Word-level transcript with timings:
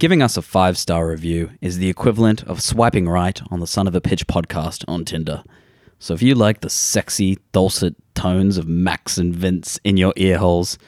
Giving 0.00 0.22
us 0.22 0.38
a 0.38 0.42
five 0.42 0.78
star 0.78 1.06
review 1.06 1.50
is 1.60 1.76
the 1.76 1.90
equivalent 1.90 2.42
of 2.44 2.62
swiping 2.62 3.06
right 3.06 3.38
on 3.50 3.60
the 3.60 3.66
Son 3.66 3.86
of 3.86 3.94
a 3.94 4.00
Pitch 4.00 4.26
podcast 4.26 4.82
on 4.88 5.04
Tinder. 5.04 5.44
So 5.98 6.14
if 6.14 6.22
you 6.22 6.34
like 6.34 6.62
the 6.62 6.70
sexy, 6.70 7.36
dulcet 7.52 7.96
tones 8.14 8.56
of 8.56 8.66
Max 8.66 9.18
and 9.18 9.36
Vince 9.36 9.78
in 9.84 9.98
your 9.98 10.14
ear 10.16 10.38
holes, 10.38 10.78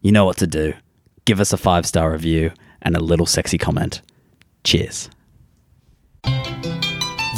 you 0.00 0.10
know 0.10 0.24
what 0.24 0.38
to 0.38 0.48
do. 0.48 0.74
Give 1.26 1.38
us 1.38 1.52
a 1.52 1.56
five 1.56 1.86
star 1.86 2.10
review 2.10 2.50
and 2.82 2.96
a 2.96 3.00
little 3.00 3.24
sexy 3.24 3.56
comment. 3.56 4.02
Cheers. 4.64 5.10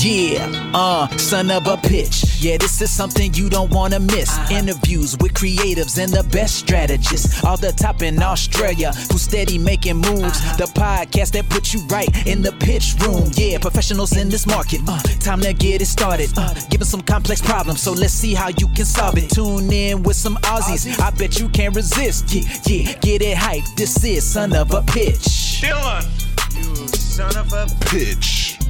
Yeah, 0.08 0.70
uh, 0.72 1.06
son 1.18 1.50
of 1.50 1.66
a 1.66 1.76
pitch. 1.76 2.40
Yeah, 2.40 2.56
this 2.56 2.80
is 2.80 2.90
something 2.90 3.34
you 3.34 3.50
don't 3.50 3.70
wanna 3.70 4.00
miss. 4.00 4.38
Interviews 4.50 5.18
with 5.20 5.34
creatives 5.34 6.02
and 6.02 6.10
the 6.10 6.22
best 6.30 6.54
strategists. 6.54 7.44
All 7.44 7.58
the 7.58 7.72
top 7.72 8.00
in 8.00 8.22
Australia 8.22 8.94
who 9.12 9.18
steady 9.18 9.58
making 9.58 9.96
moves. 9.96 10.40
The 10.56 10.64
podcast 10.64 11.32
that 11.32 11.50
puts 11.50 11.74
you 11.74 11.80
right 11.88 12.08
in 12.26 12.40
the 12.40 12.52
pitch 12.52 12.94
room. 13.00 13.28
Yeah, 13.34 13.58
professionals 13.58 14.16
in 14.16 14.30
this 14.30 14.46
market. 14.46 14.80
Uh, 14.88 14.98
time 15.20 15.42
to 15.42 15.52
get 15.52 15.82
it 15.82 15.86
started. 15.86 16.30
Uh, 16.38 16.54
give 16.70 16.80
us 16.80 16.88
some 16.88 17.02
complex 17.02 17.42
problems, 17.42 17.82
so 17.82 17.92
let's 17.92 18.14
see 18.14 18.32
how 18.32 18.48
you 18.48 18.68
can 18.68 18.86
solve 18.86 19.18
it. 19.18 19.28
Tune 19.28 19.70
in 19.70 20.02
with 20.04 20.16
some 20.16 20.36
Aussies. 20.36 20.98
I 20.98 21.10
bet 21.10 21.38
you 21.38 21.50
can't 21.50 21.76
resist. 21.76 22.32
Yeah, 22.32 22.48
yeah, 22.64 22.98
get 23.00 23.20
it 23.20 23.36
hype. 23.36 23.64
This 23.76 24.02
is 24.02 24.26
son 24.26 24.56
of 24.56 24.72
a 24.72 24.80
pitch. 24.80 25.60
Dylan, 25.60 26.08
you 26.56 26.88
son 26.88 27.36
of 27.36 27.52
a 27.52 27.66
Pitch. 27.84 28.67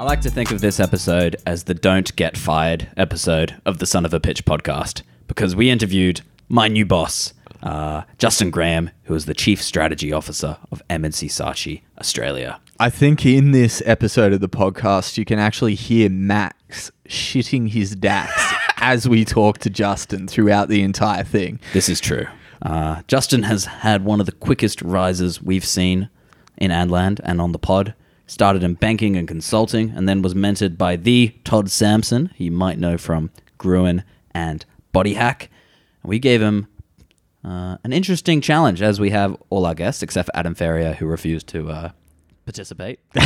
I 0.00 0.04
like 0.04 0.22
to 0.22 0.30
think 0.30 0.50
of 0.50 0.62
this 0.62 0.80
episode 0.80 1.36
as 1.44 1.64
the 1.64 1.74
Don't 1.74 2.16
Get 2.16 2.38
Fired 2.38 2.88
episode 2.96 3.60
of 3.66 3.80
the 3.80 3.84
Son 3.86 4.06
of 4.06 4.14
a 4.14 4.18
Pitch 4.18 4.46
podcast 4.46 5.02
because 5.28 5.54
we 5.54 5.68
interviewed 5.68 6.22
my 6.48 6.68
new 6.68 6.86
boss, 6.86 7.34
uh, 7.62 8.04
Justin 8.16 8.48
Graham, 8.50 8.88
who 9.02 9.14
is 9.14 9.26
the 9.26 9.34
Chief 9.34 9.62
Strategy 9.62 10.10
Officer 10.10 10.56
of 10.72 10.80
M&C 10.88 11.26
Saatchi 11.26 11.82
Australia. 11.98 12.58
I 12.78 12.88
think 12.88 13.26
in 13.26 13.50
this 13.50 13.82
episode 13.84 14.32
of 14.32 14.40
the 14.40 14.48
podcast, 14.48 15.18
you 15.18 15.26
can 15.26 15.38
actually 15.38 15.74
hear 15.74 16.08
Max 16.08 16.90
shitting 17.06 17.68
his 17.68 17.94
dax 17.94 18.32
as 18.78 19.06
we 19.06 19.26
talk 19.26 19.58
to 19.58 19.68
Justin 19.68 20.26
throughout 20.26 20.70
the 20.70 20.80
entire 20.80 21.24
thing. 21.24 21.60
This 21.74 21.90
is 21.90 22.00
true. 22.00 22.26
Uh, 22.62 23.02
Justin 23.06 23.42
has 23.42 23.66
had 23.66 24.06
one 24.06 24.18
of 24.18 24.24
the 24.24 24.32
quickest 24.32 24.80
rises 24.80 25.42
we've 25.42 25.66
seen 25.66 26.08
in 26.56 26.70
adland 26.70 27.20
and 27.22 27.38
on 27.38 27.52
the 27.52 27.58
pod. 27.58 27.92
Started 28.30 28.62
in 28.62 28.74
banking 28.74 29.16
and 29.16 29.26
consulting, 29.26 29.90
and 29.90 30.08
then 30.08 30.22
was 30.22 30.34
mentored 30.34 30.78
by 30.78 30.94
the 30.94 31.34
Todd 31.42 31.68
Sampson, 31.68 32.26
who 32.38 32.44
you 32.44 32.52
might 32.52 32.78
know 32.78 32.96
from 32.96 33.32
Gruen 33.58 34.04
and 34.30 34.64
Body 34.92 35.14
Hack. 35.14 35.50
And 36.04 36.10
we 36.10 36.20
gave 36.20 36.40
him 36.40 36.68
uh, 37.44 37.78
an 37.82 37.92
interesting 37.92 38.40
challenge, 38.40 38.82
as 38.82 39.00
we 39.00 39.10
have 39.10 39.36
all 39.50 39.66
our 39.66 39.74
guests, 39.74 40.00
except 40.00 40.26
for 40.26 40.36
Adam 40.36 40.54
Ferrier, 40.54 40.92
who 40.92 41.06
refused 41.06 41.48
to 41.48 41.70
uh, 41.70 41.90
participate. 42.44 43.00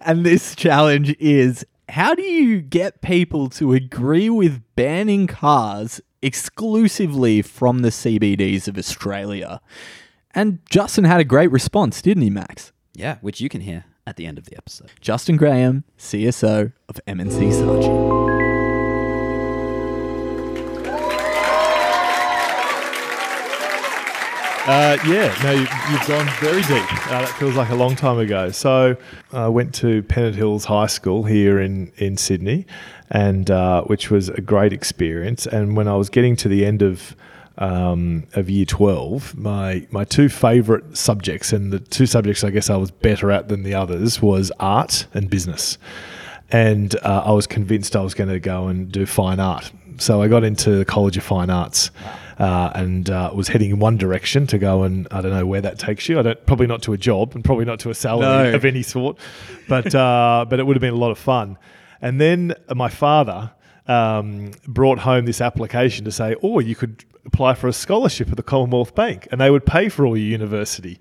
And 0.00 0.26
this 0.26 0.56
challenge 0.56 1.14
is 1.20 1.64
how 1.88 2.16
do 2.16 2.22
you 2.22 2.60
get 2.60 3.02
people 3.02 3.48
to 3.50 3.72
agree 3.72 4.28
with 4.28 4.62
banning 4.74 5.28
cars 5.28 6.00
exclusively 6.22 7.40
from 7.40 7.82
the 7.82 7.90
CBDs 7.90 8.66
of 8.66 8.76
Australia? 8.76 9.60
And 10.32 10.58
Justin 10.68 11.04
had 11.04 11.20
a 11.20 11.24
great 11.24 11.52
response, 11.52 12.02
didn't 12.02 12.24
he, 12.24 12.30
Max? 12.30 12.72
yeah, 12.94 13.18
which 13.20 13.40
you 13.40 13.48
can 13.48 13.60
hear 13.60 13.84
at 14.06 14.16
the 14.16 14.26
end 14.26 14.38
of 14.38 14.44
the 14.46 14.56
episode. 14.56 14.90
Justin 15.00 15.36
Graham, 15.36 15.84
CSO 15.98 16.72
of 16.88 17.00
M&C 17.06 17.28
Saatchi. 17.46 18.24
Uh, 24.66 24.96
yeah, 25.06 25.34
no, 25.44 25.50
you- 25.50 25.66
you've 25.90 26.06
gone 26.06 26.26
very 26.40 26.62
deep. 26.62 27.06
Uh, 27.12 27.20
that 27.20 27.28
feels 27.38 27.54
like 27.54 27.68
a 27.68 27.74
long 27.74 27.94
time 27.94 28.18
ago. 28.18 28.50
So, 28.50 28.96
I 29.30 29.46
went 29.48 29.74
to 29.74 30.02
Pennant 30.04 30.36
Hills 30.36 30.64
High 30.64 30.86
School 30.86 31.24
here 31.24 31.60
in 31.60 31.92
in 31.98 32.16
Sydney, 32.16 32.64
and 33.10 33.50
uh, 33.50 33.82
which 33.82 34.10
was 34.10 34.30
a 34.30 34.40
great 34.40 34.72
experience. 34.72 35.44
And 35.46 35.76
when 35.76 35.86
I 35.86 35.96
was 35.96 36.08
getting 36.08 36.34
to 36.36 36.48
the 36.48 36.64
end 36.64 36.80
of 36.80 37.14
um, 37.58 38.24
of 38.34 38.50
year 38.50 38.64
twelve, 38.64 39.36
my 39.36 39.86
my 39.90 40.04
two 40.04 40.28
favourite 40.28 40.96
subjects, 40.96 41.52
and 41.52 41.72
the 41.72 41.78
two 41.78 42.06
subjects 42.06 42.42
I 42.44 42.50
guess 42.50 42.68
I 42.70 42.76
was 42.76 42.90
better 42.90 43.30
at 43.30 43.48
than 43.48 43.62
the 43.62 43.74
others, 43.74 44.20
was 44.20 44.50
art 44.60 45.06
and 45.14 45.30
business. 45.30 45.78
And 46.50 46.94
uh, 47.02 47.22
I 47.24 47.32
was 47.32 47.46
convinced 47.46 47.96
I 47.96 48.00
was 48.02 48.14
going 48.14 48.28
to 48.30 48.38
go 48.38 48.68
and 48.68 48.90
do 48.92 49.06
fine 49.06 49.40
art. 49.40 49.72
So 49.96 50.20
I 50.22 50.28
got 50.28 50.44
into 50.44 50.70
the 50.76 50.84
College 50.84 51.16
of 51.16 51.22
Fine 51.22 51.50
Arts 51.50 51.90
uh, 52.38 52.70
and 52.74 53.08
uh, 53.08 53.30
was 53.34 53.48
heading 53.48 53.70
in 53.70 53.78
one 53.78 53.96
direction 53.96 54.46
to 54.48 54.58
go 54.58 54.82
and 54.82 55.06
I 55.10 55.20
don't 55.20 55.30
know 55.32 55.46
where 55.46 55.60
that 55.62 55.78
takes 55.78 56.08
you. 56.08 56.18
I 56.18 56.22
don't 56.22 56.46
probably 56.46 56.66
not 56.66 56.82
to 56.82 56.92
a 56.92 56.96
job 56.98 57.34
and 57.34 57.44
probably 57.44 57.64
not 57.64 57.78
to 57.80 57.90
a 57.90 57.94
salary 57.94 58.50
No. 58.50 58.54
of 58.56 58.64
any 58.64 58.82
sort, 58.82 59.18
but 59.68 59.94
uh, 59.94 60.44
but 60.48 60.58
it 60.58 60.66
would 60.66 60.76
have 60.76 60.80
been 60.80 60.94
a 60.94 60.98
lot 60.98 61.12
of 61.12 61.18
fun. 61.18 61.56
And 62.02 62.20
then 62.20 62.54
my 62.74 62.88
father 62.88 63.52
um, 63.86 64.52
brought 64.66 65.00
home 65.00 65.26
this 65.26 65.40
application 65.40 66.04
to 66.04 66.12
say, 66.12 66.36
oh, 66.42 66.58
you 66.58 66.74
could 66.74 67.04
apply 67.26 67.54
for 67.54 67.68
a 67.68 67.72
scholarship 67.72 68.30
at 68.30 68.36
the 68.36 68.42
Commonwealth 68.42 68.94
Bank, 68.94 69.28
and 69.30 69.40
they 69.40 69.50
would 69.50 69.66
pay 69.66 69.88
for 69.88 70.06
all 70.06 70.16
your 70.16 70.26
university. 70.26 70.98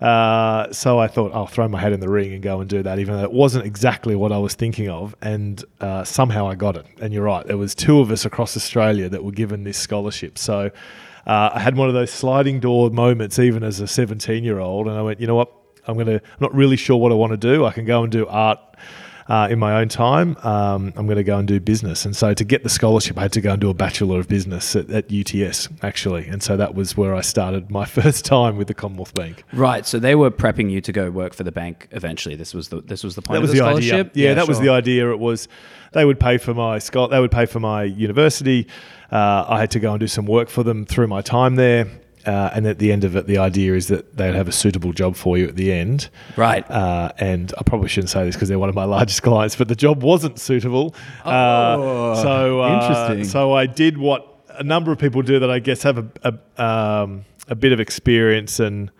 Uh, 0.00 0.72
so 0.72 0.98
I 0.98 1.06
thought 1.06 1.32
I'll 1.32 1.46
throw 1.46 1.68
my 1.68 1.80
hat 1.80 1.92
in 1.92 2.00
the 2.00 2.08
ring 2.08 2.32
and 2.32 2.42
go 2.42 2.60
and 2.60 2.68
do 2.68 2.82
that, 2.82 2.98
even 2.98 3.16
though 3.16 3.22
it 3.22 3.32
wasn't 3.32 3.66
exactly 3.66 4.16
what 4.16 4.32
I 4.32 4.38
was 4.38 4.54
thinking 4.54 4.88
of. 4.88 5.14
And 5.22 5.64
uh, 5.80 6.02
somehow 6.02 6.48
I 6.48 6.56
got 6.56 6.76
it. 6.76 6.86
And 7.00 7.14
you're 7.14 7.22
right, 7.22 7.46
there 7.46 7.56
was 7.56 7.74
two 7.74 8.00
of 8.00 8.10
us 8.10 8.24
across 8.24 8.56
Australia 8.56 9.08
that 9.08 9.22
were 9.22 9.30
given 9.30 9.62
this 9.62 9.78
scholarship. 9.78 10.38
So 10.38 10.72
uh, 11.24 11.50
I 11.54 11.60
had 11.60 11.76
one 11.76 11.86
of 11.86 11.94
those 11.94 12.10
sliding 12.10 12.58
door 12.58 12.90
moments, 12.90 13.38
even 13.38 13.62
as 13.62 13.78
a 13.78 13.86
17 13.86 14.42
year 14.42 14.58
old, 14.58 14.88
and 14.88 14.96
I 14.96 15.02
went, 15.02 15.20
you 15.20 15.28
know 15.28 15.36
what? 15.36 15.52
I'm 15.86 15.98
gonna. 15.98 16.14
I'm 16.14 16.38
not 16.38 16.54
really 16.54 16.76
sure 16.76 16.96
what 16.96 17.10
I 17.10 17.16
want 17.16 17.32
to 17.32 17.36
do. 17.36 17.64
I 17.64 17.72
can 17.72 17.84
go 17.84 18.04
and 18.04 18.12
do 18.12 18.24
art 18.28 18.60
uh, 19.28 19.48
in 19.50 19.58
my 19.58 19.80
own 19.80 19.88
time. 19.88 20.36
Um, 20.42 20.92
I'm 20.96 21.06
going 21.06 21.16
to 21.16 21.24
go 21.24 21.38
and 21.38 21.46
do 21.46 21.60
business. 21.60 22.04
And 22.04 22.14
so 22.16 22.34
to 22.34 22.44
get 22.44 22.62
the 22.62 22.68
scholarship, 22.68 23.18
I 23.18 23.22
had 23.22 23.32
to 23.32 23.40
go 23.40 23.52
and 23.52 23.60
do 23.60 23.70
a 23.70 23.74
Bachelor 23.74 24.20
of 24.20 24.28
Business 24.28 24.74
at, 24.76 24.90
at 24.90 25.12
UTS, 25.12 25.68
actually. 25.82 26.26
And 26.26 26.42
so 26.42 26.56
that 26.56 26.74
was 26.74 26.96
where 26.96 27.14
I 27.14 27.20
started 27.20 27.70
my 27.70 27.84
first 28.02 28.24
time 28.24 28.56
with 28.56 28.68
the 28.68 28.74
Commonwealth 28.74 29.14
Bank. 29.14 29.44
Right, 29.52 29.86
so 29.86 29.98
they 29.98 30.14
were 30.14 30.30
prepping 30.30 30.70
you 30.70 30.80
to 30.80 30.92
go 30.92 31.10
work 31.10 31.34
for 31.34 31.44
the 31.44 31.52
bank 31.52 31.88
eventually. 31.90 32.34
This 32.34 32.54
was 32.54 32.68
the 32.68 32.80
this 32.80 33.04
was 33.04 33.14
the 33.14 33.22
point 33.22 33.36
That 33.36 33.42
was 33.42 33.50
of 33.50 33.56
the, 33.56 33.62
the, 33.62 33.68
idea. 33.68 33.88
scholarship. 33.88 34.10
Yeah, 34.14 34.34
that 34.34 34.48
was 34.48 34.60
the 34.60 34.68
idea. 34.70 35.10
It 35.10 35.18
was 35.18 35.48
they 35.92 36.04
would 36.04 36.18
pay 36.18 36.38
for 36.38 36.54
my 36.54 36.78
they 36.78 37.20
would 37.20 37.30
pay 37.30 37.46
for 37.46 37.60
my 37.60 37.84
university. 37.84 38.66
Uh, 39.10 39.44
I 39.46 39.60
had 39.60 39.70
to 39.72 39.80
go 39.80 39.92
and 39.92 40.00
do 40.00 40.08
some 40.08 40.26
work 40.26 40.48
for 40.48 40.62
them 40.62 40.86
through 40.86 41.06
my 41.06 41.20
time 41.20 41.56
there. 41.56 41.86
Uh, 42.26 42.50
and 42.54 42.66
at 42.66 42.78
the 42.78 42.92
end 42.92 43.04
of 43.04 43.16
it, 43.16 43.26
the 43.26 43.38
idea 43.38 43.74
is 43.74 43.88
that 43.88 44.16
they'd 44.16 44.34
have 44.34 44.46
a 44.48 44.52
suitable 44.52 44.92
job 44.92 45.16
for 45.16 45.36
you 45.38 45.48
at 45.48 45.56
the 45.56 45.72
end. 45.72 46.08
Right. 46.36 46.68
Uh, 46.70 47.12
and 47.18 47.52
I 47.58 47.62
probably 47.64 47.88
shouldn't 47.88 48.10
say 48.10 48.24
this 48.24 48.36
because 48.36 48.48
they're 48.48 48.58
one 48.58 48.68
of 48.68 48.74
my 48.74 48.84
largest 48.84 49.22
clients, 49.28 49.56
but 49.56 49.68
the 49.68 49.74
job 49.76 50.02
wasn't 50.02 50.38
suitable. 50.38 50.94
Oh, 51.24 51.30
uh, 52.12 52.22
so 52.22 52.62
uh, 52.62 52.80
interesting. 52.80 53.24
So 53.24 53.52
I 53.54 53.66
did 53.66 53.98
what 53.98 54.28
a 54.50 54.62
number 54.62 54.92
of 54.92 54.98
people 54.98 55.22
do 55.22 55.38
that 55.40 55.50
I 55.50 55.58
guess 55.58 55.82
have 55.82 55.98
a 55.98 56.06
a, 56.56 56.62
um, 56.64 57.24
a 57.48 57.54
bit 57.54 57.72
of 57.72 57.80
experience 57.80 58.60
and 58.60 58.90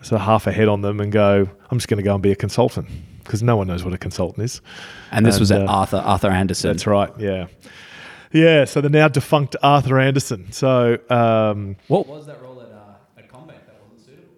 sort 0.00 0.20
of 0.20 0.26
half 0.26 0.46
a 0.46 0.52
head 0.52 0.68
on 0.68 0.80
them 0.80 0.98
and 1.00 1.12
go, 1.12 1.48
I'm 1.70 1.78
just 1.78 1.88
going 1.88 1.98
to 1.98 2.02
go 2.02 2.14
and 2.14 2.22
be 2.22 2.32
a 2.32 2.36
consultant 2.36 2.88
because 3.22 3.42
no 3.42 3.56
one 3.56 3.66
knows 3.68 3.84
what 3.84 3.92
a 3.94 3.98
consultant 3.98 4.44
is. 4.44 4.60
and 5.12 5.24
this 5.26 5.38
was 5.38 5.52
at 5.52 5.62
uh, 5.62 5.66
Arthur 5.66 5.98
Arthur 5.98 6.28
Andersen. 6.30 6.70
That's 6.72 6.86
right. 6.86 7.12
Yeah. 7.18 7.46
Yeah. 8.32 8.64
So 8.64 8.80
the 8.80 8.88
now 8.88 9.08
defunct 9.08 9.56
Arthur 9.62 9.98
Andersen. 10.00 10.50
So 10.52 10.98
um, 11.10 11.76
What 11.88 12.06
was 12.08 12.26
that 12.26 12.40
role 12.42 12.60
at 12.62 12.68
uh, 12.72 13.18
at 13.18 13.28
CommBank 13.28 13.66
that 13.66 13.76
wasn't 13.82 14.06
suitable? 14.06 14.34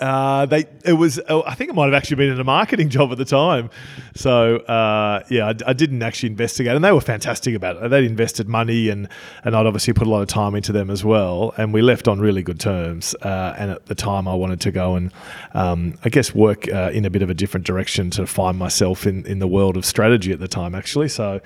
Uh, 0.00 0.46
they 0.46 0.64
it 0.84 0.92
was 0.92 1.20
oh, 1.28 1.42
I 1.44 1.54
think 1.54 1.70
it 1.70 1.74
might 1.74 1.86
have 1.86 1.94
actually 1.94 2.16
been 2.16 2.30
in 2.30 2.38
a 2.38 2.44
marketing 2.44 2.88
job 2.96 3.10
at 3.10 3.18
the 3.18 3.24
time. 3.24 3.68
So 4.14 4.56
uh, 4.58 5.24
yeah, 5.28 5.46
I, 5.46 5.54
I 5.66 5.72
didn't 5.72 6.02
actually 6.02 6.30
investigate, 6.30 6.74
and 6.74 6.84
they 6.84 6.92
were 6.92 7.00
fantastic 7.00 7.54
about 7.54 7.82
it. 7.82 7.88
They'd 7.88 8.04
invested 8.04 8.48
money, 8.48 8.90
and 8.90 9.08
and 9.44 9.56
I'd 9.56 9.66
obviously 9.66 9.92
put 9.94 10.06
a 10.06 10.10
lot 10.10 10.22
of 10.22 10.28
time 10.28 10.54
into 10.54 10.72
them 10.72 10.90
as 10.90 11.04
well. 11.04 11.52
And 11.56 11.72
we 11.72 11.82
left 11.82 12.06
on 12.06 12.20
really 12.20 12.42
good 12.42 12.60
terms. 12.60 13.14
Uh, 13.22 13.54
and 13.58 13.72
at 13.72 13.86
the 13.86 13.94
time, 13.94 14.28
I 14.28 14.34
wanted 14.34 14.60
to 14.62 14.70
go 14.70 14.94
and 14.94 15.12
um, 15.54 15.98
I 16.04 16.10
guess 16.10 16.34
work 16.34 16.68
uh, 16.72 16.90
in 16.92 17.04
a 17.04 17.10
bit 17.10 17.22
of 17.22 17.30
a 17.30 17.34
different 17.34 17.66
direction 17.66 18.10
to 18.10 18.26
find 18.26 18.56
myself 18.56 19.06
in 19.06 19.26
in 19.26 19.40
the 19.40 19.48
world 19.48 19.76
of 19.76 19.84
strategy 19.84 20.32
at 20.32 20.40
the 20.40 20.48
time, 20.48 20.74
actually. 20.74 21.08
So. 21.08 21.40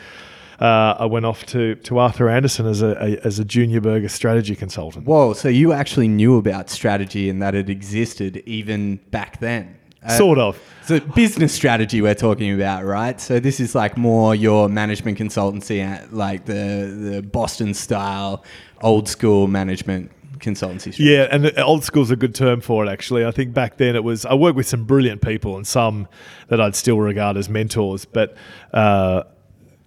Uh, 0.62 0.97
I 1.00 1.06
went 1.06 1.26
off 1.26 1.44
to, 1.47 1.75
to 1.75 1.99
Arthur 1.99 2.29
Andersen 2.29 2.67
as 2.67 2.82
a, 2.82 2.93
a 3.00 3.26
as 3.26 3.41
a 3.41 3.44
junior 3.44 3.81
burger 3.81 4.09
strategy 4.09 4.55
consultant. 4.55 5.06
Whoa, 5.06 5.32
so 5.32 5.49
you 5.49 5.73
actually 5.73 6.06
knew 6.06 6.37
about 6.37 6.70
strategy 6.70 7.29
and 7.29 7.43
that 7.43 7.56
it 7.56 7.69
existed 7.69 8.37
even 8.47 9.00
back 9.11 9.41
then? 9.41 9.76
Uh, 10.05 10.17
Sort 10.17 10.38
of. 10.38 10.61
So 10.85 11.00
business 11.00 11.53
strategy 11.53 12.00
we're 12.00 12.14
talking 12.14 12.55
about, 12.55 12.85
right? 12.85 13.20
So 13.20 13.41
this 13.41 13.59
is 13.59 13.75
like 13.75 13.97
more 13.97 14.37
your 14.37 14.69
management 14.69 15.19
consultancy, 15.19 15.82
like 16.12 16.44
the 16.44 17.11
the 17.12 17.23
Boston 17.23 17.75
style, 17.75 18.44
old 18.82 19.08
school 19.08 19.49
management 19.49 20.12
consultancy. 20.38 20.93
Strategy. 20.93 21.05
Yeah, 21.05 21.26
and 21.32 21.58
old 21.58 21.82
school's 21.82 22.08
is 22.08 22.12
a 22.12 22.17
good 22.17 22.37
term 22.37 22.61
for 22.61 22.87
it. 22.87 22.88
Actually, 22.88 23.25
I 23.25 23.32
think 23.32 23.53
back 23.53 23.79
then 23.79 23.97
it 23.97 24.05
was. 24.05 24.25
I 24.25 24.35
worked 24.35 24.56
with 24.56 24.69
some 24.69 24.85
brilliant 24.85 25.23
people 25.23 25.56
and 25.56 25.67
some 25.67 26.06
that 26.47 26.61
I'd 26.61 26.76
still 26.76 27.00
regard 27.00 27.37
as 27.37 27.49
mentors. 27.49 28.05
But 28.05 28.37
uh, 28.73 29.25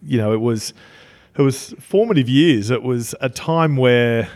you 0.06 0.18
know, 0.18 0.34
it 0.34 0.42
was 0.42 0.74
it 1.38 1.42
was 1.42 1.74
formative 1.80 2.30
years. 2.30 2.69
It 2.69 2.84
was 2.84 3.13
a 3.19 3.30
time 3.30 3.75
where 3.75 4.30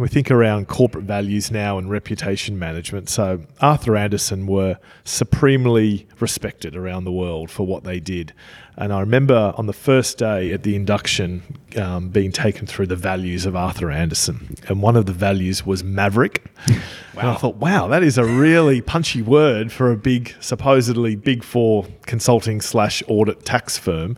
we 0.00 0.08
think 0.08 0.30
around 0.30 0.66
corporate 0.66 1.04
values 1.04 1.50
now 1.50 1.76
and 1.76 1.90
reputation 1.90 2.58
management. 2.58 3.10
So 3.10 3.42
Arthur 3.60 3.96
Andersen 3.96 4.46
were 4.46 4.78
supremely 5.04 6.08
respected 6.18 6.74
around 6.74 7.04
the 7.04 7.12
world 7.12 7.50
for 7.50 7.66
what 7.66 7.84
they 7.84 8.00
did. 8.00 8.32
And 8.78 8.94
I 8.94 9.00
remember 9.00 9.52
on 9.58 9.66
the 9.66 9.74
first 9.74 10.16
day 10.16 10.52
at 10.52 10.62
the 10.62 10.74
induction 10.74 11.42
um, 11.76 12.08
being 12.08 12.32
taken 12.32 12.66
through 12.66 12.86
the 12.86 12.96
values 12.96 13.44
of 13.44 13.54
Arthur 13.54 13.90
Andersen. 13.90 14.56
And 14.68 14.80
one 14.80 14.96
of 14.96 15.04
the 15.04 15.12
values 15.12 15.66
was 15.66 15.84
maverick. 15.84 16.46
And 17.18 17.28
I 17.28 17.34
thought, 17.34 17.56
wow, 17.56 17.86
that 17.88 18.02
is 18.02 18.16
a 18.16 18.24
really 18.24 18.80
punchy 18.80 19.20
word 19.20 19.70
for 19.70 19.92
a 19.92 19.96
big, 19.96 20.34
supposedly 20.40 21.16
big 21.16 21.44
four 21.44 21.84
consulting 22.06 22.62
slash 22.62 23.02
audit 23.08 23.44
tax 23.44 23.76
firm. 23.76 24.16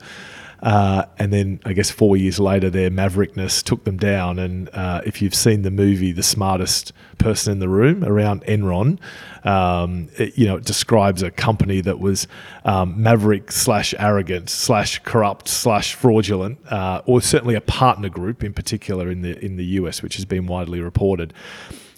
Uh, 0.62 1.06
and 1.18 1.32
then 1.32 1.60
I 1.64 1.72
guess 1.72 1.90
four 1.90 2.16
years 2.16 2.38
later, 2.38 2.70
their 2.70 2.88
maverickness 2.88 3.62
took 3.62 3.82
them 3.84 3.96
down. 3.96 4.38
And 4.38 4.70
uh, 4.72 5.00
if 5.04 5.20
you've 5.20 5.34
seen 5.34 5.62
the 5.62 5.72
movie 5.72 6.12
The 6.12 6.22
Smartest 6.22 6.92
Person 7.18 7.54
in 7.54 7.58
the 7.58 7.68
Room 7.68 8.04
around 8.04 8.44
Enron, 8.44 8.98
um, 9.44 10.08
it, 10.18 10.38
you 10.38 10.46
know, 10.46 10.56
it 10.56 10.64
describes 10.64 11.22
a 11.22 11.32
company 11.32 11.80
that 11.80 11.98
was 11.98 12.28
um, 12.64 13.02
maverick 13.02 13.50
slash 13.50 13.92
arrogant 13.98 14.48
slash 14.48 15.00
corrupt 15.00 15.48
slash 15.48 15.94
fraudulent, 15.94 16.58
uh, 16.70 17.02
or 17.06 17.20
certainly 17.20 17.56
a 17.56 17.60
partner 17.60 18.08
group 18.08 18.44
in 18.44 18.52
particular 18.52 19.10
in 19.10 19.22
the 19.22 19.44
in 19.44 19.56
the 19.56 19.64
US, 19.64 20.00
which 20.00 20.14
has 20.14 20.24
been 20.24 20.46
widely 20.46 20.80
reported. 20.80 21.32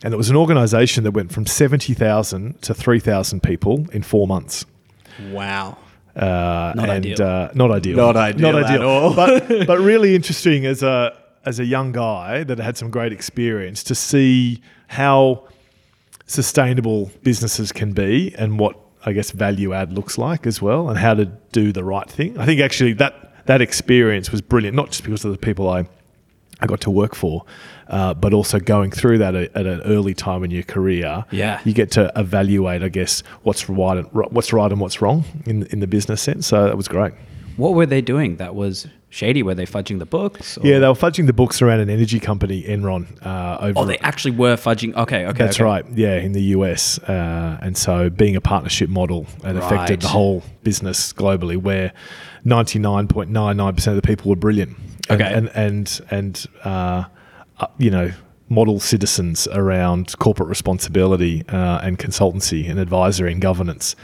And 0.03 0.15
it 0.15 0.17
was 0.17 0.31
an 0.31 0.37
organisation 0.37 1.05
that 1.05 1.11
went 1.11 1.33
from 1.33 1.47
seventy 1.47 1.93
thousand 1.93 2.63
to 2.63 2.73
three 2.73 3.01
thousand 3.01 3.43
people 3.43 3.87
in 3.93 4.03
four 4.03 4.27
months. 4.27 4.65
Wow. 5.31 5.77
Uh, 6.17 6.73
Not 6.77 6.91
and, 6.91 6.91
ideal. 6.91 7.23
Uh, 7.23 7.49
not 7.55 7.71
ideal. 7.73 7.97
Not 7.97 8.17
ideal 8.17 8.59
at 8.59 8.83
all. 8.83 9.15
but 9.15 9.49
but 9.67 9.81
really 9.81 10.15
interesting 10.15 10.65
as 10.65 10.83
a 10.83 11.17
as 11.45 11.59
a 11.59 11.65
young 11.65 11.93
guy 11.93 12.45
that 12.45 12.59
had 12.59 12.77
some 12.77 12.91
great 12.91 13.13
experience 13.13 13.83
to 13.85 13.95
see 13.95 14.63
how 14.89 15.47
sustainable 16.27 17.11
businesses 17.23 17.73
can 17.73 17.93
be 17.93 18.35
and 18.39 18.59
what 18.59 18.79
I 19.05 19.13
guess 19.13 19.31
value 19.33 19.73
add 19.75 19.93
looks 19.93 20.17
like 20.17 20.47
as 20.47 20.63
well, 20.63 20.89
and 20.89 20.99
how 20.99 21.15
to 21.15 21.27
do 21.53 21.73
the 21.73 21.85
right 21.85 22.09
thing. 22.09 22.39
I 22.39 22.47
think 22.47 22.61
actually 22.61 22.95
that 22.95 23.47
that 23.47 23.61
experience 23.61 24.31
was 24.31 24.41
brilliant, 24.41 24.77
not 24.77 24.91
just 24.91 25.03
because 25.05 25.25
of 25.25 25.33
the 25.33 25.39
people 25.39 25.69
I 25.69 25.87
I 26.65 26.67
got 26.67 26.81
to 26.83 26.91
work 26.91 27.15
for, 27.15 27.45
uh, 27.89 28.15
but 28.15 28.33
also 28.33 28.59
going 28.59 28.91
through 28.91 29.19
that 29.19 29.35
at, 29.35 29.55
at 29.55 29.67
an 29.67 29.83
early 29.83 30.15
time 30.15 30.43
in 30.45 30.51
your 30.51 30.63
career. 30.63 31.25
Yeah. 31.31 31.61
you 31.65 31.75
get 31.75 31.91
to 31.93 32.11
evaluate, 32.17 32.83
I 32.83 32.89
guess, 32.89 33.23
what's 33.43 33.69
right 33.69 33.99
and 33.99 34.07
what's 34.13 34.53
right 34.53 34.71
and 34.73 34.81
what's 34.81 35.03
wrong 35.03 35.25
in 35.47 35.67
in 35.67 35.81
the 35.81 35.87
business 35.87 36.23
sense. 36.23 36.47
So 36.47 36.65
that 36.65 36.77
was 36.77 36.89
great. 36.89 37.13
What 37.57 37.75
were 37.75 37.87
they 37.87 38.01
doing 38.01 38.37
that 38.37 38.55
was 38.55 38.87
shady? 39.11 39.43
Were 39.45 39.55
they 39.55 39.67
fudging 39.67 39.99
the 40.01 40.07
books? 40.07 40.59
or- 40.59 40.67
Yeah, 40.67 40.79
they 40.81 40.89
were 40.89 40.95
fudging 40.95 41.27
the 41.27 41.33
books 41.33 41.63
around 41.63 41.79
an 41.81 41.89
energy 41.91 42.19
company, 42.19 42.65
Enron. 42.65 43.05
Uh, 43.25 43.59
over 43.67 43.79
Oh, 43.81 43.85
they 43.85 43.99
actually 43.99 44.33
were 44.33 44.57
fudging. 44.57 44.93
Okay, 44.97 45.27
okay. 45.27 45.39
That's 45.45 45.57
okay. 45.59 45.65
right. 45.65 45.85
Yeah, 45.95 46.17
in 46.17 46.33
the 46.33 46.43
US, 46.57 46.99
uh, 47.01 47.59
and 47.63 47.77
so 47.77 48.11
being 48.11 48.35
a 48.35 48.41
partnership 48.41 48.89
model, 48.91 49.27
it 49.45 49.55
affected 49.57 50.01
the 50.01 50.09
whole 50.09 50.43
business 50.65 51.13
globally, 51.13 51.57
where 51.57 51.93
ninety 52.45 52.79
nine 52.79 53.07
point 53.07 53.31
nine 53.31 53.57
nine 53.59 53.75
percent 53.75 53.97
of 53.97 54.03
the 54.03 54.07
people 54.09 54.31
were 54.31 54.37
brilliant. 54.47 54.73
And, 55.09 55.21
Okay. 55.21 55.33
and 55.35 55.49
and 55.55 56.01
and 56.11 56.47
uh, 56.65 57.05
uh, 57.59 57.67
you 57.79 57.91
know, 57.91 58.11
model 58.49 58.81
citizens 58.81 59.47
around 59.53 60.19
corporate 60.19 60.49
responsibility 60.49 61.45
uh, 61.49 61.81
and 61.83 61.99
consultancy 61.99 62.69
and 62.71 62.79
advisory 62.79 63.33
and 63.33 63.41
governance, 63.41 63.97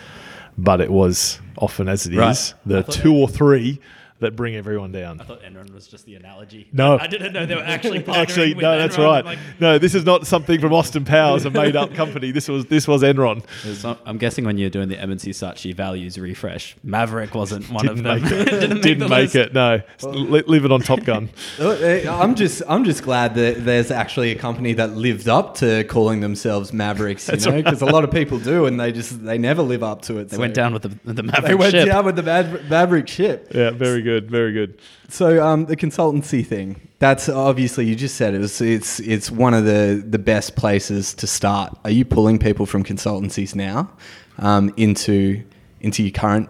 but 0.58 0.80
it 0.80 0.90
was 0.90 1.40
often 1.58 1.88
as 1.88 2.06
it 2.06 2.12
is 2.14 2.18
Right. 2.18 2.54
the 2.66 2.82
two 2.82 3.14
or 3.14 3.28
three 3.28 3.80
that 4.20 4.36
bring 4.36 4.54
everyone 4.54 4.92
down. 4.92 5.20
I 5.20 5.24
thought 5.24 5.42
Enron 5.42 5.72
was 5.72 5.86
just 5.88 6.06
the 6.06 6.14
analogy. 6.14 6.68
No. 6.72 6.98
I 6.98 7.06
didn't 7.06 7.32
know 7.32 7.46
they 7.46 7.54
were 7.54 7.62
actually 7.62 8.04
Actually, 8.08 8.54
with 8.54 8.62
no, 8.62 8.78
that's 8.78 8.96
Enron. 8.96 9.04
right. 9.04 9.24
Like, 9.24 9.38
no, 9.58 9.78
this 9.78 9.94
is 9.94 10.04
not 10.04 10.26
something 10.26 10.60
from 10.60 10.72
Austin 10.72 11.04
Powers, 11.04 11.44
a 11.44 11.50
made-up 11.50 11.94
company. 11.94 12.30
This 12.30 12.48
was 12.48 12.66
this 12.66 12.86
was 12.86 13.02
Enron. 13.02 13.44
there's 13.64 13.80
some- 13.80 13.98
I'm 14.06 14.18
guessing 14.18 14.44
when 14.44 14.58
you're 14.58 14.70
doing 14.70 14.88
the 14.88 14.98
M&C 15.00 15.30
Saatchi 15.30 15.74
values 15.74 16.18
refresh, 16.18 16.76
Maverick 16.82 17.34
wasn't 17.34 17.70
one 17.70 17.86
Didn't 17.86 18.06
of 18.06 18.20
them. 18.22 18.22
make 18.22 18.32
it. 18.32 18.44
didn't 18.60 18.80
Didn't 18.82 18.98
the 19.00 19.08
make 19.08 19.34
list. 19.34 19.36
it. 19.36 19.54
No, 19.54 19.80
Li- 20.02 20.42
leave 20.46 20.64
it 20.64 20.72
on 20.72 20.80
Top 20.80 21.02
Gun. 21.04 21.30
Uh, 21.58 22.02
I'm 22.10 22.34
just 22.34 22.62
I'm 22.68 22.84
just 22.84 23.02
glad 23.02 23.34
that 23.36 23.64
there's 23.64 23.90
actually 23.90 24.32
a 24.32 24.34
company 24.36 24.74
that 24.74 24.90
lived 24.96 25.28
up 25.28 25.54
to 25.56 25.84
calling 25.84 26.20
themselves 26.20 26.72
Mavericks, 26.72 27.28
you 27.28 27.36
know, 27.50 27.62
because 27.62 27.80
a 27.82 27.86
lot 27.86 28.04
of 28.04 28.10
people 28.10 28.38
do, 28.38 28.66
and 28.66 28.78
they 28.78 28.92
just 28.92 29.24
they 29.24 29.38
never 29.38 29.62
live 29.62 29.82
up 29.82 30.02
to 30.02 30.18
it. 30.18 30.28
They 30.28 30.36
went 30.38 30.54
down 30.54 30.72
with 30.74 30.82
the, 30.82 31.12
the 31.12 31.22
Maverick 31.22 31.44
They 31.46 31.54
went 31.54 31.70
ship. 31.72 31.86
down 31.86 32.04
with 32.04 32.16
the 32.16 32.22
Maver- 32.22 32.68
Maverick 32.68 33.08
ship. 33.08 33.52
Yeah, 33.54 33.70
very 33.70 34.02
good, 34.02 34.09
very 34.18 34.52
good. 34.52 34.80
So 35.08 35.44
um, 35.44 35.66
the 35.66 35.76
consultancy 35.76 36.44
thing. 36.44 36.88
That's 36.98 37.28
obviously 37.28 37.86
you 37.86 37.94
just 37.94 38.16
said 38.16 38.34
it 38.34 38.40
was 38.40 38.60
it's 38.60 39.00
it's 39.00 39.30
one 39.30 39.54
of 39.54 39.64
the 39.64 40.02
the 40.06 40.18
best 40.18 40.56
places 40.56 41.14
to 41.14 41.26
start. 41.26 41.78
Are 41.84 41.90
you 41.90 42.04
pulling 42.04 42.38
people 42.38 42.66
from 42.66 42.82
consultancies 42.82 43.54
now 43.54 43.90
um, 44.38 44.72
into 44.76 45.42
into 45.80 46.02
your 46.02 46.12
current 46.12 46.48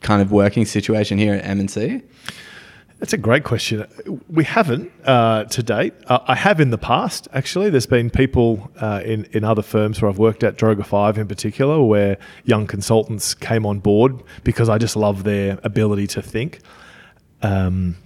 kind 0.00 0.22
of 0.22 0.30
working 0.30 0.64
situation 0.64 1.18
here 1.18 1.34
at 1.34 1.44
M&C? 1.44 2.02
That's 2.98 3.12
a 3.12 3.18
great 3.18 3.44
question. 3.44 3.86
We 4.28 4.42
haven't 4.42 4.90
uh, 5.04 5.44
to 5.44 5.62
date. 5.62 5.94
Uh, 6.08 6.18
I 6.26 6.34
have 6.34 6.60
in 6.60 6.70
the 6.70 6.78
past, 6.78 7.28
actually. 7.32 7.70
There's 7.70 7.86
been 7.86 8.10
people 8.10 8.72
uh, 8.80 9.02
in, 9.04 9.24
in 9.26 9.44
other 9.44 9.62
firms 9.62 10.02
where 10.02 10.10
I've 10.10 10.18
worked 10.18 10.42
at, 10.42 10.56
Droga 10.56 10.84
5 10.84 11.16
in 11.16 11.28
particular, 11.28 11.80
where 11.80 12.18
young 12.44 12.66
consultants 12.66 13.34
came 13.34 13.64
on 13.64 13.78
board 13.78 14.20
because 14.42 14.68
I 14.68 14.78
just 14.78 14.96
love 14.96 15.22
their 15.22 15.60
ability 15.62 16.08
to 16.08 16.22
think. 16.22 16.58
Um, 17.42 17.96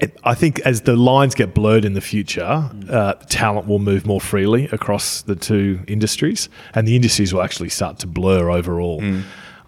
it, 0.00 0.16
I 0.22 0.34
think 0.34 0.60
as 0.60 0.82
the 0.82 0.94
lines 0.94 1.34
get 1.34 1.54
blurred 1.54 1.84
in 1.84 1.94
the 1.94 2.00
future, 2.00 2.70
uh, 2.88 3.14
talent 3.28 3.66
will 3.66 3.80
move 3.80 4.06
more 4.06 4.20
freely 4.20 4.66
across 4.66 5.22
the 5.22 5.34
two 5.34 5.80
industries, 5.88 6.48
and 6.74 6.86
the 6.86 6.94
industries 6.94 7.34
will 7.34 7.42
actually 7.42 7.70
start 7.70 7.98
to 8.00 8.06
blur 8.06 8.50
overall. 8.50 9.02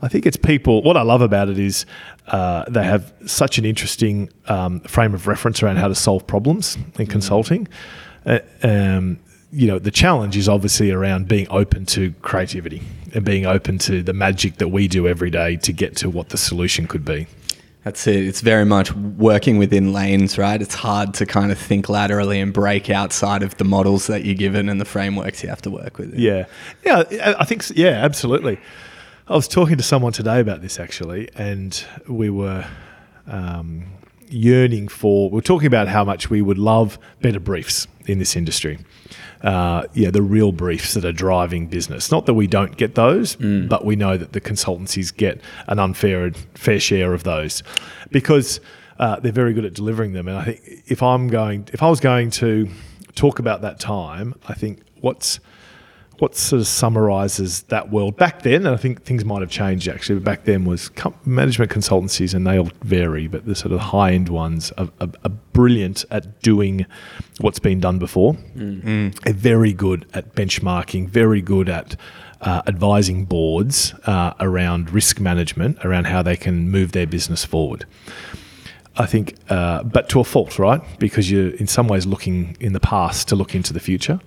I 0.02 0.08
think 0.08 0.24
it's 0.26 0.36
people. 0.36 0.82
What 0.82 0.96
I 0.96 1.02
love 1.02 1.20
about 1.20 1.48
it 1.48 1.58
is 1.58 1.84
uh, 2.28 2.64
they 2.68 2.84
have 2.84 3.12
such 3.26 3.58
an 3.58 3.64
interesting 3.64 4.30
um, 4.46 4.80
frame 4.80 5.14
of 5.14 5.26
reference 5.26 5.62
around 5.62 5.76
how 5.76 5.88
to 5.88 5.94
solve 5.94 6.26
problems 6.26 6.78
in 6.98 7.06
consulting. 7.06 7.68
Uh, 8.24 8.38
um, 8.62 9.18
you 9.52 9.66
know, 9.66 9.78
the 9.78 9.90
challenge 9.90 10.36
is 10.36 10.48
obviously 10.48 10.90
around 10.90 11.26
being 11.26 11.48
open 11.50 11.84
to 11.86 12.12
creativity 12.22 12.82
and 13.14 13.24
being 13.24 13.46
open 13.46 13.78
to 13.78 14.02
the 14.02 14.12
magic 14.12 14.58
that 14.58 14.68
we 14.68 14.86
do 14.86 15.08
every 15.08 15.30
day 15.30 15.56
to 15.56 15.72
get 15.72 15.96
to 15.96 16.08
what 16.08 16.28
the 16.28 16.38
solution 16.38 16.86
could 16.86 17.04
be. 17.04 17.26
That's 17.84 18.06
it. 18.06 18.26
It's 18.26 18.42
very 18.42 18.66
much 18.66 18.92
working 18.94 19.56
within 19.56 19.92
lanes, 19.92 20.36
right? 20.36 20.60
It's 20.60 20.74
hard 20.74 21.14
to 21.14 21.24
kind 21.26 21.50
of 21.50 21.58
think 21.58 21.88
laterally 21.88 22.38
and 22.38 22.52
break 22.52 22.90
outside 22.90 23.42
of 23.42 23.56
the 23.56 23.64
models 23.64 24.06
that 24.06 24.24
you're 24.24 24.34
given 24.34 24.68
and 24.68 24.78
the 24.78 24.84
frameworks 24.84 25.42
you 25.42 25.48
have 25.48 25.62
to 25.62 25.70
work 25.70 25.96
with. 25.96 26.12
Yeah, 26.14 26.44
yeah. 26.84 27.04
I- 27.38 27.44
think 27.46 27.62
s- 27.62 27.72
yeah, 27.74 27.92
absolutely. 28.04 28.58
I 29.28 29.34
was 29.34 29.48
talking 29.48 29.78
to 29.78 29.82
someone 29.82 30.12
today 30.12 30.40
about 30.40 30.60
this 30.60 30.78
actually, 30.78 31.30
and 31.36 31.82
we 32.06 32.28
were 32.28 32.66
um, 33.26 33.84
yearning 34.28 34.88
for. 34.88 35.30
We 35.30 35.36
were 35.36 35.40
talking 35.42 35.66
about 35.66 35.88
how 35.88 36.04
much 36.04 36.28
we 36.28 36.42
would 36.42 36.58
love 36.58 36.98
better 37.22 37.40
briefs 37.40 37.86
in 38.06 38.18
this 38.18 38.36
industry. 38.36 38.78
Uh, 39.42 39.86
yeah, 39.94 40.10
the 40.10 40.20
real 40.20 40.52
briefs 40.52 40.92
that 40.92 41.04
are 41.04 41.12
driving 41.12 41.66
business. 41.66 42.10
Not 42.10 42.26
that 42.26 42.34
we 42.34 42.46
don't 42.46 42.76
get 42.76 42.94
those, 42.94 43.36
but 43.36 43.86
we 43.86 43.96
know 43.96 44.18
that 44.18 44.32
the 44.32 44.40
consultancies 44.40 45.16
get 45.16 45.40
an 45.66 45.78
unfair 45.78 46.30
fair 46.54 46.78
share 46.78 47.14
of 47.14 47.24
those 47.24 47.62
because 48.10 48.60
uh, 48.98 49.18
they're 49.18 49.32
very 49.32 49.54
good 49.54 49.64
at 49.64 49.72
delivering 49.72 50.12
them. 50.12 50.28
And 50.28 50.36
I 50.36 50.44
think 50.44 50.82
if 50.88 51.02
I'm 51.02 51.28
going, 51.28 51.66
if 51.72 51.82
I 51.82 51.88
was 51.88 52.00
going 52.00 52.30
to 52.32 52.68
talk 53.14 53.38
about 53.38 53.62
that 53.62 53.80
time, 53.80 54.34
I 54.46 54.52
think 54.52 54.82
what's 55.00 55.40
what 56.20 56.36
sort 56.36 56.60
of 56.60 56.66
summarizes 56.66 57.62
that 57.64 57.90
world 57.90 58.16
back 58.16 58.42
then, 58.42 58.66
and 58.66 58.68
I 58.68 58.76
think 58.76 59.04
things 59.04 59.24
might 59.24 59.40
have 59.40 59.50
changed 59.50 59.88
actually, 59.88 60.16
but 60.16 60.24
back 60.24 60.44
then 60.44 60.64
was 60.66 60.90
com- 60.90 61.14
management 61.24 61.70
consultancies, 61.70 62.34
and 62.34 62.46
they 62.46 62.58
all 62.58 62.70
vary, 62.82 63.26
but 63.26 63.46
the 63.46 63.54
sort 63.54 63.72
of 63.72 63.80
high 63.80 64.12
end 64.12 64.28
ones 64.28 64.70
are, 64.76 64.90
are, 65.00 65.08
are 65.24 65.30
brilliant 65.54 66.04
at 66.10 66.42
doing 66.42 66.84
what's 67.40 67.58
been 67.58 67.80
done 67.80 67.98
before. 67.98 68.36
They're 69.24 69.32
very 69.32 69.72
good 69.72 70.06
at 70.12 70.34
benchmarking, 70.34 71.08
very 71.08 71.40
good 71.40 71.68
at 71.70 71.96
uh, 72.42 72.62
advising 72.66 73.24
boards 73.24 73.94
uh, 74.04 74.34
around 74.40 74.90
risk 74.90 75.20
management, 75.20 75.82
around 75.84 76.04
how 76.04 76.22
they 76.22 76.36
can 76.36 76.70
move 76.70 76.92
their 76.92 77.06
business 77.06 77.44
forward. 77.46 77.86
I 78.96 79.06
think, 79.06 79.36
uh, 79.48 79.84
but 79.84 80.08
to 80.10 80.20
a 80.20 80.24
fault, 80.24 80.58
right? 80.58 80.82
Because 80.98 81.30
you're 81.30 81.50
in 81.50 81.66
some 81.68 81.86
ways 81.86 82.06
looking 82.06 82.56
in 82.60 82.72
the 82.72 82.80
past 82.80 83.28
to 83.28 83.36
look 83.36 83.54
into 83.54 83.72
the 83.72 83.80
future, 83.80 84.18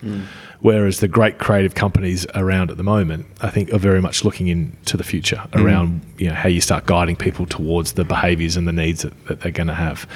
whereas 0.62 1.00
the 1.00 1.08
great 1.08 1.38
creative 1.38 1.75
companies 1.75 2.25
around 2.34 2.72
at 2.72 2.77
the 2.77 2.84
moment, 2.84 3.25
I 3.41 3.50
think, 3.50 3.74
are 3.74 3.77
very 3.77 4.01
much 4.01 4.24
looking 4.24 4.48
into 4.48 4.96
the 4.96 5.03
future 5.03 5.43
around 5.53 6.01
you 6.17 6.29
know 6.29 6.36
how 6.36 6.50
you 6.50 6.62
start 6.62 6.86
guiding 6.86 7.17
people 7.17 7.46
towards 7.46 7.93
the 7.93 8.05
behaviours 8.05 8.55
and 8.55 8.67
the 8.67 8.72
needs 8.74 9.01
that, 9.01 9.25
that 9.27 9.41
they're 9.41 9.51
going 9.51 9.67
to 9.67 9.74
have. 9.74 10.08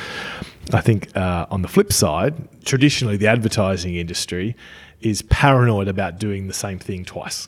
I 0.73 0.81
think 0.81 1.15
uh, 1.15 1.45
on 1.51 1.61
the 1.61 1.67
flip 1.67 1.91
side, 1.93 2.33
traditionally 2.65 3.17
the 3.17 3.27
advertising 3.27 3.95
industry 3.95 4.55
is 5.01 5.21
paranoid 5.23 5.87
about 5.87 6.19
doing 6.19 6.47
the 6.47 6.53
same 6.53 6.79
thing 6.79 7.05
twice. 7.05 7.47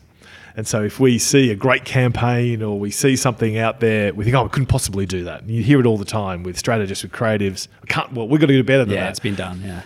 And 0.60 0.68
so 0.68 0.84
if 0.84 1.00
we 1.00 1.20
see 1.20 1.52
a 1.52 1.56
great 1.56 1.86
campaign 1.86 2.62
or 2.62 2.78
we 2.78 2.92
see 2.92 3.16
something 3.16 3.58
out 3.58 3.80
there, 3.80 4.14
we 4.14 4.26
think, 4.26 4.36
oh, 4.36 4.44
we 4.44 4.50
couldn't 4.50 4.66
possibly 4.68 5.06
do 5.06 5.24
that. 5.24 5.40
And 5.44 5.50
you 5.50 5.64
hear 5.64 5.80
it 5.80 5.86
all 5.86 5.98
the 5.98 6.04
time 6.04 6.44
with 6.44 6.60
strategists, 6.60 7.02
with 7.02 7.14
creatives. 7.14 7.70
We 7.82 7.88
can't, 7.88 8.12
well, 8.12 8.28
we've 8.28 8.42
got 8.42 8.48
to 8.48 8.54
do 8.54 8.62
better 8.66 8.84
than 8.84 8.94
Yeah, 8.94 9.04
that. 9.06 9.12
it's 9.12 9.22
been 9.22 9.36
done. 9.36 9.62
Yeah. 9.64 9.84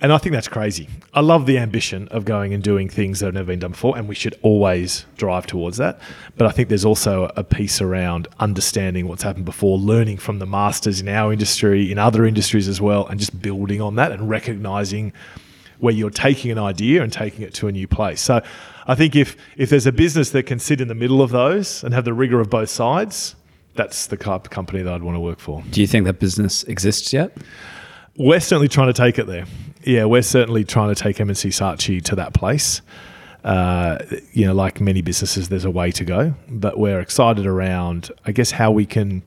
And 0.00 0.12
I 0.12 0.18
think 0.18 0.32
that's 0.32 0.48
crazy. 0.48 0.88
I 1.14 1.20
love 1.20 1.46
the 1.46 1.58
ambition 1.58 2.08
of 2.08 2.24
going 2.24 2.52
and 2.52 2.60
doing 2.60 2.88
things 2.88 3.20
that 3.20 3.26
have 3.26 3.34
never 3.34 3.46
been 3.46 3.60
done 3.60 3.70
before, 3.70 3.96
and 3.96 4.08
we 4.08 4.16
should 4.16 4.34
always 4.42 5.06
drive 5.16 5.46
towards 5.46 5.76
that. 5.76 6.00
But 6.36 6.48
I 6.48 6.50
think 6.50 6.70
there's 6.70 6.84
also 6.84 7.30
a 7.36 7.44
piece 7.44 7.80
around 7.80 8.26
understanding 8.40 9.06
what's 9.06 9.22
happened 9.22 9.44
before, 9.44 9.78
learning 9.78 10.16
from 10.16 10.40
the 10.40 10.46
masters 10.46 11.00
in 11.00 11.08
our 11.08 11.32
industry, 11.32 11.92
in 11.92 11.98
other 12.00 12.26
industries 12.26 12.66
as 12.66 12.80
well, 12.80 13.06
and 13.06 13.20
just 13.20 13.40
building 13.40 13.80
on 13.80 13.94
that 13.94 14.10
and 14.10 14.28
recognizing 14.28 15.12
where 15.78 15.94
you're 15.94 16.10
taking 16.10 16.50
an 16.50 16.58
idea 16.58 17.04
and 17.04 17.12
taking 17.12 17.42
it 17.42 17.54
to 17.54 17.68
a 17.68 17.72
new 17.72 17.86
place. 17.86 18.20
So 18.20 18.42
I 18.86 18.94
think 18.94 19.16
if 19.16 19.36
if 19.56 19.70
there's 19.70 19.86
a 19.86 19.92
business 19.92 20.30
that 20.30 20.44
can 20.44 20.58
sit 20.58 20.80
in 20.80 20.88
the 20.88 20.94
middle 20.94 21.20
of 21.20 21.30
those 21.30 21.82
and 21.82 21.92
have 21.92 22.04
the 22.04 22.14
rigor 22.14 22.40
of 22.40 22.48
both 22.48 22.70
sides, 22.70 23.34
that's 23.74 24.06
the 24.06 24.16
type 24.16 24.44
of 24.44 24.50
company 24.50 24.82
that 24.82 24.92
I'd 24.92 25.02
want 25.02 25.16
to 25.16 25.20
work 25.20 25.38
for. 25.38 25.62
Do 25.70 25.80
you 25.80 25.86
think 25.86 26.04
that 26.06 26.18
business 26.18 26.64
exists 26.64 27.12
yet? 27.12 27.36
We're 28.16 28.40
certainly 28.40 28.68
trying 28.68 28.88
to 28.88 28.94
take 28.94 29.18
it 29.18 29.26
there. 29.26 29.44
Yeah, 29.84 30.06
we're 30.06 30.22
certainly 30.22 30.64
trying 30.64 30.94
to 30.94 31.00
take 31.00 31.20
M&C 31.20 31.50
Saatchi 31.50 32.02
to 32.04 32.16
that 32.16 32.32
place. 32.32 32.80
Uh, 33.44 33.98
you 34.32 34.46
know, 34.46 34.54
like 34.54 34.80
many 34.80 35.02
businesses, 35.02 35.48
there's 35.48 35.64
a 35.64 35.70
way 35.70 35.92
to 35.92 36.04
go, 36.04 36.34
but 36.48 36.78
we're 36.78 36.98
excited 36.98 37.46
around, 37.46 38.10
I 38.24 38.32
guess, 38.32 38.50
how 38.50 38.72
we 38.72 38.86
can, 38.86 39.22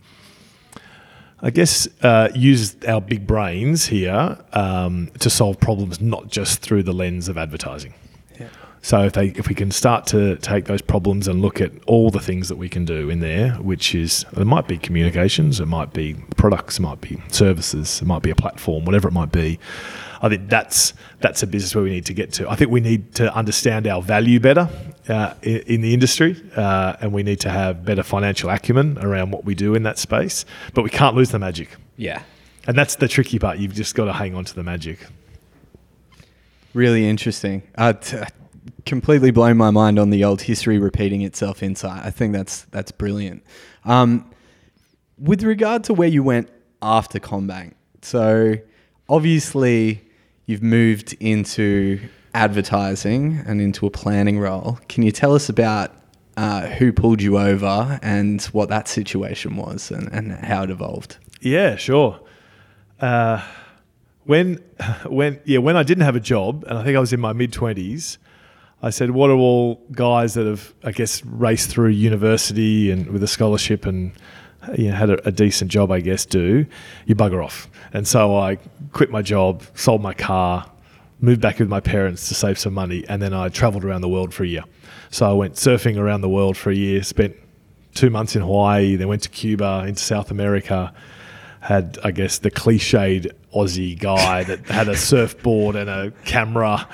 I 1.42 1.52
guess, 1.52 1.88
uh, 2.02 2.30
use 2.36 2.76
our 2.86 3.00
big 3.00 3.26
brains 3.26 3.86
here 3.86 4.38
um, 4.52 5.10
to 5.20 5.30
solve 5.30 5.60
problems, 5.60 6.02
not 6.02 6.28
just 6.28 6.62
through 6.62 6.84
the 6.84 6.94
lens 6.94 7.30
of 7.30 7.38
advertising. 7.38 7.94
So 8.82 9.04
if 9.04 9.14
they 9.14 9.28
if 9.30 9.50
we 9.50 9.56
can 9.56 9.72
start 9.72 10.08
to 10.08 10.38
take 10.38 10.66
those 10.66 10.82
problems 10.82 11.28
and 11.28 11.42
look 11.42 11.60
at 11.60 11.72
all 11.86 12.10
the 12.12 12.20
things 12.20 12.48
that 12.48 12.56
we 12.56 12.70
can 12.70 12.86
do 12.86 13.10
in 13.10 13.20
there, 13.20 13.52
which 13.56 13.94
is 13.94 14.26
it 14.38 14.46
might 14.46 14.68
be 14.68 14.78
communications, 14.78 15.60
it 15.60 15.66
might 15.66 15.92
be 15.94 16.16
products, 16.38 16.80
it 16.80 16.82
might 16.84 17.02
be 17.02 17.22
services, 17.28 18.02
it 18.02 18.06
might 18.06 18.22
be 18.22 18.30
a 18.30 18.36
platform, 18.36 18.86
whatever 18.86 19.10
it 19.10 19.12
might 19.12 19.32
be. 19.34 19.60
I 20.22 20.30
think 20.30 20.50
that's 20.50 20.94
that's 21.20 21.44
a 21.44 21.48
business 21.48 21.76
where 21.76 21.84
we 21.84 21.90
need 21.90 22.06
to 22.06 22.14
get 22.14 22.32
to. 22.34 22.50
I 22.50 22.56
think 22.56 22.72
we 22.72 22.80
need 22.80 23.16
to 23.16 23.34
understand 23.36 23.86
our 23.86 24.02
value 24.02 24.40
better 24.40 24.70
uh, 25.10 25.34
in, 25.42 25.58
in 25.68 25.82
the 25.82 25.94
industry, 25.94 26.42
uh, 26.56 26.96
and 27.02 27.12
we 27.12 27.24
need 27.24 27.42
to 27.42 27.50
have 27.50 27.84
better 27.84 28.04
financial 28.04 28.50
acumen 28.50 28.98
around 29.00 29.32
what 29.32 29.44
we 29.44 29.56
do 29.56 29.76
in 29.76 29.84
that 29.84 29.98
space. 29.98 30.46
But 30.74 30.84
we 30.84 30.90
can't 30.90 31.16
lose 31.18 31.32
the 31.32 31.40
magic, 31.40 31.70
Yeah. 31.98 32.24
and 32.68 32.78
that's 32.78 32.96
the 32.96 33.08
tricky 33.10 33.40
part. 33.40 33.60
You've 33.60 33.74
just 33.76 33.94
got 33.96 34.06
to 34.06 34.14
hang 34.14 34.36
on 34.36 34.46
to 34.46 34.56
the 34.56 34.64
magic. 34.64 35.00
Really 36.74 37.08
interesting. 37.10 37.64
Uh, 37.76 37.94
t- 37.94 38.18
completely 38.90 39.30
blown 39.30 39.56
my 39.56 39.70
mind 39.70 40.00
on 40.00 40.10
the 40.10 40.24
old 40.24 40.42
history 40.42 40.80
repeating 40.80 41.22
itself 41.22 41.62
insight. 41.62 42.04
I 42.04 42.10
think 42.10 42.34
that's 42.34 42.64
that's 42.72 42.92
brilliant. 42.92 43.44
Um, 43.86 44.30
with 45.18 45.44
regard 45.44 45.84
to 45.86 45.94
where 45.94 46.10
you 46.10 46.24
went 46.24 46.50
after 46.82 47.20
CommBank, 47.20 47.74
so 48.02 48.56
obviously 49.08 50.02
you've 50.48 50.64
moved 50.64 51.16
into 51.20 52.00
advertising 52.34 53.44
and 53.46 53.62
into 53.62 53.86
a 53.86 53.92
planning 53.92 54.40
role. 54.40 54.80
Can 54.90 55.04
you 55.04 55.12
tell 55.12 55.36
us 55.36 55.50
about 55.50 55.92
uh, 56.36 56.68
who 56.68 56.92
pulled 56.92 57.22
you 57.22 57.38
over 57.38 58.00
and 58.02 58.42
what 58.46 58.70
that 58.70 58.88
situation 58.88 59.56
was 59.56 59.92
and, 59.92 60.12
and 60.12 60.32
how 60.32 60.64
it 60.64 60.72
evolved? 60.72 61.18
Yeah, 61.42 61.76
sure. 61.76 62.20
Uh, 63.00 63.46
when, 64.24 64.56
when, 65.06 65.40
yeah, 65.46 65.60
when 65.60 65.78
I 65.78 65.84
didn't 65.84 66.06
have 66.06 66.16
a 66.16 66.20
job, 66.20 66.64
and 66.68 66.80
I 66.80 66.84
think 66.84 66.98
I 66.98 67.00
was 67.00 67.14
in 67.14 67.20
my 67.20 67.34
mid 67.34 67.54
twenties, 67.54 68.18
I 68.82 68.90
said, 68.92 69.12
"What 69.12 69.30
are 69.30 69.36
all 69.36 69.82
guys 69.92 70.36
that 70.36 70.46
have, 70.46 70.74
I 70.84 70.92
guess, 70.92 71.24
raced 71.26 71.70
through 71.70 71.90
university 71.90 72.92
and 72.92 73.08
with 73.08 73.24
a 73.24 73.28
scholarship 73.28 73.86
and 73.86 74.12
you 74.78 74.90
know, 74.90 74.96
had 74.96 75.10
a, 75.10 75.28
a 75.28 75.32
decent 75.32 75.72
job, 75.72 75.92
I 75.92 76.00
guess, 76.00 76.26
do? 76.26 76.66
You 77.06 77.16
bugger 77.16 77.44
off." 77.44 77.70
And 77.94 78.08
so 78.08 78.38
I 78.38 78.58
quit 78.94 79.12
my 79.12 79.22
job, 79.22 79.64
sold 79.76 80.02
my 80.02 80.14
car, 80.14 80.70
moved 81.20 81.42
back 81.42 81.60
with 81.60 81.68
my 81.68 81.80
parents 81.80 82.28
to 82.30 82.36
save 82.36 82.58
some 82.58 82.74
money, 82.74 83.06
and 83.10 83.22
then 83.22 83.34
I 83.34 83.50
travelled 83.50 83.84
around 83.84 84.02
the 84.02 84.10
world 84.10 84.34
for 84.34 84.44
a 84.44 84.48
year. 84.48 84.64
So 85.12 85.30
I 85.30 85.34
went 85.34 85.56
surfing 85.56 85.98
around 85.98 86.22
the 86.22 86.30
world 86.30 86.56
for 86.56 86.70
a 86.70 86.76
year, 86.76 87.04
spent 87.04 87.36
two 87.96 88.10
months 88.10 88.36
in 88.36 88.42
Hawaii, 88.42 88.96
then 88.96 89.08
went 89.08 89.24
to 89.24 89.30
Cuba, 89.30 89.86
into 89.88 90.02
South 90.02 90.32
America. 90.32 90.94
Had 91.62 91.98
I 92.06 92.12
guess 92.12 92.38
the 92.38 92.50
cliched 92.50 93.30
Aussie 93.54 94.00
guy 94.00 94.44
that 94.46 94.66
had 94.68 94.88
a 94.88 94.96
surfboard 95.10 95.76
and 95.76 95.90
a 95.90 96.12
camera 96.24 96.88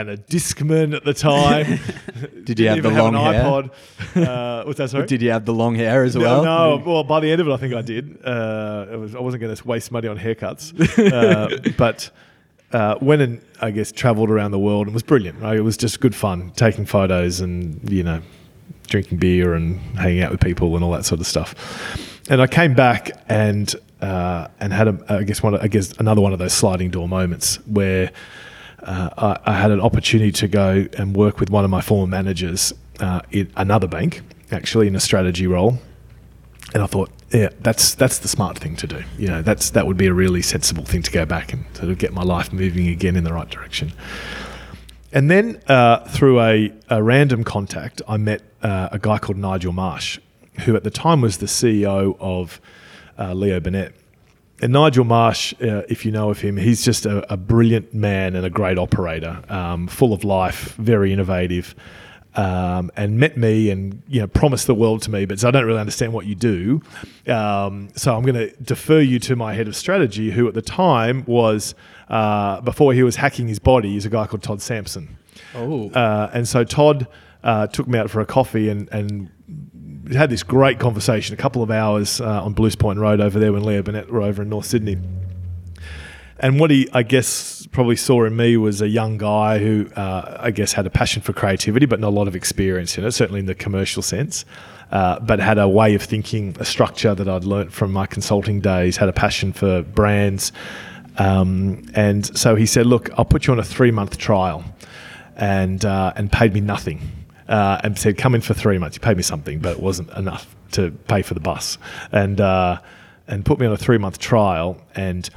and 0.00 0.10
a 0.10 0.16
Discman 0.16 0.94
at 0.94 1.04
the 1.04 1.14
time. 1.14 1.78
Did 2.44 2.58
you 2.58 2.68
have 2.68 2.82
the 2.82 2.90
long 2.90 3.14
hair? 3.14 3.34
an 3.34 3.70
iPod. 3.70 4.26
Uh, 4.26 4.64
what's 4.64 4.78
that? 4.78 4.90
Sorry. 4.90 5.06
Did 5.06 5.22
you 5.22 5.30
have 5.30 5.44
the 5.44 5.54
long 5.54 5.74
hair 5.76 6.02
as 6.04 6.16
No, 6.16 6.22
well? 6.22 6.44
no, 6.44 6.82
well, 6.84 7.04
by 7.04 7.20
the 7.20 7.30
end 7.30 7.40
of 7.40 7.48
it, 7.48 7.52
I 7.52 7.56
think 7.56 7.74
I 7.74 7.82
did. 7.82 8.18
Uh, 8.24 8.86
was, 8.98 9.14
I 9.14 9.20
wasn't 9.20 9.42
going 9.42 9.54
to 9.54 9.66
waste 9.68 9.92
money 9.92 10.08
on 10.08 10.18
haircuts, 10.18 10.72
uh, 11.12 11.72
but 11.78 12.10
uh, 12.72 12.96
went 13.00 13.22
and 13.22 13.40
I 13.60 13.70
guess 13.70 13.92
travelled 13.92 14.30
around 14.30 14.50
the 14.50 14.58
world 14.58 14.86
and 14.86 14.94
was 14.94 15.02
brilliant. 15.04 15.40
Right? 15.40 15.56
It 15.56 15.62
was 15.62 15.76
just 15.76 16.00
good 16.00 16.14
fun, 16.14 16.50
taking 16.56 16.86
photos 16.86 17.40
and 17.40 17.88
you 17.90 18.02
know, 18.02 18.20
drinking 18.88 19.18
beer 19.18 19.54
and 19.54 19.78
hanging 19.96 20.22
out 20.22 20.32
with 20.32 20.40
people 20.40 20.74
and 20.74 20.84
all 20.84 20.92
that 20.92 21.04
sort 21.04 21.20
of 21.20 21.26
stuff. 21.26 21.54
And 22.28 22.42
I 22.42 22.46
came 22.46 22.74
back 22.74 23.10
and 23.28 23.72
uh, 24.00 24.48
and 24.60 24.72
had 24.72 24.88
a, 24.88 24.98
I 25.08 25.22
guess 25.22 25.42
one, 25.42 25.56
I 25.56 25.68
guess 25.68 25.92
another 25.98 26.20
one 26.20 26.32
of 26.32 26.38
those 26.38 26.52
sliding 26.52 26.90
door 26.90 27.08
moments 27.08 27.56
where 27.66 28.10
uh, 28.84 29.36
I, 29.44 29.52
I 29.52 29.54
had 29.54 29.70
an 29.70 29.80
opportunity 29.80 30.32
to 30.32 30.48
go 30.48 30.86
and 30.96 31.16
work 31.16 31.40
with 31.40 31.50
one 31.50 31.64
of 31.64 31.70
my 31.70 31.80
former 31.80 32.06
managers 32.06 32.72
uh, 33.00 33.20
in 33.30 33.50
another 33.56 33.88
bank, 33.88 34.22
actually 34.50 34.86
in 34.86 34.94
a 34.94 35.00
strategy 35.00 35.46
role. 35.46 35.78
And 36.72 36.82
I 36.82 36.86
thought, 36.86 37.10
yeah, 37.32 37.50
that's 37.60 37.94
that's 37.94 38.18
the 38.18 38.28
smart 38.28 38.58
thing 38.58 38.76
to 38.76 38.86
do. 38.86 39.02
You 39.18 39.28
know, 39.28 39.42
that's 39.42 39.70
that 39.70 39.86
would 39.86 39.96
be 39.96 40.06
a 40.06 40.12
really 40.12 40.42
sensible 40.42 40.84
thing 40.84 41.02
to 41.02 41.10
go 41.10 41.24
back 41.24 41.52
and 41.52 41.64
sort 41.74 41.90
of 41.90 41.98
get 41.98 42.12
my 42.12 42.22
life 42.22 42.52
moving 42.52 42.88
again 42.88 43.16
in 43.16 43.24
the 43.24 43.32
right 43.32 43.48
direction. 43.48 43.92
And 45.12 45.30
then 45.30 45.60
uh, 45.68 46.00
through 46.08 46.40
a, 46.40 46.72
a 46.88 47.02
random 47.02 47.44
contact, 47.44 48.02
I 48.08 48.16
met 48.16 48.42
uh, 48.62 48.88
a 48.90 48.98
guy 48.98 49.18
called 49.18 49.38
Nigel 49.38 49.72
Marsh, 49.72 50.18
who 50.64 50.74
at 50.74 50.82
the 50.82 50.90
time 50.90 51.20
was 51.20 51.38
the 51.38 51.46
CEO 51.46 52.16
of 52.18 52.60
uh, 53.18 53.32
Leo 53.32 53.60
Burnett. 53.60 53.94
And 54.62 54.72
Nigel 54.72 55.04
Marsh, 55.04 55.52
uh, 55.60 55.82
if 55.88 56.06
you 56.06 56.12
know 56.12 56.30
of 56.30 56.40
him, 56.40 56.56
he's 56.56 56.84
just 56.84 57.06
a, 57.06 57.30
a 57.32 57.36
brilliant 57.36 57.92
man 57.92 58.36
and 58.36 58.46
a 58.46 58.50
great 58.50 58.78
operator, 58.78 59.42
um, 59.48 59.88
full 59.88 60.12
of 60.12 60.24
life, 60.24 60.74
very 60.76 61.12
innovative, 61.12 61.74
um, 62.36 62.90
and 62.96 63.18
met 63.18 63.36
me 63.36 63.70
and 63.70 64.02
you 64.08 64.20
know 64.20 64.26
promised 64.26 64.66
the 64.66 64.74
world 64.74 65.02
to 65.02 65.10
me. 65.10 65.24
But 65.24 65.40
so 65.40 65.48
I 65.48 65.50
don't 65.50 65.64
really 65.64 65.80
understand 65.80 66.12
what 66.12 66.26
you 66.26 66.34
do, 66.34 66.82
um, 67.26 67.88
so 67.96 68.16
I'm 68.16 68.22
going 68.22 68.34
to 68.34 68.50
defer 68.62 69.00
you 69.00 69.18
to 69.20 69.36
my 69.36 69.54
head 69.54 69.66
of 69.66 69.76
strategy, 69.76 70.30
who 70.30 70.46
at 70.46 70.54
the 70.54 70.62
time 70.62 71.24
was 71.26 71.74
uh, 72.08 72.60
before 72.60 72.92
he 72.92 73.02
was 73.02 73.16
hacking 73.16 73.48
his 73.48 73.58
body, 73.58 73.90
he's 73.90 74.06
a 74.06 74.10
guy 74.10 74.26
called 74.26 74.42
Todd 74.42 74.62
Sampson. 74.62 75.16
Oh. 75.54 75.90
Uh, 75.90 76.30
and 76.32 76.46
so 76.46 76.64
Todd 76.64 77.06
uh, 77.42 77.66
took 77.66 77.88
me 77.88 77.98
out 77.98 78.10
for 78.10 78.20
a 78.20 78.26
coffee 78.26 78.68
and, 78.68 78.88
and 78.90 79.30
had 80.12 80.30
this 80.30 80.42
great 80.42 80.78
conversation, 80.78 81.34
a 81.34 81.36
couple 81.36 81.62
of 81.62 81.70
hours 81.70 82.20
uh, 82.20 82.44
on 82.44 82.52
Blues 82.52 82.76
Point 82.76 82.98
Road 82.98 83.20
over 83.20 83.38
there 83.38 83.52
when 83.52 83.64
Leo 83.64 83.82
Burnett 83.82 84.10
were 84.10 84.22
over 84.22 84.42
in 84.42 84.48
North 84.48 84.66
Sydney. 84.66 84.98
And 86.38 86.58
what 86.60 86.70
he, 86.70 86.88
I 86.92 87.04
guess, 87.04 87.66
probably 87.68 87.96
saw 87.96 88.24
in 88.24 88.36
me 88.36 88.56
was 88.56 88.82
a 88.82 88.88
young 88.88 89.18
guy 89.18 89.58
who, 89.58 89.88
uh, 89.96 90.38
I 90.40 90.50
guess, 90.50 90.72
had 90.72 90.84
a 90.84 90.90
passion 90.90 91.22
for 91.22 91.32
creativity, 91.32 91.86
but 91.86 92.00
not 92.00 92.08
a 92.08 92.10
lot 92.10 92.28
of 92.28 92.36
experience 92.36 92.98
in 92.98 93.04
it, 93.04 93.12
certainly 93.12 93.40
in 93.40 93.46
the 93.46 93.54
commercial 93.54 94.02
sense. 94.02 94.44
Uh, 94.90 95.18
but 95.20 95.38
had 95.38 95.58
a 95.58 95.68
way 95.68 95.94
of 95.94 96.02
thinking, 96.02 96.56
a 96.60 96.64
structure 96.64 97.14
that 97.14 97.28
I'd 97.28 97.44
learnt 97.44 97.72
from 97.72 97.92
my 97.92 98.06
consulting 98.06 98.60
days, 98.60 98.96
had 98.96 99.08
a 99.08 99.12
passion 99.12 99.52
for 99.52 99.82
brands. 99.82 100.52
Um, 101.16 101.88
and 101.94 102.26
so 102.36 102.56
he 102.56 102.66
said, 102.66 102.86
Look, 102.86 103.10
I'll 103.16 103.24
put 103.24 103.46
you 103.46 103.52
on 103.52 103.58
a 103.58 103.64
three 103.64 103.90
month 103.90 104.18
trial, 104.18 104.64
and, 105.36 105.84
uh, 105.84 106.12
and 106.16 106.30
paid 106.30 106.52
me 106.52 106.60
nothing. 106.60 107.23
Uh, 107.48 107.80
and 107.84 107.98
said, 107.98 108.16
Come 108.16 108.34
in 108.34 108.40
for 108.40 108.54
three 108.54 108.78
months. 108.78 108.96
You 108.96 109.00
paid 109.00 109.16
me 109.16 109.22
something, 109.22 109.58
but 109.58 109.72
it 109.72 109.80
wasn't 109.80 110.10
enough 110.10 110.54
to 110.72 110.90
pay 111.08 111.22
for 111.22 111.34
the 111.34 111.40
bus. 111.40 111.76
And, 112.10 112.40
uh, 112.40 112.80
and 113.26 113.44
put 113.44 113.58
me 113.58 113.66
on 113.66 113.72
a 113.72 113.76
three 113.76 113.98
month 113.98 114.18
trial. 114.18 114.80
And 114.94 115.28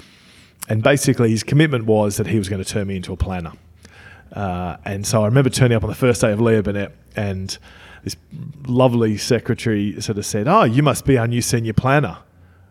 and 0.70 0.84
basically, 0.84 1.30
his 1.30 1.44
commitment 1.44 1.86
was 1.86 2.18
that 2.18 2.28
he 2.28 2.38
was 2.38 2.50
going 2.50 2.64
to 2.64 2.70
turn 2.70 2.88
me 2.88 2.98
into 2.98 3.14
a 3.14 3.18
planner. 3.18 3.54
Uh, 4.34 4.78
and 4.84 5.08
so 5.08 5.24
I 5.24 5.26
remember 5.26 5.50
turning 5.50 5.78
up 5.78 5.84
on 5.84 5.90
the 5.90 5.96
first 5.96 6.20
day 6.20 6.32
of 6.32 6.42
Leo 6.42 6.62
Burnett, 6.62 6.92
and 7.16 7.58
this 8.04 8.18
lovely 8.66 9.18
secretary 9.18 10.00
sort 10.02 10.18
of 10.18 10.26
said, 10.26 10.48
"Oh, 10.48 10.64
you 10.64 10.84
must 10.84 11.06
be 11.06 11.18
our 11.18 11.28
new 11.28 11.42
senior 11.42 11.74
planner." 11.74 12.18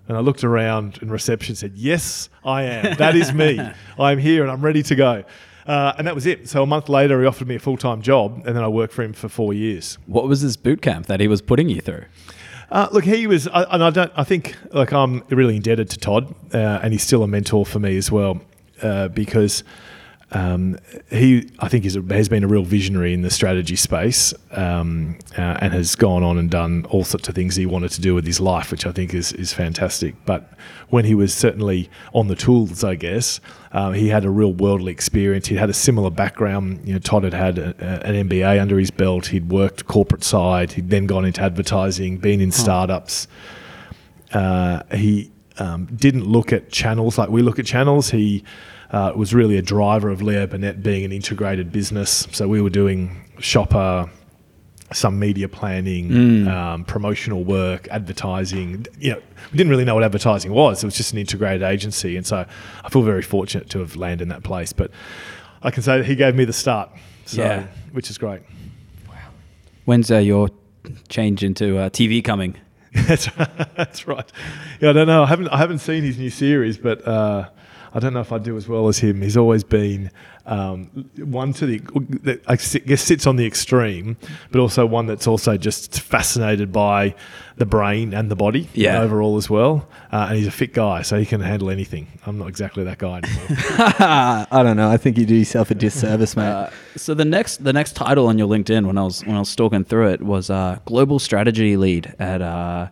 And 0.09 0.17
I 0.17 0.21
looked 0.21 0.45
around 0.45 0.99
in 1.03 1.11
reception 1.11 1.53
and 1.53 1.59
said, 1.59 1.73
Yes, 1.75 2.29
I 2.45 2.63
am. 2.63 2.97
That 2.97 3.17
is 3.17 3.33
me. 3.33 3.61
I'm 3.99 4.19
here 4.19 4.43
and 4.43 4.53
I'm 4.53 4.61
ready 4.61 4.83
to 4.85 4.95
go. 4.95 5.25
Uh, 5.67 5.93
and 5.99 6.07
that 6.07 6.15
was 6.15 6.27
it. 6.27 6.49
So 6.49 6.63
a 6.63 6.67
month 6.67 6.89
later, 6.89 7.21
he 7.21 7.27
offered 7.27 7.49
me 7.49 7.57
a 7.57 7.59
full 7.59 7.77
time 7.77 8.01
job, 8.01 8.43
and 8.47 8.57
then 8.57 8.63
I 8.63 8.69
worked 8.69 8.95
for 8.95 9.03
him 9.03 9.13
for 9.13 9.29
four 9.29 9.53
years. 9.53 9.99
What 10.07 10.29
was 10.29 10.43
this 10.43 10.57
boot 10.57 10.81
camp 10.81 11.07
that 11.07 11.19
he 11.19 11.27
was 11.27 11.43
putting 11.43 11.69
you 11.69 11.81
through? 11.81 12.05
Uh, 12.71 12.89
look, 12.93 13.05
he 13.05 13.27
was, 13.27 13.47
I, 13.49 13.63
and 13.75 13.83
I 13.83 13.91
don't. 13.91 14.13
I 14.17 14.25
think, 14.25 14.57
like, 14.73 14.93
I'm 14.93 15.23
really 15.29 15.57
indebted 15.57 15.91
to 15.91 15.99
Todd, 15.99 16.35
uh, 16.53 16.81
and 16.83 16.93
he's 16.93 17.03
still 17.03 17.23
a 17.23 17.29
mentor 17.29 17.65
for 17.67 17.79
me 17.79 17.97
as 17.97 18.11
well, 18.11 18.41
uh, 18.83 19.09
because 19.09 19.63
um, 20.33 20.77
he, 21.09 21.49
I 21.61 21.69
think, 21.69 21.85
is 21.85 21.95
a, 21.95 22.03
has 22.11 22.29
been 22.29 22.43
a 22.43 22.49
real 22.49 22.65
visionary 22.65 23.15
in 23.15 23.23
the 23.23 23.31
strategy 23.31 23.77
space 23.77 24.35
um, 24.51 25.19
uh, 25.39 25.59
and 25.61 25.73
has 25.73 25.95
gone 25.95 26.25
on 26.25 26.37
and 26.37 26.51
done 26.51 26.85
all 26.87 27.05
sorts 27.05 27.29
of 27.29 27.35
things 27.37 27.55
he 27.55 27.65
wanted 27.65 27.93
to 27.93 28.01
do 28.01 28.13
with 28.13 28.27
his 28.27 28.41
life, 28.41 28.73
which 28.73 28.87
I 28.87 28.93
think 28.93 29.15
is, 29.15 29.33
is 29.33 29.53
fantastic. 29.53 30.17
But 30.25 30.51
when 30.89 31.05
he 31.05 31.15
was 31.15 31.33
certainly 31.33 31.89
on 32.13 32.27
the 32.27 32.35
tools, 32.35 32.83
I 32.83 32.97
guess, 32.97 33.41
uh, 33.71 33.93
he 33.93 34.09
had 34.09 34.25
a 34.25 34.31
real 34.31 34.53
worldly 34.53 34.91
experience. 34.91 35.47
He 35.47 35.55
had 35.55 35.71
a 35.71 35.75
similar 35.75 36.11
background. 36.11 36.81
You 36.85 36.95
know, 36.95 36.99
Todd 36.99 37.23
had 37.23 37.35
had 37.35 37.59
a, 37.59 37.75
a, 37.79 38.07
an 38.07 38.29
MBA 38.29 38.61
under 38.61 38.79
his 38.79 38.91
belt. 38.91 39.27
He'd 39.27 39.49
worked 39.49 39.87
corporate 39.87 40.25
side. 40.25 40.73
He'd 40.73 40.91
then 40.91 41.07
gone 41.07 41.25
into 41.25 41.41
advertising, 41.41 42.19
been 42.19 42.41
in 42.41 42.51
startups. 42.51 43.29
Uh, 44.33 44.83
he 44.93 45.31
um, 45.59 45.87
didn't 45.87 46.25
look 46.25 46.53
at 46.53 46.71
channels 46.73 47.17
like 47.17 47.29
we 47.29 47.43
look 47.43 47.61
at 47.61 47.65
channels. 47.65 48.11
He 48.11 48.43
uh, 48.91 49.13
was 49.17 49.35
really 49.35 49.57
a 49.57 49.63
driver 49.63 50.09
of 50.11 50.23
Leo 50.23 50.47
Burnett 50.47 50.83
being 50.83 51.05
an 51.05 51.13
integrated 51.13 51.73
business. 51.73 52.27
So 52.33 52.47
we 52.49 52.61
were 52.61 52.71
doing 52.71 53.17
shopper, 53.39 54.09
some 54.93 55.19
media 55.19 55.49
planning, 55.49 56.47
um, 56.49 56.85
promotional 56.85 57.43
work, 57.45 57.89
advertising. 57.91 58.87
You 59.01 59.13
know, 59.13 59.23
we 59.53 59.57
didn't 59.59 59.71
really 59.71 59.85
know 59.85 59.95
what 59.95 60.05
advertising 60.05 60.53
was. 60.53 60.83
It 60.83 60.87
was 60.87 60.97
just 60.97 61.13
an 61.13 61.19
integrated 61.19 61.63
agency, 61.63 62.17
and 62.17 62.25
so 62.27 62.47
I 62.85 62.89
feel 62.91 63.03
very 63.03 63.23
fortunate 63.23 63.69
to 63.71 63.81
have 63.81 63.97
landed 63.97 64.23
in 64.23 64.29
that 64.29 64.45
place. 64.45 64.73
But 64.73 64.91
I 65.63 65.71
can 65.71 65.83
say 65.83 65.99
that 65.99 66.07
he 66.07 66.15
gave 66.15 66.35
me 66.37 66.45
the 66.45 66.53
start, 66.53 66.91
so 67.25 67.43
Yeah. 67.43 67.67
which 67.93 68.11
is 68.11 68.19
great. 68.19 68.43
Wow. 69.09 69.15
When's 69.85 70.11
uh, 70.11 70.19
your 70.19 70.51
change 71.09 71.43
into 71.43 71.79
uh, 71.79 71.91
TV 71.91 72.23
coming? 72.23 72.57
That's 72.95 73.27
that's 73.77 74.07
right. 74.07 74.31
Yeah, 74.81 74.91
I 74.91 74.93
don't 74.95 75.07
know. 75.07 75.25
I 75.25 75.27
haven't 75.27 75.49
I 75.49 75.59
haven't 75.59 75.81
seen 75.81 76.03
his 76.03 76.17
new 76.19 76.31
series, 76.31 76.79
but 76.79 77.07
uh, 77.07 77.51
I 77.97 77.99
don't 77.99 78.13
know 78.13 78.21
if 78.21 78.31
I 78.31 78.37
do 78.39 78.59
as 78.59 78.69
well 78.69 78.89
as 78.89 78.99
him. 78.99 79.23
He's 79.23 79.39
always 79.39 79.65
been 79.65 80.11
um, 80.45 80.91
one 81.17 81.55
to 81.55 81.65
the 81.67 82.41
I 82.47 82.57
guess 82.57 83.01
sits 83.01 83.27
on 83.27 83.37
the 83.37 83.47
extreme, 83.47 84.19
but 84.51 84.61
also 84.61 84.85
one 84.85 85.07
that's 85.07 85.27
also 85.27 85.57
just 85.57 86.01
fascinated 86.03 86.73
by 86.73 87.15
the 87.57 87.65
brain 87.65 88.13
and 88.13 88.31
the 88.31 88.37
body 88.37 88.69
Yeah. 88.75 89.01
overall 89.01 89.39
as 89.39 89.49
well. 89.49 89.89
Uh, 90.13 90.27
and 90.29 90.37
he's 90.37 90.47
a 90.47 90.51
fit 90.51 90.75
guy, 90.75 91.01
so 91.01 91.19
he 91.19 91.25
can 91.25 91.41
handle 91.41 91.71
anything. 91.71 92.07
I'm 92.27 92.37
not 92.37 92.49
exactly 92.49 92.85
that 92.85 92.99
guy 92.99 93.23
anymore. 93.25 93.47
I 94.51 94.63
don't 94.63 94.77
know. 94.77 94.91
I 94.91 94.99
think 94.99 95.17
you 95.17 95.25
do 95.25 95.35
yourself 95.35 95.71
a 95.71 95.75
disservice, 95.75 96.37
mate. 96.37 96.45
Uh, 96.49 96.71
so 96.97 97.15
the 97.15 97.25
next 97.25 97.65
the 97.65 97.73
next 97.73 97.97
title 97.97 98.27
on 98.27 98.37
your 98.37 98.47
LinkedIn 98.49 98.87
when 98.87 98.99
I 98.99 99.05
was 99.05 99.25
when 99.25 99.37
I 99.37 99.39
was 99.39 99.49
stalking 99.49 99.85
through 99.85 100.11
it 100.11 100.21
was 100.23 100.51
uh, 100.51 100.79
global 100.85 101.19
strategy 101.19 101.79
lead 101.79 102.15
at 102.19 102.43
uh, 102.43 102.89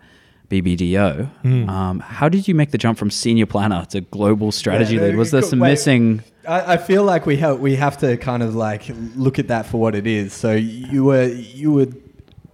BBDO. 0.49 1.29
Hmm. 1.43 1.69
Um, 1.69 2.01
how 2.01 2.29
did 2.29 2.47
you 2.47 2.55
make 2.55 2.71
the 2.71 2.79
jump 2.79 2.99
from 2.99 3.11
senior 3.11 3.47
planner 3.47 3.85
to 3.87 4.01
global 4.03 4.53
strategy 4.53 4.97
Yeah, 4.97 5.03
lead? 5.03 5.17
Was 5.17 5.31
there 5.31 5.43
some 5.43 5.61
wait. 5.61 5.71
missing? 5.71 6.23
I, 6.47 6.75
I 6.75 6.77
feel 6.77 7.05
like 7.05 7.27
we 7.27 7.37
have 7.39 7.61
we 7.61 7.77
have 7.77 7.99
to 7.99 8.17
kind 8.17 8.43
of 8.43 8.55
like 8.55 8.85
look 9.17 9.39
at 9.39 9.49
that 9.49 9.67
for 9.67 9.79
what 9.81 9.95
it 9.95 10.07
is. 10.07 10.33
So 10.33 10.53
you 10.53 11.05
were 11.05 11.27
you 11.27 11.73
were 11.73 11.87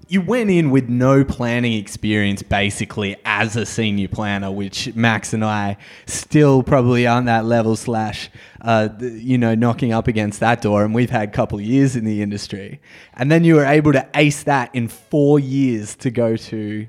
you 0.09 0.21
went 0.21 0.51
in 0.51 0.71
with 0.71 0.89
no 0.89 1.23
planning 1.23 1.75
experience 1.75 2.43
basically 2.43 3.17
as 3.25 3.55
a 3.55 3.65
senior 3.65 4.09
planner, 4.09 4.51
which 4.51 4.93
Max 4.97 5.33
and 5.33 5.45
I 5.45 5.77
still 6.07 6.65
probably 6.65 7.07
aren't 7.07 7.27
that 7.27 7.45
level 7.45 7.77
slash 7.77 8.29
uh, 8.61 8.89
you 9.01 9.39
know 9.39 9.55
knocking 9.55 9.93
up 9.93 10.09
against 10.09 10.41
that 10.41 10.63
door, 10.63 10.85
and 10.85 10.95
we've 10.95 11.11
had 11.11 11.29
a 11.29 11.33
couple 11.33 11.59
of 11.59 11.65
years 11.65 11.97
in 11.97 12.05
the 12.05 12.23
industry, 12.23 12.81
and 13.15 13.31
then 13.31 13.45
you 13.45 13.55
were 13.57 13.65
able 13.65 13.93
to 13.93 14.07
ace 14.15 14.43
that 14.45 14.75
in 14.75 14.89
four 14.89 15.39
years 15.39 15.95
to 15.97 16.11
go 16.11 16.37
to 16.37 16.87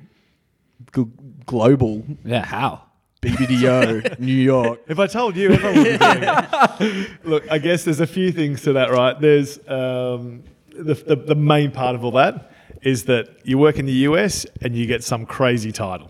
gl- 0.91 1.11
global 1.45 2.03
Yeah, 2.23 2.45
how? 2.45 2.83
BBDO 3.21 4.19
New 4.19 4.33
York. 4.33 4.81
If 4.87 4.97
I 4.99 5.07
told 5.07 5.35
you, 5.35 5.51
everyone 5.51 5.75
would 5.77 5.83
be 5.83 5.97
doing 5.97 6.23
it. 6.23 7.09
Look, 7.23 7.51
I 7.51 7.59
guess 7.59 7.83
there's 7.83 7.99
a 7.99 8.07
few 8.07 8.31
things 8.31 8.61
to 8.63 8.73
that, 8.73 8.89
right? 8.91 9.19
There's 9.19 9.57
um, 9.67 10.43
the, 10.75 10.95
the, 10.95 11.15
the 11.15 11.35
main 11.35 11.71
part 11.71 11.95
of 11.95 12.03
all 12.03 12.11
that 12.13 12.51
is 12.81 13.05
that 13.05 13.29
you 13.43 13.59
work 13.59 13.77
in 13.77 13.85
the 13.85 13.93
US 14.09 14.45
and 14.63 14.75
you 14.75 14.87
get 14.87 15.03
some 15.03 15.25
crazy 15.27 15.71
title. 15.71 16.09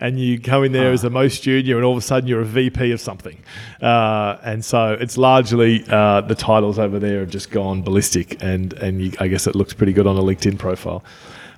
And 0.00 0.18
you 0.20 0.38
go 0.38 0.62
in 0.62 0.70
there 0.70 0.92
as 0.92 1.02
the 1.02 1.10
most 1.10 1.42
junior, 1.42 1.74
and 1.74 1.84
all 1.84 1.90
of 1.90 1.98
a 1.98 2.00
sudden 2.00 2.28
you're 2.28 2.40
a 2.40 2.44
VP 2.44 2.92
of 2.92 3.00
something. 3.00 3.36
Uh, 3.82 4.36
and 4.44 4.64
so 4.64 4.92
it's 4.92 5.18
largely 5.18 5.84
uh, 5.88 6.20
the 6.20 6.36
titles 6.36 6.78
over 6.78 7.00
there 7.00 7.18
have 7.18 7.30
just 7.30 7.50
gone 7.50 7.82
ballistic, 7.82 8.40
and 8.40 8.74
and 8.74 9.02
you, 9.02 9.12
I 9.18 9.26
guess 9.26 9.48
it 9.48 9.56
looks 9.56 9.74
pretty 9.74 9.92
good 9.92 10.06
on 10.06 10.16
a 10.16 10.22
LinkedIn 10.22 10.56
profile. 10.56 11.02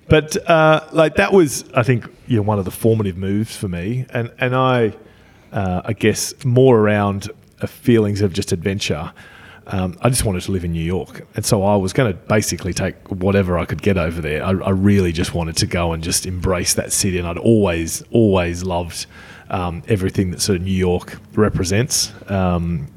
But 0.09 0.37
uh, 0.49 0.87
like 0.93 1.17
that 1.17 1.33
was, 1.33 1.65
I 1.73 1.83
think, 1.83 2.07
you 2.27 2.37
know, 2.37 2.43
one 2.43 2.59
of 2.59 2.65
the 2.65 2.71
formative 2.71 3.17
moves 3.17 3.57
for 3.57 3.69
me, 3.69 4.07
and 4.11 4.33
and 4.39 4.57
I, 4.57 4.95
uh, 5.53 5.83
I 5.85 5.93
guess, 5.93 6.45
more 6.45 6.79
around 6.79 7.31
feelings 7.67 8.21
of 8.21 8.33
just 8.33 8.53
adventure. 8.53 9.13
Um, 9.67 9.97
I 10.01 10.09
just 10.09 10.25
wanted 10.25 10.43
to 10.43 10.51
live 10.51 10.65
in 10.65 10.73
New 10.73 10.83
York, 10.83 11.27
and 11.37 11.45
so 11.45 11.63
I 11.63 11.77
was 11.77 11.93
going 11.93 12.13
to 12.13 12.19
basically 12.19 12.73
take 12.73 12.97
whatever 13.09 13.57
I 13.57 13.65
could 13.65 13.83
get 13.83 13.97
over 13.97 14.21
there. 14.21 14.45
I, 14.45 14.51
I 14.51 14.71
really 14.71 15.13
just 15.13 15.33
wanted 15.33 15.57
to 15.59 15.67
go 15.67 15.93
and 15.93 16.03
just 16.03 16.27
embrace 16.27 16.75
that 16.75 16.93
city, 16.93 17.19
and 17.19 17.29
I'd 17.29 17.39
always, 17.39 18.03
always 18.11 18.65
loved 18.65 19.07
um, 19.49 19.85
everything 19.87 20.33
that 20.33 20.41
sort 20.41 20.57
of 20.57 20.63
New 20.63 20.73
York 20.73 21.19
represents. 21.35 22.13
Um, 22.29 22.89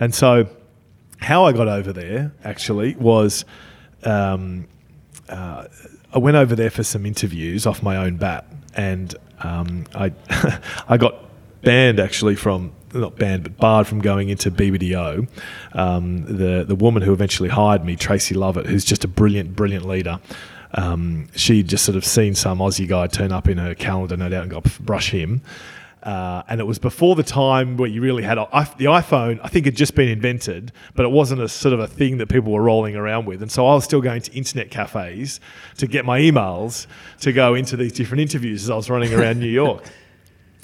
and 0.00 0.14
so, 0.14 0.48
how 1.18 1.44
I 1.44 1.52
got 1.52 1.68
over 1.68 1.92
there 1.92 2.32
actually 2.42 2.94
was. 2.94 3.44
Um, 4.02 4.66
uh, 5.28 5.66
I 6.14 6.18
went 6.18 6.36
over 6.36 6.54
there 6.54 6.70
for 6.70 6.84
some 6.84 7.04
interviews 7.04 7.66
off 7.66 7.82
my 7.82 7.96
own 7.96 8.16
bat, 8.16 8.46
and 8.74 9.14
um, 9.40 9.84
I 9.94 10.12
I 10.88 10.96
got 10.96 11.16
banned 11.62 11.98
actually 11.98 12.36
from 12.36 12.72
not 12.92 13.16
banned 13.16 13.42
but 13.42 13.56
barred 13.56 13.86
from 13.88 14.00
going 14.00 14.28
into 14.28 14.50
BBDO. 14.50 15.28
Um, 15.72 16.24
the 16.24 16.64
the 16.64 16.76
woman 16.76 17.02
who 17.02 17.12
eventually 17.12 17.48
hired 17.48 17.84
me, 17.84 17.96
Tracy 17.96 18.34
Lovett, 18.34 18.66
who's 18.66 18.84
just 18.84 19.04
a 19.04 19.08
brilliant 19.08 19.56
brilliant 19.56 19.86
leader. 19.86 20.20
Um, 20.76 21.28
she 21.36 21.62
just 21.62 21.84
sort 21.84 21.96
of 21.96 22.04
seen 22.04 22.34
some 22.34 22.58
Aussie 22.58 22.88
guy 22.88 23.06
turn 23.06 23.30
up 23.32 23.48
in 23.48 23.58
her 23.58 23.74
calendar, 23.74 24.16
no 24.16 24.28
doubt, 24.28 24.42
and 24.42 24.50
got 24.50 24.78
brush 24.80 25.10
him. 25.10 25.42
Uh, 26.04 26.42
and 26.48 26.60
it 26.60 26.64
was 26.64 26.78
before 26.78 27.16
the 27.16 27.22
time 27.22 27.78
where 27.78 27.88
you 27.88 28.02
really 28.02 28.22
had 28.22 28.36
a, 28.36 28.46
I, 28.52 28.64
the 28.76 28.84
iPhone. 28.84 29.40
I 29.42 29.48
think 29.48 29.64
had 29.64 29.74
just 29.74 29.94
been 29.94 30.10
invented, 30.10 30.70
but 30.94 31.06
it 31.06 31.10
wasn't 31.10 31.40
a 31.40 31.48
sort 31.48 31.72
of 31.72 31.80
a 31.80 31.86
thing 31.86 32.18
that 32.18 32.28
people 32.28 32.52
were 32.52 32.62
rolling 32.62 32.94
around 32.94 33.24
with. 33.24 33.40
And 33.40 33.50
so 33.50 33.66
I 33.66 33.74
was 33.74 33.84
still 33.84 34.02
going 34.02 34.20
to 34.20 34.32
internet 34.32 34.70
cafes 34.70 35.40
to 35.78 35.86
get 35.86 36.04
my 36.04 36.20
emails 36.20 36.86
to 37.20 37.32
go 37.32 37.54
into 37.54 37.78
these 37.78 37.92
different 37.92 38.20
interviews 38.20 38.64
as 38.64 38.70
I 38.70 38.76
was 38.76 38.90
running 38.90 39.14
around 39.14 39.40
New 39.40 39.46
York. 39.46 39.82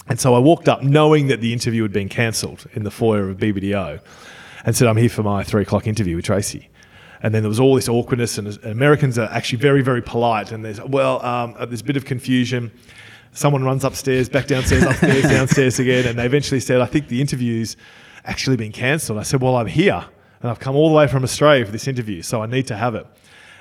And 0.09 0.18
so 0.18 0.35
I 0.35 0.40
walked 0.40 0.68
up 0.68 0.83
knowing 0.83 1.29
that 1.29 1.40
the 1.40 1.53
interview 1.53 1.83
had 1.83 1.92
been 1.92 2.09
cancelled 2.09 2.66
in 2.72 2.83
the 2.83 2.90
foyer 2.90 3.29
of 3.29 3.37
BBDO 3.37 4.00
and 4.64 4.76
said, 4.76 4.88
I'm 4.88 4.96
here 4.96 5.09
for 5.09 5.22
my 5.22 5.44
three 5.44 5.62
o'clock 5.62 5.87
interview 5.87 6.16
with 6.16 6.24
Tracy. 6.24 6.68
And 7.22 7.33
then 7.33 7.42
there 7.44 7.48
was 7.48 7.61
all 7.61 7.76
this 7.76 7.88
awkwardness, 7.88 8.37
and 8.37 8.48
and 8.48 8.72
Americans 8.72 9.18
are 9.18 9.29
actually 9.31 9.61
very, 9.61 9.83
very 9.83 10.03
polite. 10.03 10.50
And 10.50 10.64
there's, 10.64 10.81
well, 10.81 11.24
um, 11.24 11.55
uh, 11.57 11.66
there's 11.66 11.83
a 11.83 11.85
bit 11.85 11.96
of 11.96 12.07
confusion. 12.07 12.72
Someone 13.33 13.62
runs 13.62 13.85
upstairs, 13.85 14.29
back 14.29 14.47
downstairs, 14.47 14.83
upstairs, 14.83 15.23
downstairs 15.31 15.79
again. 15.79 16.07
And 16.07 16.19
they 16.19 16.27
eventually 16.27 16.61
said, 16.61 16.81
I 16.81 16.87
think 16.87 17.09
the 17.09 17.21
interview's 17.21 17.77
actually 18.25 18.57
been 18.57 18.73
cancelled. 18.73 19.19
I 19.19 19.23
said, 19.23 19.40
Well, 19.40 19.57
I'm 19.57 19.66
here, 19.66 20.05
and 20.40 20.51
I've 20.51 20.61
come 20.61 20.77
all 20.77 20.88
the 20.88 20.95
way 20.95 21.07
from 21.07 21.23
Australia 21.23 21.64
for 21.64 21.73
this 21.73 21.87
interview, 21.87 22.23
so 22.23 22.43
I 22.43 22.47
need 22.47 22.66
to 22.69 22.77
have 22.77 22.95
it. 22.95 23.07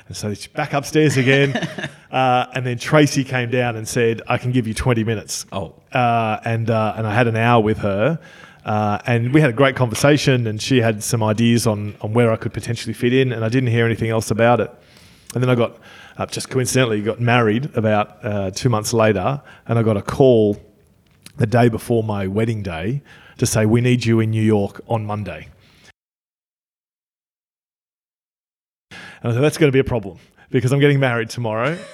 And 0.08 0.17
so 0.17 0.29
it's 0.29 0.47
back 0.47 0.73
upstairs 0.73 1.17
again. 1.17 1.55
uh, 2.12 2.47
and 2.53 2.65
then 2.65 2.79
Tracy 2.79 3.23
came 3.23 3.51
down 3.51 3.75
and 3.75 3.88
said, 3.88 4.23
I 4.27 4.39
can 4.39 4.51
give 4.51 4.67
you 4.67 4.73
20 4.73 5.03
minutes. 5.03 5.45
Oh. 5.51 5.75
Uh, 5.93 6.39
and, 6.43 6.69
uh, 6.69 6.95
and 6.97 7.05
I 7.05 7.13
had 7.13 7.27
an 7.27 7.36
hour 7.36 7.62
with 7.62 7.77
her. 7.77 8.19
Uh, 8.65 8.99
and 9.05 9.34
we 9.34 9.39
had 9.39 9.51
a 9.51 9.53
great 9.53 9.75
conversation, 9.75 10.47
and 10.47 10.62
she 10.62 10.82
had 10.82 11.03
some 11.03 11.23
ideas 11.23 11.67
on, 11.67 11.95
on 12.01 12.13
where 12.13 12.32
I 12.32 12.38
could 12.38 12.53
potentially 12.53 12.93
fit 12.93 13.13
in, 13.13 13.32
and 13.32 13.45
I 13.45 13.49
didn't 13.49 13.69
hear 13.69 13.86
anything 13.86 14.10
else 14.10 14.32
about 14.32 14.60
it. 14.60 14.73
And 15.36 15.43
then 15.43 15.49
I 15.49 15.55
got, 15.55 15.77
uh, 16.19 16.25
just 16.25 16.49
coincidentally, 16.49 17.01
got 17.01 17.21
married 17.21 17.75
about 17.75 18.23
uh, 18.23 18.51
two 18.51 18.67
months 18.67 18.93
later, 18.93 19.41
and 19.65 19.79
I 19.79 19.84
got 19.84 19.95
a 19.95 20.01
call 20.01 20.62
the 21.38 21.47
day 21.47 21.69
before 21.69 22.03
my 22.03 22.27
wedding 22.27 22.62
day 22.62 23.01
to 23.38 23.45
say, 23.45 23.65
We 23.65 23.79
need 23.79 24.05
you 24.05 24.19
in 24.19 24.29
New 24.32 24.43
York 24.43 24.82
on 24.88 25.05
Monday. 25.05 25.47
And 28.91 29.32
I 29.32 29.36
said, 29.36 29.41
that's 29.41 29.58
going 29.58 29.69
to 29.69 29.73
be 29.73 29.79
a 29.79 29.84
problem 29.84 30.17
because 30.49 30.71
I'm 30.71 30.79
getting 30.79 30.99
married 30.99 31.29
tomorrow. 31.29 31.77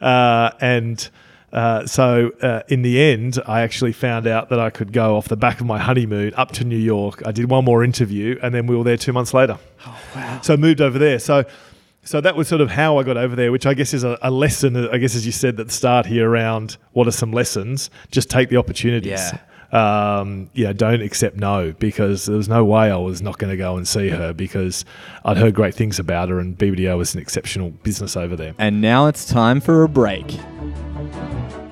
Uh, 0.00 0.50
and 0.62 1.10
uh, 1.52 1.84
so 1.84 2.32
uh, 2.40 2.62
in 2.68 2.80
the 2.80 2.98
end, 2.98 3.38
I 3.46 3.60
actually 3.60 3.92
found 3.92 4.26
out 4.26 4.48
that 4.48 4.58
I 4.58 4.70
could 4.70 4.94
go 4.94 5.18
off 5.18 5.28
the 5.28 5.36
back 5.36 5.60
of 5.60 5.66
my 5.66 5.78
honeymoon 5.78 6.32
up 6.38 6.52
to 6.52 6.64
New 6.64 6.78
York. 6.78 7.22
I 7.26 7.32
did 7.32 7.50
one 7.50 7.66
more 7.66 7.84
interview 7.84 8.38
and 8.42 8.54
then 8.54 8.66
we 8.66 8.74
were 8.74 8.82
there 8.82 8.96
two 8.96 9.12
months 9.12 9.34
later. 9.34 9.58
Oh, 9.86 10.00
wow. 10.16 10.40
So 10.40 10.54
I 10.54 10.56
moved 10.56 10.80
over 10.80 10.98
there. 10.98 11.18
So, 11.18 11.44
so 12.02 12.20
that 12.20 12.34
was 12.36 12.48
sort 12.48 12.60
of 12.60 12.70
how 12.70 12.98
I 12.98 13.02
got 13.02 13.16
over 13.16 13.36
there, 13.36 13.52
which 13.52 13.66
I 13.66 13.74
guess 13.74 13.92
is 13.94 14.04
a, 14.04 14.18
a 14.22 14.30
lesson, 14.30 14.88
I 14.88 14.98
guess, 14.98 15.14
as 15.14 15.26
you 15.26 15.32
said 15.32 15.60
at 15.60 15.66
the 15.66 15.72
start 15.72 16.06
here 16.06 16.28
around 16.28 16.76
what 16.92 17.06
are 17.06 17.12
some 17.12 17.32
lessons. 17.32 17.90
Just 18.10 18.30
take 18.30 18.48
the 18.48 18.56
opportunities 18.56 19.20
Yeah. 19.72 20.20
um, 20.20 20.50
yeah, 20.54 20.72
don't 20.72 21.02
accept 21.02 21.36
no 21.36 21.72
because 21.78 22.26
there 22.26 22.36
was 22.36 22.48
no 22.48 22.64
way 22.64 22.90
I 22.90 22.96
was 22.96 23.20
not 23.22 23.38
going 23.38 23.50
to 23.50 23.56
go 23.56 23.76
and 23.76 23.86
see 23.86 24.08
her 24.08 24.32
because 24.32 24.84
I'd 25.24 25.36
heard 25.36 25.54
great 25.54 25.74
things 25.74 25.98
about 25.98 26.28
her 26.30 26.40
and 26.40 26.56
BBDO 26.58 26.96
was 26.96 27.14
an 27.14 27.20
exceptional 27.20 27.70
business 27.70 28.16
over 28.16 28.34
there. 28.34 28.54
And 28.58 28.80
now 28.80 29.06
it's 29.06 29.26
time 29.26 29.60
for 29.60 29.82
a 29.84 29.88
break. 29.88 30.38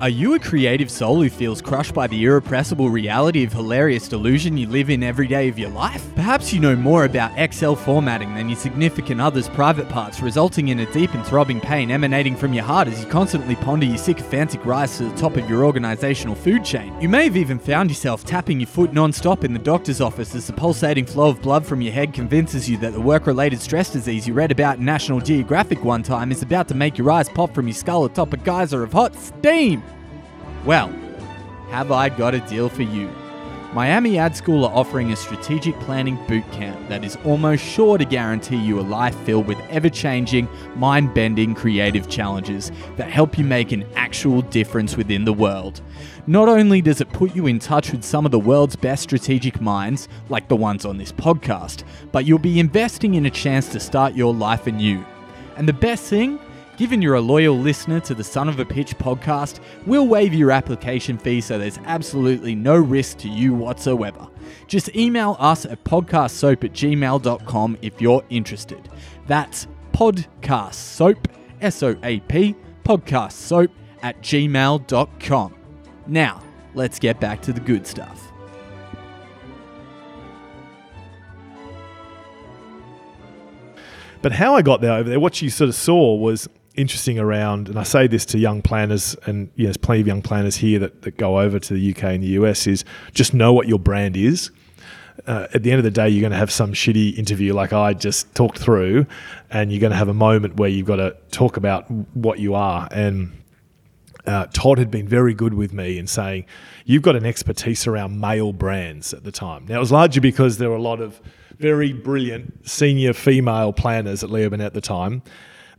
Are 0.01 0.07
you 0.07 0.33
a 0.33 0.39
creative 0.39 0.89
soul 0.89 1.21
who 1.21 1.29
feels 1.29 1.61
crushed 1.61 1.93
by 1.93 2.07
the 2.07 2.23
irrepressible 2.23 2.89
reality 2.89 3.43
of 3.43 3.51
hilarious 3.51 4.07
delusion 4.07 4.57
you 4.57 4.65
live 4.65 4.89
in 4.89 5.03
every 5.03 5.27
day 5.27 5.49
of 5.49 5.59
your 5.59 5.71
life? 5.71 6.15
Perhaps 6.15 6.53
you 6.53 6.61
know 6.61 6.73
more 6.73 7.03
about 7.03 7.37
Excel 7.37 7.75
formatting 7.75 8.33
than 8.33 8.47
your 8.47 8.57
significant 8.57 9.19
other's 9.19 9.49
private 9.49 9.89
parts, 9.89 10.21
resulting 10.21 10.69
in 10.69 10.79
a 10.79 10.91
deep 10.93 11.13
and 11.13 11.25
throbbing 11.25 11.59
pain 11.59 11.91
emanating 11.91 12.37
from 12.37 12.53
your 12.53 12.63
heart 12.63 12.87
as 12.87 13.03
you 13.03 13.09
constantly 13.09 13.57
ponder 13.57 13.85
your 13.85 13.97
sycophantic 13.97 14.65
rise 14.65 14.95
to 14.95 15.03
the 15.03 15.17
top 15.17 15.35
of 15.35 15.49
your 15.49 15.65
organizational 15.65 16.33
food 16.33 16.63
chain. 16.63 16.95
You 17.01 17.09
may 17.09 17.25
have 17.25 17.35
even 17.35 17.59
found 17.59 17.91
yourself 17.91 18.23
tapping 18.23 18.61
your 18.61 18.67
foot 18.67 18.93
non-stop 18.93 19.43
in 19.43 19.51
the 19.51 19.59
doctor's 19.59 19.99
office 19.99 20.33
as 20.33 20.47
the 20.47 20.53
pulsating 20.53 21.07
flow 21.07 21.27
of 21.27 21.41
blood 21.41 21.65
from 21.65 21.81
your 21.81 21.91
head 21.91 22.13
convinces 22.13 22.69
you 22.69 22.77
that 22.77 22.93
the 22.93 23.01
work-related 23.01 23.59
stress 23.59 23.91
disease 23.91 24.25
you 24.25 24.33
read 24.33 24.51
about 24.51 24.77
in 24.77 24.85
National 24.85 25.19
Geographic 25.19 25.83
one 25.83 26.03
time 26.03 26.31
is 26.31 26.41
about 26.41 26.69
to 26.69 26.73
make 26.73 26.97
your 26.97 27.11
eyes 27.11 27.27
pop 27.27 27.53
from 27.53 27.67
your 27.67 27.75
skull 27.75 28.05
atop 28.05 28.31
a 28.31 28.37
geyser 28.37 28.81
of 28.81 28.93
hot 28.93 29.13
steam. 29.13 29.83
Well, 30.65 30.93
have 31.69 31.91
I 31.91 32.09
got 32.09 32.35
a 32.35 32.39
deal 32.41 32.67
for 32.67 32.83
you? 32.83 33.09
Miami 33.73 34.17
Ad 34.17 34.35
School 34.35 34.65
are 34.65 34.75
offering 34.75 35.11
a 35.11 35.15
strategic 35.15 35.79
planning 35.81 36.17
boot 36.27 36.43
camp 36.51 36.89
that 36.89 37.05
is 37.05 37.17
almost 37.23 37.63
sure 37.63 37.99
to 37.99 38.03
guarantee 38.03 38.57
you 38.57 38.79
a 38.79 38.81
life 38.81 39.15
filled 39.25 39.45
with 39.45 39.59
ever 39.69 39.89
changing, 39.89 40.49
mind 40.75 41.13
bending 41.13 41.53
creative 41.53 42.09
challenges 42.09 42.71
that 42.97 43.11
help 43.11 43.37
you 43.37 43.45
make 43.45 43.71
an 43.71 43.85
actual 43.95 44.41
difference 44.41 44.97
within 44.97 45.23
the 45.23 45.31
world. 45.31 45.81
Not 46.25 46.49
only 46.49 46.81
does 46.81 46.99
it 46.99 47.13
put 47.13 47.35
you 47.35 47.45
in 47.45 47.59
touch 47.59 47.91
with 47.91 48.03
some 48.03 48.25
of 48.25 48.31
the 48.31 48.39
world's 48.39 48.75
best 48.75 49.03
strategic 49.03 49.61
minds, 49.61 50.09
like 50.29 50.47
the 50.47 50.55
ones 50.55 50.83
on 50.83 50.97
this 50.97 51.11
podcast, 51.11 51.83
but 52.11 52.25
you'll 52.25 52.39
be 52.39 52.59
investing 52.59 53.13
in 53.13 53.27
a 53.27 53.31
chance 53.31 53.69
to 53.69 53.79
start 53.79 54.15
your 54.15 54.33
life 54.33 54.65
anew. 54.65 55.05
And 55.57 55.67
the 55.67 55.73
best 55.73 56.05
thing? 56.05 56.39
Given 56.79 57.01
you're 57.01 57.15
a 57.15 57.21
loyal 57.21 57.57
listener 57.57 57.99
to 57.99 58.15
the 58.15 58.23
Son 58.23 58.47
of 58.47 58.57
a 58.57 58.63
Pitch 58.63 58.97
podcast, 58.97 59.59
we'll 59.85 60.07
waive 60.07 60.33
your 60.33 60.49
application 60.49 61.17
fee 61.17 61.41
so 61.41 61.59
there's 61.59 61.77
absolutely 61.79 62.55
no 62.55 62.77
risk 62.77 63.17
to 63.17 63.27
you 63.27 63.53
whatsoever. 63.53 64.25
Just 64.65 64.95
email 64.95 65.35
us 65.39 65.65
at 65.65 65.83
podcastsoap 65.83 66.63
at 66.63 66.71
gmail.com 66.71 67.77
if 67.81 67.99
you're 67.99 68.23
interested. 68.29 68.87
That's 69.27 69.67
podcastsoap, 69.91 71.25
S 71.59 71.83
O 71.83 71.97
A 72.01 72.21
P, 72.21 72.55
podcastsoap 72.85 73.67
at 74.01 74.21
gmail.com. 74.21 75.55
Now, 76.07 76.41
let's 76.75 76.97
get 76.97 77.19
back 77.19 77.41
to 77.41 77.51
the 77.51 77.59
good 77.59 77.85
stuff. 77.85 78.31
But 84.21 84.31
how 84.31 84.55
I 84.55 84.61
got 84.61 84.79
there 84.79 84.93
over 84.93 85.09
there, 85.09 85.19
what 85.19 85.41
you 85.41 85.49
sort 85.49 85.69
of 85.69 85.75
saw 85.75 86.15
was 86.15 86.47
interesting 86.75 87.19
around, 87.19 87.67
and 87.67 87.77
I 87.77 87.83
say 87.83 88.07
this 88.07 88.25
to 88.27 88.37
young 88.37 88.61
planners, 88.61 89.15
and 89.25 89.49
you 89.55 89.63
know, 89.63 89.67
there's 89.67 89.77
plenty 89.77 90.01
of 90.01 90.07
young 90.07 90.21
planners 90.21 90.55
here 90.55 90.79
that, 90.79 91.01
that 91.03 91.17
go 91.17 91.39
over 91.39 91.59
to 91.59 91.73
the 91.73 91.91
UK 91.91 92.03
and 92.03 92.23
the 92.23 92.27
US, 92.27 92.67
is 92.67 92.85
just 93.13 93.33
know 93.33 93.53
what 93.53 93.67
your 93.67 93.79
brand 93.79 94.15
is. 94.15 94.51
Uh, 95.27 95.47
at 95.53 95.63
the 95.63 95.71
end 95.71 95.79
of 95.79 95.83
the 95.83 95.91
day, 95.91 96.07
you're 96.07 96.21
going 96.21 96.31
to 96.31 96.37
have 96.37 96.51
some 96.51 96.71
shitty 96.71 97.17
interview 97.17 97.53
like 97.53 97.73
I 97.73 97.93
just 97.93 98.33
talked 98.35 98.57
through, 98.57 99.05
and 99.49 99.71
you're 99.71 99.81
going 99.81 99.91
to 99.91 99.97
have 99.97 100.07
a 100.07 100.13
moment 100.13 100.55
where 100.55 100.69
you've 100.69 100.87
got 100.87 100.97
to 100.97 101.15
talk 101.31 101.57
about 101.57 101.89
what 102.15 102.39
you 102.39 102.55
are. 102.55 102.87
And 102.91 103.31
uh, 104.25 104.45
Todd 104.53 104.77
had 104.77 104.89
been 104.89 105.07
very 105.07 105.33
good 105.33 105.53
with 105.53 105.73
me 105.73 105.97
in 105.97 106.07
saying, 106.07 106.45
You've 106.85 107.03
got 107.03 107.15
an 107.15 107.25
expertise 107.25 107.85
around 107.85 108.19
male 108.19 108.53
brands 108.53 109.13
at 109.13 109.23
the 109.23 109.31
time. 109.31 109.65
Now, 109.67 109.77
it 109.77 109.79
was 109.79 109.91
largely 109.91 110.21
because 110.21 110.57
there 110.57 110.69
were 110.69 110.75
a 110.75 110.81
lot 110.81 111.01
of 111.01 111.21
very 111.59 111.91
brilliant 111.91 112.67
senior 112.67 113.13
female 113.13 113.73
planners 113.73 114.23
at 114.23 114.31
Leo 114.31 114.49
Burnett 114.49 114.67
at 114.67 114.73
the 114.73 114.81
time 114.81 115.21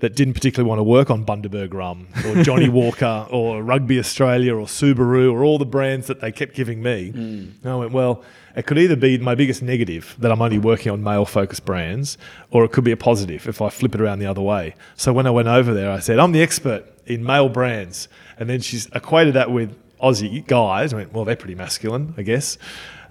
that 0.01 0.17
didn't 0.17 0.35
particularly 0.35 0.69
want 0.69 0.79
to 0.79 0.83
work 0.83 1.11
on 1.11 1.25
Bundaberg 1.25 1.73
Rum 1.73 2.09
or 2.27 2.43
Johnny 2.43 2.69
Walker 2.81 3.27
or 3.31 3.63
Rugby 3.63 3.99
Australia 3.99 4.55
or 4.55 4.67
Subaru 4.67 5.33
or 5.33 5.45
all 5.45 5.59
the 5.59 5.67
brands 5.67 6.07
that 6.09 6.21
they 6.21 6.33
kept 6.33 6.55
giving 6.55 6.83
me. 6.83 7.11
Hmm. 7.11 7.51
And 7.63 7.67
I 7.67 7.77
went, 7.77 7.93
Well, 7.93 8.23
it 8.57 8.67
could 8.67 8.79
either 8.79 8.97
be 8.97 9.19
my 9.19 9.35
biggest 9.35 9.63
negative 9.63 10.17
that 10.19 10.33
I'm 10.33 10.43
only 10.43 10.59
working 10.59 10.91
on 10.91 11.03
male 11.03 11.25
focused 11.25 11.65
brands, 11.65 12.19
or 12.51 12.65
it 12.65 12.73
could 12.73 12.85
be 12.85 12.91
a 12.91 12.97
positive 12.97 13.47
if 13.47 13.63
I 13.63 13.69
flip 13.69 13.95
it 13.95 14.01
around 14.01 14.19
the 14.19 14.27
other 14.27 14.43
way. 14.43 14.75
So 14.97 15.13
when 15.13 15.27
I 15.27 15.31
went 15.31 15.49
over 15.49 15.73
there, 15.73 15.91
I 15.91 16.01
said, 16.01 16.19
I'm 16.19 16.33
the 16.33 16.43
expert 16.43 16.85
in 17.07 17.25
male 17.25 17.49
brands. 17.49 18.09
And 18.39 18.49
then 18.49 18.61
she's 18.61 18.87
equated 18.95 19.35
that 19.35 19.51
with 19.51 19.77
Aussie 20.03 20.47
guys. 20.47 20.93
I 20.93 20.97
went, 20.97 21.13
well, 21.13 21.25
they're 21.25 21.37
pretty 21.37 21.55
masculine, 21.55 22.15
I 22.17 22.23
guess. 22.23 22.59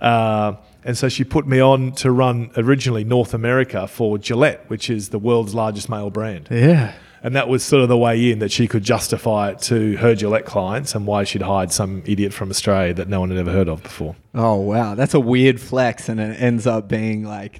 Uh, 0.02 0.54
and 0.84 0.98
so 0.98 1.10
she 1.10 1.24
put 1.24 1.46
me 1.46 1.60
on 1.60 1.92
to 1.94 2.12
run 2.12 2.52
originally 2.56 3.04
North 3.04 3.34
America 3.34 3.88
for 3.88 4.18
Gillette, 4.18 4.70
which 4.70 4.90
is 4.90 5.10
the 5.10 5.20
world's 5.20 5.54
largest 5.54 5.90
male 5.90 6.10
brand. 6.10 6.48
Yeah. 6.50 6.94
And 7.22 7.36
that 7.36 7.50
was 7.50 7.64
sort 7.64 7.84
of 7.84 7.90
the 7.90 7.98
way 7.98 8.32
in 8.32 8.40
that 8.40 8.50
she 8.50 8.66
could 8.66 8.84
justify 8.84 9.50
it 9.50 9.60
to 9.64 9.98
her 9.98 10.16
Gillette 10.16 10.46
clients 10.46 10.96
and 10.96 11.06
why 11.06 11.26
she'd 11.26 11.42
hired 11.42 11.72
some 11.72 12.02
idiot 12.06 12.32
from 12.32 12.50
Australia 12.50 12.94
that 12.94 13.10
no 13.10 13.20
one 13.20 13.30
had 13.30 13.38
ever 13.38 13.52
heard 13.52 13.68
of 13.68 13.84
before. 13.84 14.16
Oh, 14.34 14.56
wow. 14.56 14.96
That's 14.96 15.14
a 15.14 15.20
weird 15.20 15.60
flex, 15.60 16.08
and 16.08 16.20
it 16.22 16.40
ends 16.42 16.66
up 16.66 16.88
being 16.88 17.26
like 17.26 17.60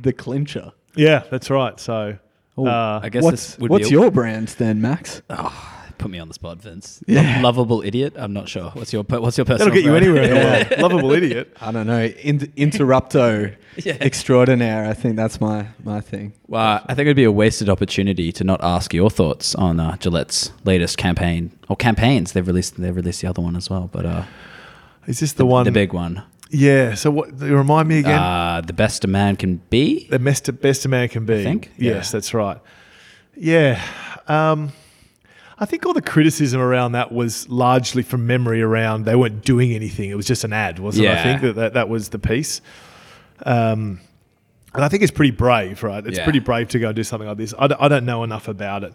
the 0.00 0.14
clincher. 0.14 0.72
Yeah, 0.96 1.24
that's 1.30 1.50
right. 1.50 1.78
So, 1.78 2.18
uh, 2.56 3.00
I 3.02 3.10
guess 3.10 3.22
what's 3.22 3.58
would 3.58 3.70
what's 3.70 3.88
be 3.88 3.94
your 3.94 4.10
brand 4.10 4.48
then, 4.58 4.80
Max? 4.80 5.20
Put 5.98 6.10
me 6.10 6.18
on 6.18 6.28
the 6.28 6.34
spot, 6.34 6.62
Vince. 6.62 7.02
Yeah. 7.06 7.36
Lo- 7.36 7.42
lovable 7.42 7.82
idiot. 7.82 8.14
I'm 8.16 8.32
not 8.32 8.48
sure. 8.48 8.70
What's 8.70 8.92
your 8.92 9.02
what's 9.02 9.36
your 9.36 9.44
personal? 9.44 9.72
that'll 9.72 9.74
get 9.74 9.84
you 9.84 9.96
anywhere 9.96 10.22
in 10.22 10.30
the 10.30 10.36
world. 10.36 10.80
Lovable 10.92 11.12
idiot. 11.12 11.56
I 11.60 11.72
don't 11.72 11.86
know. 11.86 12.04
In- 12.04 12.52
interrupto 12.56 13.54
extraordinaire. 13.86 14.84
I 14.86 14.92
think 14.94 15.16
that's 15.16 15.40
my 15.40 15.66
my 15.84 16.00
thing. 16.00 16.32
Well, 16.46 16.82
I 16.86 16.94
think 16.94 17.06
it'd 17.06 17.16
be 17.16 17.24
a 17.24 17.32
wasted 17.32 17.68
opportunity 17.68 18.32
to 18.32 18.44
not 18.44 18.62
ask 18.62 18.94
your 18.94 19.10
thoughts 19.10 19.54
on 19.54 19.80
uh, 19.80 19.96
Gillette's 20.00 20.52
latest 20.64 20.98
campaign 20.98 21.50
or 21.68 21.76
campaigns. 21.76 22.32
They've 22.32 22.46
released 22.46 22.80
they've 22.80 22.94
released 22.94 23.20
the 23.20 23.28
other 23.28 23.42
one 23.42 23.56
as 23.56 23.68
well, 23.68 23.88
but 23.92 24.06
uh, 24.06 24.24
Is 25.06 25.20
this 25.20 25.32
the, 25.32 25.46
one? 25.46 25.64
the 25.64 25.72
big 25.72 25.92
one. 25.92 26.22
Yeah. 26.50 26.94
So 26.94 27.10
what? 27.10 27.38
Remind 27.40 27.88
me 27.88 27.98
again. 27.98 28.18
Uh, 28.18 28.62
the 28.64 28.72
best 28.72 29.04
a 29.04 29.08
man 29.08 29.36
can 29.36 29.56
be. 29.70 30.06
the 30.08 30.18
best, 30.18 30.60
best 30.60 30.84
a 30.84 30.88
man 30.88 31.08
can 31.08 31.26
be. 31.26 31.42
think, 31.42 31.70
Yes, 31.76 32.06
yeah. 32.08 32.12
that's 32.12 32.32
right. 32.34 32.58
Yeah. 33.36 33.82
Um, 34.28 34.72
I 35.60 35.64
think 35.64 35.84
all 35.86 35.92
the 35.92 36.02
criticism 36.02 36.60
around 36.60 36.92
that 36.92 37.10
was 37.12 37.48
largely 37.48 38.02
from 38.02 38.26
memory 38.26 38.62
around 38.62 39.04
they 39.04 39.16
weren't 39.16 39.44
doing 39.44 39.72
anything. 39.72 40.10
It 40.10 40.16
was 40.16 40.26
just 40.26 40.44
an 40.44 40.52
ad, 40.52 40.78
wasn't 40.78 41.06
it? 41.06 41.10
I 41.18 41.22
think 41.22 41.42
that, 41.42 41.54
that 41.56 41.74
that 41.74 41.88
was 41.88 42.10
the 42.10 42.18
piece. 42.18 42.60
Um, 43.44 44.00
and 44.74 44.84
I 44.84 44.88
think 44.88 45.02
it's 45.02 45.10
pretty 45.12 45.30
brave, 45.32 45.82
right? 45.82 46.06
It's 46.06 46.18
Yeah. 46.18 46.24
pretty 46.24 46.38
brave 46.40 46.68
to 46.68 46.78
go 46.78 46.88
and 46.88 46.96
do 46.96 47.02
something 47.02 47.26
like 47.26 47.38
this. 47.38 47.54
I, 47.58 47.66
d- 47.68 47.74
I 47.80 47.88
don't 47.88 48.04
know 48.04 48.22
enough 48.22 48.48
about 48.48 48.84
it. 48.84 48.92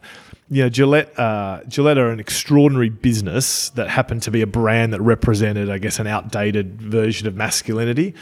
You 0.49 0.63
know, 0.63 0.69
Gillette, 0.69 1.17
uh, 1.19 1.62
Gillette 1.67 1.97
are 1.97 2.12
an 2.12 2.19
extraordinary 2.19 2.89
business 2.89 3.69
that 3.71 3.89
happened 3.89 4.21
to 4.23 4.32
be 4.32 4.41
a 4.41 4.47
brand 4.47 4.93
that 4.93 5.02
represented, 5.02 5.69
I 5.69 5.80
guess, 5.80 5.99
an 5.99 6.08
outdated 6.08 6.82
version 6.82 7.28
of 7.28 7.36
masculinity. 7.36 8.13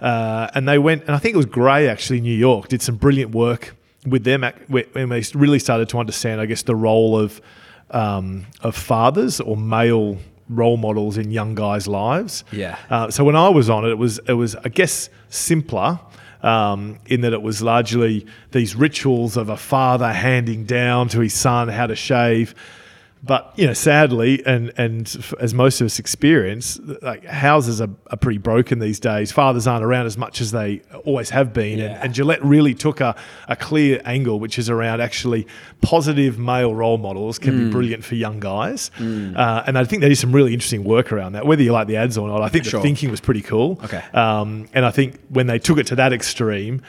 Uh, 0.00 0.48
and 0.54 0.66
they 0.66 0.78
went, 0.78 1.02
and 1.02 1.10
I 1.14 1.18
think 1.18 1.34
it 1.34 1.36
was 1.36 1.46
Grey 1.46 1.88
actually, 1.88 2.18
in 2.18 2.24
New 2.24 2.36
York, 2.36 2.68
did 2.68 2.82
some 2.82 2.96
brilliant 2.96 3.32
work 3.32 3.76
with 4.06 4.24
them 4.24 4.44
when 4.68 5.08
they 5.10 5.22
really 5.34 5.58
started 5.58 5.88
to 5.90 5.98
understand, 5.98 6.40
I 6.40 6.46
guess, 6.46 6.62
the 6.62 6.74
role 6.76 7.18
of 7.18 7.40
um, 7.90 8.46
of 8.62 8.76
fathers 8.76 9.40
or 9.40 9.56
male 9.56 10.18
role 10.48 10.76
models 10.76 11.18
in 11.18 11.30
young 11.30 11.54
guys' 11.54 11.88
lives. 11.88 12.44
Yeah. 12.52 12.78
Uh, 12.88 13.10
so 13.10 13.24
when 13.24 13.36
I 13.36 13.48
was 13.48 13.68
on 13.68 13.84
it, 13.84 13.90
it 13.90 13.98
was 13.98 14.18
it 14.28 14.34
was 14.34 14.54
I 14.56 14.68
guess 14.68 15.08
simpler. 15.28 16.00
Um, 16.42 16.98
in 17.06 17.22
that 17.22 17.32
it 17.32 17.42
was 17.42 17.60
largely 17.62 18.24
these 18.52 18.76
rituals 18.76 19.36
of 19.36 19.48
a 19.48 19.56
father 19.56 20.12
handing 20.12 20.64
down 20.64 21.08
to 21.08 21.20
his 21.20 21.34
son 21.34 21.68
how 21.68 21.86
to 21.88 21.96
shave, 21.96 22.54
but 23.26 23.52
you 23.56 23.66
know, 23.66 23.72
sadly, 23.72 24.42
and 24.46 24.72
and 24.76 25.06
f- 25.18 25.34
as 25.40 25.52
most 25.54 25.80
of 25.80 25.86
us 25.86 25.98
experience, 25.98 26.78
like 27.02 27.24
houses 27.24 27.80
are, 27.80 27.88
are 28.10 28.16
pretty 28.16 28.38
broken 28.38 28.78
these 28.78 29.00
days. 29.00 29.32
Fathers 29.32 29.66
aren't 29.66 29.84
around 29.84 30.06
as 30.06 30.16
much 30.16 30.40
as 30.40 30.52
they 30.52 30.80
always 31.04 31.30
have 31.30 31.52
been, 31.52 31.80
and, 31.80 31.90
Yeah. 31.92 32.00
and 32.02 32.14
Gillette 32.14 32.44
really 32.44 32.74
took 32.74 33.00
a, 33.00 33.16
a 33.48 33.56
clear 33.56 34.00
angle, 34.04 34.38
which 34.38 34.58
is 34.58 34.70
around 34.70 35.00
actually 35.00 35.46
positive 35.80 36.38
male 36.38 36.74
role 36.74 36.98
models 36.98 37.38
can 37.38 37.54
Mm. 37.54 37.64
be 37.66 37.70
brilliant 37.70 38.04
for 38.04 38.14
young 38.14 38.38
guys, 38.40 38.90
uh, 39.00 39.62
and 39.66 39.76
I 39.78 39.84
think 39.84 40.02
they 40.02 40.08
did 40.08 40.16
some 40.18 40.32
really 40.32 40.52
interesting 40.54 40.84
work 40.84 41.12
around 41.12 41.32
that. 41.32 41.46
Whether 41.46 41.62
you 41.62 41.72
like 41.72 41.86
the 41.88 41.96
ads 41.96 42.16
or 42.18 42.28
not, 42.28 42.42
I 42.42 42.48
think 42.48 42.64
Sure. 42.64 42.80
the 42.80 42.82
thinking 42.82 43.10
was 43.10 43.20
pretty 43.20 43.42
cool. 43.42 43.80
Okay. 43.84 44.02
um, 44.14 44.68
and 44.74 44.84
I 44.84 44.90
think 44.90 45.18
when 45.28 45.46
they 45.46 45.58
took 45.58 45.78
it 45.78 45.86
to 45.88 45.96
that 45.96 46.12
extreme. 46.12 46.82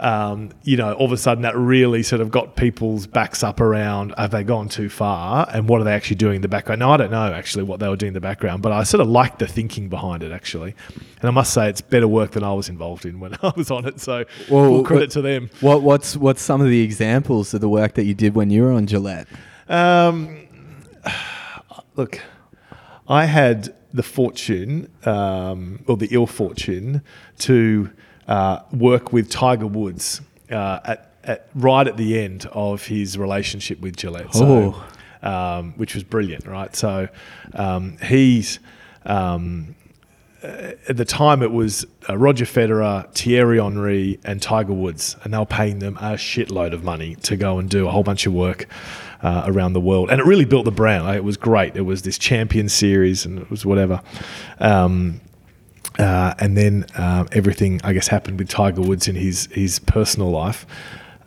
Um, 0.00 0.50
you 0.62 0.78
know, 0.78 0.94
all 0.94 1.04
of 1.04 1.12
a 1.12 1.18
sudden 1.18 1.42
that 1.42 1.54
really 1.54 2.02
sort 2.02 2.22
of 2.22 2.30
got 2.30 2.56
people's 2.56 3.06
backs 3.06 3.42
up 3.42 3.60
around 3.60 4.14
have 4.16 4.30
they 4.30 4.42
gone 4.42 4.70
too 4.70 4.88
far 4.88 5.46
and 5.52 5.68
what 5.68 5.78
are 5.82 5.84
they 5.84 5.92
actually 5.92 6.16
doing 6.16 6.36
in 6.36 6.42
the 6.42 6.48
background? 6.48 6.78
Now, 6.78 6.92
I 6.92 6.96
don't 6.96 7.10
know 7.10 7.32
actually 7.34 7.64
what 7.64 7.80
they 7.80 7.88
were 7.88 7.96
doing 7.96 8.08
in 8.08 8.14
the 8.14 8.20
background, 8.20 8.62
but 8.62 8.72
I 8.72 8.82
sort 8.84 9.02
of 9.02 9.08
like 9.08 9.36
the 9.38 9.46
thinking 9.46 9.90
behind 9.90 10.22
it 10.22 10.32
actually. 10.32 10.74
And 11.20 11.28
I 11.28 11.30
must 11.30 11.52
say 11.52 11.68
it's 11.68 11.82
better 11.82 12.08
work 12.08 12.30
than 12.30 12.42
I 12.42 12.54
was 12.54 12.70
involved 12.70 13.04
in 13.04 13.20
when 13.20 13.34
I 13.42 13.52
was 13.54 13.70
on 13.70 13.86
it. 13.86 14.00
So 14.00 14.24
full 14.48 14.84
credit 14.84 15.10
to 15.10 15.22
them. 15.22 15.50
What 15.60 15.82
what's 15.82 16.16
what's 16.16 16.40
some 16.40 16.62
of 16.62 16.68
the 16.68 16.80
examples 16.80 17.52
of 17.52 17.60
the 17.60 17.68
work 17.68 17.94
that 17.94 18.04
you 18.04 18.14
did 18.14 18.34
when 18.34 18.48
you 18.48 18.62
were 18.62 18.72
on 18.72 18.86
Gillette? 18.86 19.28
Um, 19.68 20.48
look, 21.96 22.20
I 23.06 23.26
had 23.26 23.74
the 23.92 24.02
fortune, 24.02 24.90
um, 25.04 25.84
or 25.86 25.96
the 25.96 26.08
ill 26.10 26.26
fortune, 26.26 27.02
to 27.38 27.90
uh, 28.30 28.60
work 28.72 29.12
with 29.12 29.28
Tiger 29.28 29.66
Woods 29.66 30.20
uh, 30.50 30.80
at, 30.84 31.12
at 31.24 31.48
right 31.54 31.86
at 31.86 31.96
the 31.98 32.18
end 32.18 32.46
of 32.52 32.86
his 32.86 33.18
relationship 33.18 33.80
with 33.80 33.96
Gillette. 33.96 34.32
So, 34.34 34.74
Oh. 35.22 35.28
um, 35.28 35.74
which 35.76 35.94
was 35.94 36.04
brilliant, 36.04 36.46
right? 36.46 36.74
So 36.74 37.08
um, 37.54 37.96
he's. 38.02 38.58
Um, 39.04 39.74
at 40.42 40.96
the 40.96 41.04
time, 41.04 41.42
it 41.42 41.52
was 41.52 41.84
uh, 42.08 42.16
Roger 42.16 42.46
Federer, 42.46 43.12
Thierry 43.12 43.60
Henry, 43.60 44.18
and 44.24 44.40
Tiger 44.40 44.72
Woods, 44.72 45.14
and 45.22 45.34
they 45.34 45.38
were 45.38 45.44
paying 45.44 45.80
them 45.80 45.98
a 45.98 46.14
shitload 46.16 46.72
of 46.72 46.82
money 46.82 47.14
to 47.16 47.36
go 47.36 47.58
and 47.58 47.68
do 47.68 47.86
a 47.86 47.90
whole 47.90 48.02
bunch 48.02 48.24
of 48.26 48.32
work 48.32 48.66
uh, 49.22 49.42
around 49.46 49.74
the 49.74 49.80
world, 49.80 50.10
and 50.10 50.18
it 50.18 50.24
really 50.24 50.46
built 50.46 50.64
the 50.64 50.70
brand. 50.70 51.04
Like, 51.04 51.18
it 51.18 51.24
was 51.24 51.36
great. 51.36 51.76
It 51.76 51.82
was 51.82 52.02
this 52.02 52.16
champion 52.16 52.70
series, 52.70 53.26
and 53.26 53.38
it 53.38 53.50
was 53.50 53.66
whatever. 53.66 54.00
Um, 54.60 55.20
uh, 56.00 56.34
and 56.38 56.56
then 56.56 56.86
um, 56.96 57.28
everything, 57.32 57.80
I 57.84 57.92
guess, 57.92 58.08
happened 58.08 58.38
with 58.38 58.48
Tiger 58.48 58.80
Woods 58.80 59.06
in 59.06 59.14
his 59.14 59.46
his 59.52 59.78
personal 59.80 60.30
life, 60.30 60.66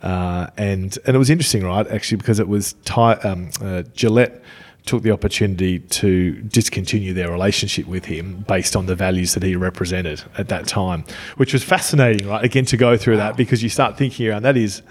uh, 0.02 0.48
and 0.56 0.98
and 1.06 1.14
it 1.14 1.18
was 1.18 1.30
interesting, 1.30 1.64
right? 1.64 1.86
Actually, 1.86 2.18
because 2.18 2.40
it 2.40 2.48
was 2.48 2.72
Ty, 2.84 3.14
um, 3.14 3.50
uh, 3.60 3.82
Gillette 3.94 4.42
took 4.84 5.02
the 5.02 5.10
opportunity 5.10 5.78
to 5.78 6.32
discontinue 6.42 7.14
their 7.14 7.30
relationship 7.30 7.86
with 7.86 8.04
him 8.04 8.44
based 8.46 8.76
on 8.76 8.84
the 8.84 8.94
values 8.94 9.32
that 9.32 9.42
he 9.42 9.56
represented 9.56 10.22
at 10.36 10.48
that 10.48 10.66
time, 10.66 11.04
which 11.36 11.54
was 11.54 11.64
fascinating, 11.64 12.28
right? 12.28 12.44
Again, 12.44 12.66
to 12.66 12.76
go 12.76 12.96
through 12.96 13.16
that 13.16 13.34
because 13.36 13.62
you 13.62 13.70
start 13.70 13.96
thinking 13.96 14.28
around 14.28 14.42
that 14.42 14.58
is 14.58 14.82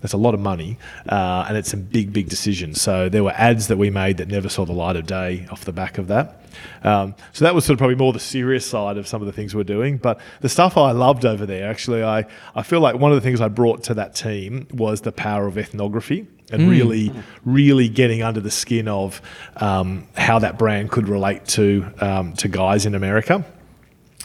that's 0.00 0.12
a 0.12 0.16
lot 0.16 0.34
of 0.34 0.40
money 0.40 0.78
uh, 1.08 1.46
and 1.48 1.56
it's 1.56 1.72
a 1.72 1.76
big, 1.76 2.12
big 2.12 2.28
decision. 2.28 2.74
So 2.74 3.08
there 3.08 3.22
were 3.22 3.32
ads 3.32 3.68
that 3.68 3.76
we 3.76 3.88
made 3.88 4.16
that 4.16 4.28
never 4.28 4.48
saw 4.48 4.64
the 4.64 4.72
light 4.72 4.96
of 4.96 5.06
day 5.06 5.46
off 5.50 5.64
the 5.64 5.72
back 5.72 5.98
of 5.98 6.08
that. 6.08 6.42
Um, 6.82 7.14
so 7.32 7.44
that 7.44 7.54
was 7.54 7.64
sort 7.64 7.74
of 7.74 7.78
probably 7.78 7.96
more 7.96 8.12
the 8.12 8.20
serious 8.20 8.66
side 8.66 8.96
of 8.96 9.06
some 9.06 9.22
of 9.22 9.26
the 9.26 9.32
things 9.32 9.54
we're 9.54 9.64
doing. 9.64 9.96
But 9.96 10.20
the 10.40 10.48
stuff 10.48 10.76
I 10.76 10.92
loved 10.92 11.24
over 11.24 11.46
there, 11.46 11.68
actually, 11.68 12.02
I, 12.02 12.26
I 12.54 12.62
feel 12.62 12.80
like 12.80 12.96
one 12.96 13.12
of 13.12 13.16
the 13.16 13.22
things 13.22 13.40
I 13.40 13.48
brought 13.48 13.84
to 13.84 13.94
that 13.94 14.14
team 14.14 14.66
was 14.72 15.00
the 15.00 15.12
power 15.12 15.46
of 15.46 15.58
ethnography 15.58 16.26
and 16.52 16.70
really, 16.70 17.12
really 17.44 17.88
getting 17.88 18.22
under 18.22 18.40
the 18.40 18.50
skin 18.50 18.88
of 18.88 19.20
um, 19.56 20.06
how 20.16 20.38
that 20.38 20.58
brand 20.58 20.90
could 20.90 21.08
relate 21.08 21.44
to 21.46 21.92
um, 22.00 22.34
to 22.34 22.48
guys 22.48 22.86
in 22.86 22.94
America. 22.94 23.44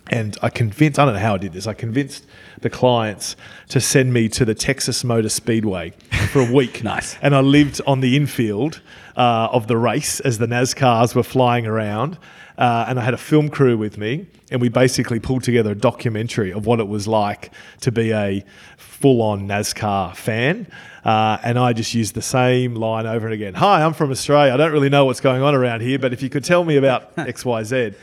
And 0.10 0.38
I 0.42 0.50
convinced, 0.50 1.00
I 1.00 1.06
don't 1.06 1.14
know 1.14 1.22
how 1.22 1.36
I 1.36 1.38
did 1.38 1.54
this, 1.54 1.68
I 1.68 1.74
convinced 1.74 2.26
the 2.60 2.70
clients 2.70 3.36
to 3.70 3.80
send 3.80 4.12
me 4.14 4.28
to 4.30 4.44
the 4.44 4.54
Texas 4.54 5.04
Motor 5.04 5.30
Speedway 5.30 5.92
for 6.32 6.42
a 6.42 6.52
week. 6.52 6.84
Nice. 6.92 7.16
And 7.22 7.36
I 7.36 7.42
lived 7.42 7.80
on 7.88 8.02
the 8.02 8.18
infield 8.18 8.82
uh, 9.16 9.50
of 9.52 9.68
the 9.68 9.78
race 9.78 10.20
as 10.20 10.38
the 10.38 10.48
NASCARs 10.48 11.16
were 11.16 11.24
flying 11.24 11.66
around. 11.66 12.18
Uh, 12.58 12.86
and 12.88 13.00
I 13.00 13.04
had 13.04 13.14
a 13.14 13.18
film 13.18 13.50
crew 13.50 13.78
with 13.78 13.98
me, 13.98 14.28
and 14.52 14.62
we 14.62 14.70
basically 14.70 15.20
pulled 15.20 15.44
together 15.44 15.72
a 15.72 15.76
documentary 15.76 16.52
of 16.52 16.66
what 16.66 16.80
it 16.80 16.88
was 16.88 17.08
like 17.08 17.52
to 17.80 17.92
be 17.92 18.12
a 18.12 18.44
full 18.78 19.22
on 19.22 19.48
NASCAR 19.48 20.16
fan. 20.16 20.68
Uh, 21.04 21.40
and 21.44 21.58
I 21.58 21.74
just 21.74 21.94
used 21.96 22.14
the 22.14 22.22
same 22.22 22.76
line 22.76 23.08
over 23.08 23.26
and 23.26 23.34
again 23.34 23.56
Hi, 23.56 23.84
I'm 23.84 23.94
from 23.94 24.12
Australia. 24.12 24.54
I 24.54 24.58
don't 24.58 24.72
really 24.72 24.90
know 24.90 25.06
what's 25.06 25.22
going 25.22 25.42
on 25.42 25.56
around 25.56 25.82
here, 25.82 25.98
but 25.98 26.14
if 26.14 26.22
you 26.22 26.30
could 26.30 26.44
tell 26.44 26.64
me 26.64 26.78
about 26.78 27.16
XYZ. 27.18 27.96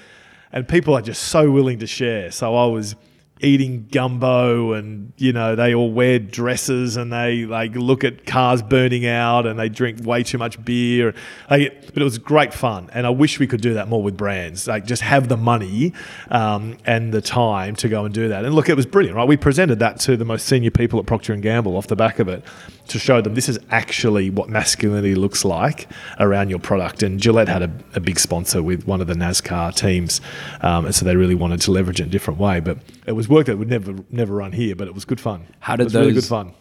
And 0.50 0.66
people 0.66 0.94
are 0.94 1.02
just 1.02 1.24
so 1.24 1.50
willing 1.50 1.78
to 1.80 1.86
share. 1.86 2.30
So 2.30 2.56
I 2.56 2.66
was 2.66 2.96
eating 3.40 3.86
gumbo 3.90 4.72
and 4.72 5.12
you 5.16 5.32
know 5.32 5.54
they 5.54 5.74
all 5.74 5.90
wear 5.90 6.18
dresses 6.18 6.96
and 6.96 7.12
they 7.12 7.44
like 7.44 7.74
look 7.74 8.04
at 8.04 8.26
cars 8.26 8.62
burning 8.62 9.06
out 9.06 9.46
and 9.46 9.58
they 9.58 9.68
drink 9.68 10.04
way 10.04 10.22
too 10.22 10.38
much 10.38 10.62
beer. 10.64 11.14
But 11.48 11.60
it 11.60 12.04
was 12.04 12.18
great 12.18 12.52
fun. 12.52 12.90
And 12.92 13.06
i 13.06 13.10
wish 13.10 13.38
we 13.38 13.46
could 13.46 13.60
do 13.60 13.74
that 13.74 13.88
more 13.88 14.02
with 14.02 14.16
brands. 14.16 14.66
Like 14.66 14.86
just 14.86 15.02
have 15.02 15.28
the 15.28 15.36
money 15.36 15.92
um, 16.30 16.76
and 16.84 17.12
the 17.12 17.22
time 17.22 17.76
to 17.76 17.88
go 17.88 18.04
and 18.04 18.14
do 18.14 18.28
that. 18.28 18.44
And 18.44 18.54
look 18.54 18.68
it 18.68 18.76
was 18.76 18.86
brilliant 18.86 19.16
right? 19.16 19.28
We 19.28 19.36
presented 19.36 19.78
that 19.78 20.00
to 20.00 20.16
the 20.16 20.24
most 20.24 20.46
senior 20.46 20.70
people 20.70 20.98
at 20.98 21.06
procter 21.06 21.32
and 21.32 21.42
gamble 21.42 21.76
off 21.76 21.86
the 21.86 21.96
back 21.96 22.18
of 22.18 22.28
it 22.28 22.44
to 22.88 22.98
show 22.98 23.20
them 23.20 23.34
this 23.34 23.48
is 23.48 23.58
actually 23.70 24.30
what 24.30 24.48
masculinity 24.48 25.14
looks 25.14 25.44
like 25.44 25.88
around 26.18 26.50
your 26.50 26.58
product. 26.58 27.02
And 27.02 27.20
gillette 27.20 27.48
had 27.48 27.62
a, 27.62 27.70
a 27.94 28.00
big 28.00 28.18
sponsor 28.18 28.62
with 28.62 28.86
one 28.86 29.00
of 29.00 29.06
the 29.06 29.14
nascar 29.14 29.74
teams 29.74 30.20
um, 30.60 30.86
and 30.86 30.94
so 30.94 31.04
they 31.04 31.16
really 31.16 31.34
wanted 31.34 31.60
to 31.62 31.70
leverage 31.70 32.00
it 32.00 32.04
in 32.04 32.08
a 32.08 32.12
different 32.12 32.40
way. 32.40 32.60
But 32.60 32.78
it 33.06 33.12
was 33.12 33.27
work 33.28 33.46
that 33.46 33.56
would 33.58 33.68
never 33.68 33.94
never 34.10 34.34
run 34.34 34.52
here, 34.52 34.74
but 34.76 34.88
it 34.88 34.94
was 34.94 35.04
good 35.04 35.20
fun. 35.20 35.46
How 35.60 35.76
did 35.76 35.82
it 35.82 35.84
was 35.86 35.94
really 35.94 36.08
good 36.08 36.16
those- 36.16 36.28
fun? 36.28 36.54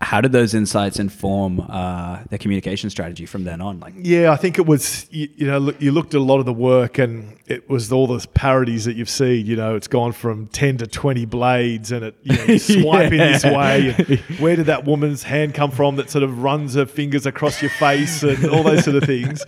How 0.00 0.20
did 0.20 0.32
those 0.32 0.54
insights 0.54 0.98
inform 0.98 1.60
uh, 1.60 2.20
their 2.30 2.38
communication 2.38 2.90
strategy 2.90 3.26
from 3.26 3.44
then 3.44 3.60
on? 3.60 3.78
Like, 3.78 3.94
Yeah, 3.96 4.32
I 4.32 4.36
think 4.36 4.58
it 4.58 4.66
was. 4.66 5.06
You, 5.10 5.28
you 5.36 5.46
know, 5.46 5.58
look, 5.58 5.80
you 5.80 5.92
looked 5.92 6.14
at 6.14 6.20
a 6.20 6.24
lot 6.24 6.38
of 6.40 6.46
the 6.46 6.52
work, 6.52 6.98
and 6.98 7.36
it 7.46 7.68
was 7.70 7.92
all 7.92 8.08
those 8.08 8.26
parodies 8.26 8.86
that 8.86 8.96
you've 8.96 9.08
seen. 9.08 9.46
You 9.46 9.54
know, 9.54 9.76
it's 9.76 9.86
gone 9.86 10.10
from 10.12 10.48
ten 10.48 10.78
to 10.78 10.86
twenty 10.88 11.26
blades, 11.26 11.92
and 11.92 12.06
it 12.06 12.16
you 12.24 12.36
know, 12.36 12.44
you 12.48 12.58
swipe 12.58 13.12
in 13.12 13.18
this 13.18 13.44
way. 13.44 13.92
Where 14.40 14.56
did 14.56 14.66
that 14.66 14.84
woman's 14.84 15.22
hand 15.22 15.54
come 15.54 15.70
from 15.70 15.94
that 15.96 16.10
sort 16.10 16.24
of 16.24 16.42
runs 16.42 16.74
her 16.74 16.86
fingers 16.86 17.24
across 17.26 17.60
your 17.62 17.70
face, 17.72 18.22
and 18.24 18.46
all 18.50 18.64
those 18.64 18.82
sort 18.84 18.96
of 18.96 19.04
things. 19.04 19.44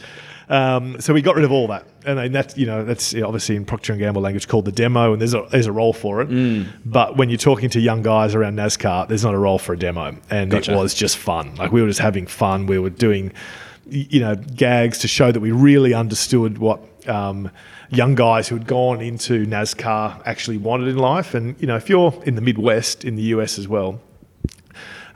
Um, 0.50 1.00
so 1.00 1.14
we 1.14 1.22
got 1.22 1.36
rid 1.36 1.44
of 1.44 1.52
all 1.52 1.68
that, 1.68 1.86
and 2.04 2.18
then 2.18 2.32
that's 2.32 2.58
you 2.58 2.66
know 2.66 2.84
that's 2.84 3.14
obviously 3.14 3.54
in 3.54 3.64
Procter 3.64 3.92
and 3.92 4.00
Gamble 4.00 4.20
language 4.20 4.48
called 4.48 4.64
the 4.64 4.72
demo, 4.72 5.12
and 5.12 5.20
there's 5.22 5.32
a 5.32 5.46
there's 5.50 5.66
a 5.66 5.72
role 5.72 5.92
for 5.92 6.20
it. 6.22 6.66
But 6.84 7.16
when 7.16 7.30
you're 7.30 7.38
talking 7.38 7.70
to 7.70 7.80
young 7.80 8.02
guys 8.02 8.34
around 8.34 8.56
NASCAR, 8.56 9.06
there's 9.06 9.22
not 9.22 9.32
a 9.32 9.38
role 9.38 9.60
for 9.60 9.74
a 9.74 9.78
demo, 9.78 10.16
and 10.28 10.50
Gotcha. 10.50 10.72
it 10.72 10.76
was 10.76 10.92
just 10.92 11.16
fun. 11.16 11.54
Like 11.54 11.70
we 11.70 11.80
were 11.80 11.86
just 11.88 12.00
having 12.00 12.26
fun. 12.26 12.66
We 12.66 12.80
were 12.80 12.90
doing 12.90 13.32
you 13.86 14.18
know 14.20 14.34
gags 14.34 14.98
to 14.98 15.08
show 15.08 15.30
that 15.30 15.40
we 15.40 15.52
really 15.52 15.94
understood 15.94 16.58
what. 16.58 16.80
Um, 17.06 17.50
young 17.92 18.14
guys 18.14 18.46
who 18.46 18.56
had 18.56 18.68
gone 18.68 19.00
into 19.00 19.44
NASCAR 19.46 20.22
actually 20.24 20.58
wanted 20.58 20.86
in 20.86 20.96
life, 20.98 21.34
and 21.34 21.56
you 21.60 21.66
know, 21.66 21.76
if 21.76 21.88
you're 21.88 22.14
in 22.24 22.34
the 22.34 22.40
Midwest 22.40 23.04
in 23.04 23.16
the 23.16 23.22
US 23.34 23.58
as 23.58 23.66
well, 23.66 24.00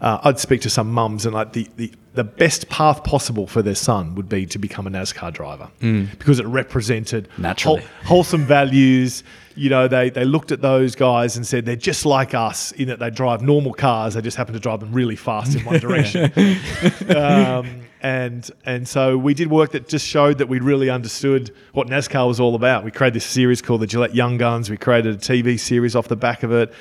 uh, 0.00 0.18
I'd 0.24 0.38
speak 0.38 0.60
to 0.62 0.70
some 0.70 0.92
mums 0.92 1.24
and 1.26 1.34
like 1.34 1.52
the, 1.52 1.68
the, 1.76 1.92
the 2.14 2.24
best 2.24 2.68
path 2.68 3.02
possible 3.04 3.46
for 3.46 3.62
their 3.62 3.74
son 3.74 4.14
would 4.14 4.28
be 4.28 4.46
to 4.46 4.58
become 4.58 4.86
a 4.86 4.90
NASCAR 4.90 5.32
driver 5.32 5.68
because 5.80 6.38
it 6.38 6.46
represented 6.46 7.28
Naturally. 7.38 7.80
whole- 7.80 7.88
wholesome 8.04 8.44
values. 8.44 9.22
You 9.56 9.70
know, 9.70 9.86
they, 9.86 10.10
they 10.10 10.24
looked 10.24 10.50
at 10.50 10.60
those 10.62 10.96
guys 10.96 11.36
and 11.36 11.46
said 11.46 11.64
they're 11.64 11.76
just 11.76 12.04
like 12.04 12.34
us 12.34 12.72
in 12.72 12.88
that 12.88 12.98
they 12.98 13.10
drive 13.10 13.40
normal 13.40 13.72
cars. 13.72 14.14
They 14.14 14.20
just 14.20 14.36
happen 14.36 14.52
to 14.54 14.58
drive 14.60 14.80
them 14.80 14.92
really 14.92 15.14
fast 15.16 15.54
in 15.56 15.64
one 15.64 15.78
direction. 15.78 16.32
um, 17.16 17.82
and 18.00 18.50
and 18.64 18.86
so 18.86 19.16
we 19.16 19.32
did 19.32 19.50
work 19.50 19.72
that 19.72 19.88
just 19.88 20.06
showed 20.06 20.38
that 20.38 20.48
we 20.48 20.58
really 20.58 20.90
understood 20.90 21.54
what 21.72 21.86
NASCAR 21.86 22.26
was 22.26 22.38
all 22.40 22.54
about. 22.54 22.84
We 22.84 22.90
created 22.90 23.14
this 23.14 23.24
series 23.24 23.62
called 23.62 23.80
the 23.80 23.86
Gillette 23.86 24.14
Young 24.14 24.36
Guns. 24.38 24.68
We 24.70 24.76
created 24.76 25.14
a 25.14 25.18
TV 25.18 25.58
series 25.58 25.96
off 25.96 26.08
the 26.08 26.16
back 26.16 26.42
of 26.42 26.52
it. 26.52 26.72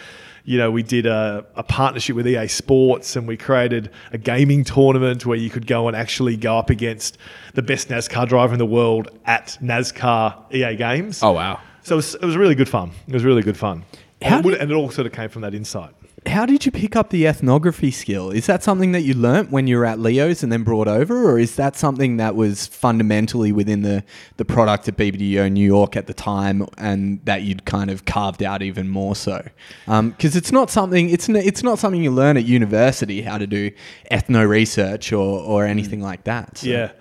You 0.45 0.57
know, 0.57 0.69
we 0.71 0.83
did 0.83 1.05
a, 1.05 1.45
a 1.55 1.63
partnership 1.63 2.15
with 2.17 2.27
EA 2.27 2.47
Sports 2.49 3.15
and 3.15 3.25
we 3.27 3.37
created 3.37 3.89
a 4.11 4.17
gaming 4.17 4.65
tournament 4.65 5.25
where 5.25 5.37
you 5.37 5.49
could 5.49 5.65
go 5.67 5.87
and 5.87 5.95
actually 5.95 6.35
go 6.35 6.57
up 6.57 6.69
against 6.69 7.17
the 7.53 7.61
best 7.61 7.87
NASCAR 7.87 8.27
driver 8.27 8.51
in 8.53 8.59
the 8.59 8.65
world 8.65 9.09
at 9.25 9.57
NASCAR 9.61 10.53
EA 10.53 10.75
Games. 10.75 11.23
oh 11.23 11.31
wow, 11.31 11.61
So 11.83 11.95
it 11.95 11.97
was, 11.97 12.15
it 12.15 12.25
was 12.25 12.35
really 12.35 12.55
good 12.55 12.67
fun. 12.67 12.91
It 13.07 13.13
was 13.13 13.23
really 13.23 13.41
good 13.41 13.55
fun. 13.57 13.85
How 14.21 14.37
and, 14.37 14.39
it, 14.39 14.45
would- 14.45 14.51
did- 14.51 14.61
and 14.61 14.71
it 14.71 14.73
all 14.75 14.89
sort 14.89 15.07
of 15.07 15.13
came 15.13 15.29
from 15.29 15.43
that 15.43 15.53
insight. 15.53 15.93
How 16.25 16.45
did 16.45 16.65
you 16.65 16.71
pick 16.71 16.95
up 16.95 17.09
the 17.09 17.27
ethnography 17.27 17.91
skill? 17.91 18.31
Is 18.31 18.45
that 18.45 18.63
something 18.63 18.93
that 18.93 19.01
you 19.01 19.13
learnt 19.13 19.51
when 19.51 19.67
you 19.67 19.77
were 19.77 19.85
at 19.85 19.99
Leo's 19.99 20.41
and 20.41 20.51
then 20.51 20.63
brought 20.63 20.87
over, 20.87 21.29
or 21.29 21.37
is 21.37 21.55
that 21.57 21.75
something 21.75 22.17
that 22.17 22.35
was 22.35 22.65
fundamentally 22.67 23.51
within 23.51 23.81
the, 23.81 24.03
the 24.37 24.45
product 24.45 24.87
at 24.87 24.95
BBDO 24.95 25.51
New 25.51 25.65
York 25.65 25.95
at 25.97 26.07
the 26.07 26.13
time 26.13 26.65
and 26.77 27.19
that 27.25 27.41
you'd 27.43 27.65
kind 27.65 27.89
of 27.91 28.05
carved 28.05 28.41
out 28.41 28.61
even 28.61 28.87
more 28.87 29.15
so? 29.15 29.45
Because 29.85 30.35
it's 30.35 30.51
not 30.51 30.69
something 30.69 31.09
it's 31.09 31.27
n- 31.29 31.35
it's 31.35 31.61
not 31.63 31.77
something 31.77 32.01
you 32.01 32.11
learn 32.11 32.37
at 32.37 32.45
university 32.45 33.21
how 33.21 33.37
to 33.37 33.45
do 33.45 33.71
ethno 34.11 34.47
research 34.47 35.11
or, 35.11 35.39
or 35.41 35.65
anything 35.65 36.01
like 36.01 36.23
that. 36.23 36.59
So- 36.59 36.67
Yeah. 36.67 36.91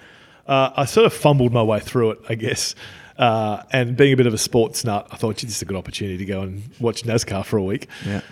Uh, 0.46 0.70
I 0.76 0.84
sort 0.86 1.06
of 1.06 1.12
fumbled 1.12 1.52
my 1.52 1.62
way 1.62 1.78
through 1.78 2.10
it, 2.12 2.18
I 2.28 2.34
guess. 2.34 2.74
Uh, 3.16 3.62
and 3.70 3.96
being 3.96 4.12
a 4.12 4.16
bit 4.16 4.26
of 4.26 4.34
a 4.34 4.38
sports 4.38 4.84
nut, 4.84 5.06
I 5.12 5.16
thought, 5.16 5.36
gee, 5.36 5.46
this 5.46 5.56
is 5.56 5.62
a 5.62 5.64
good 5.66 5.76
opportunity 5.76 6.18
to 6.18 6.24
go 6.24 6.40
and 6.42 6.64
watch 6.80 7.04
NASCAR 7.04 7.44
for 7.44 7.58
a 7.58 7.62
week. 7.62 7.86
Yeah. 8.04 8.22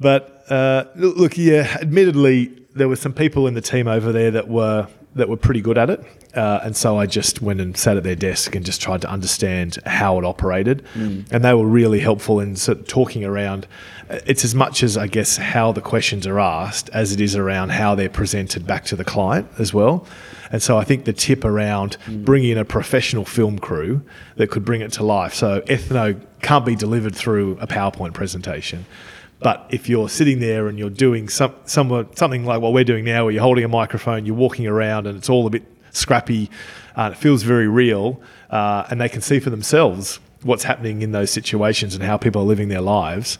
But 0.00 0.50
uh, 0.50 0.84
look, 0.96 1.36
yeah, 1.36 1.76
admittedly, 1.80 2.46
there 2.74 2.88
were 2.88 2.96
some 2.96 3.12
people 3.12 3.46
in 3.46 3.54
the 3.54 3.60
team 3.60 3.86
over 3.86 4.12
there 4.12 4.30
that 4.30 4.48
were 4.48 4.88
that 5.16 5.28
were 5.28 5.36
pretty 5.36 5.60
good 5.60 5.76
at 5.76 5.90
it, 5.90 6.04
uh, 6.36 6.60
and 6.62 6.76
so 6.76 6.96
I 6.96 7.06
just 7.06 7.42
went 7.42 7.60
and 7.60 7.76
sat 7.76 7.96
at 7.96 8.04
their 8.04 8.14
desk 8.14 8.54
and 8.54 8.64
just 8.64 8.80
tried 8.80 9.00
to 9.02 9.10
understand 9.10 9.78
how 9.84 10.18
it 10.18 10.24
operated, 10.24 10.84
and 10.94 11.44
they 11.44 11.52
were 11.52 11.66
really 11.66 11.98
helpful 11.98 12.38
in 12.38 12.54
sort 12.54 12.78
of 12.78 12.86
talking 12.86 13.24
around. 13.24 13.66
It's 14.08 14.44
as 14.44 14.54
much 14.54 14.82
as 14.82 14.96
I 14.96 15.08
guess 15.08 15.36
how 15.36 15.72
the 15.72 15.80
questions 15.80 16.26
are 16.26 16.38
asked 16.38 16.90
as 16.92 17.12
it 17.12 17.20
is 17.20 17.36
around 17.36 17.70
how 17.70 17.94
they're 17.96 18.08
presented 18.08 18.66
back 18.66 18.84
to 18.86 18.96
the 18.96 19.04
client 19.04 19.48
as 19.58 19.74
well. 19.74 20.06
And 20.52 20.60
so 20.60 20.78
I 20.78 20.84
think 20.84 21.04
the 21.04 21.12
tip 21.12 21.44
around 21.44 21.96
bringing 22.08 22.50
in 22.50 22.58
a 22.58 22.64
professional 22.64 23.24
film 23.24 23.58
crew 23.58 24.02
that 24.36 24.50
could 24.50 24.64
bring 24.64 24.80
it 24.80 24.92
to 24.94 25.04
life. 25.04 25.32
So 25.34 25.60
ethno 25.62 26.20
can't 26.42 26.66
be 26.66 26.74
delivered 26.74 27.14
through 27.14 27.58
a 27.60 27.68
PowerPoint 27.68 28.14
presentation. 28.14 28.84
But 29.42 29.66
if 29.70 29.88
you're 29.88 30.08
sitting 30.08 30.40
there 30.40 30.68
and 30.68 30.78
you're 30.78 30.90
doing 30.90 31.28
some, 31.28 31.54
some, 31.64 32.08
something 32.14 32.44
like 32.44 32.60
what 32.60 32.72
we're 32.72 32.84
doing 32.84 33.04
now, 33.04 33.24
where 33.24 33.32
you're 33.32 33.42
holding 33.42 33.64
a 33.64 33.68
microphone, 33.68 34.26
you're 34.26 34.34
walking 34.36 34.66
around, 34.66 35.06
and 35.06 35.16
it's 35.16 35.30
all 35.30 35.46
a 35.46 35.50
bit 35.50 35.64
scrappy, 35.92 36.50
uh, 36.94 37.10
it 37.12 37.16
feels 37.16 37.42
very 37.42 37.66
real, 37.66 38.20
uh, 38.50 38.84
and 38.90 39.00
they 39.00 39.08
can 39.08 39.22
see 39.22 39.40
for 39.40 39.50
themselves 39.50 40.20
what's 40.42 40.64
happening 40.64 41.02
in 41.02 41.12
those 41.12 41.30
situations 41.30 41.94
and 41.94 42.04
how 42.04 42.16
people 42.16 42.42
are 42.42 42.46
living 42.46 42.68
their 42.68 42.80
lives. 42.80 43.38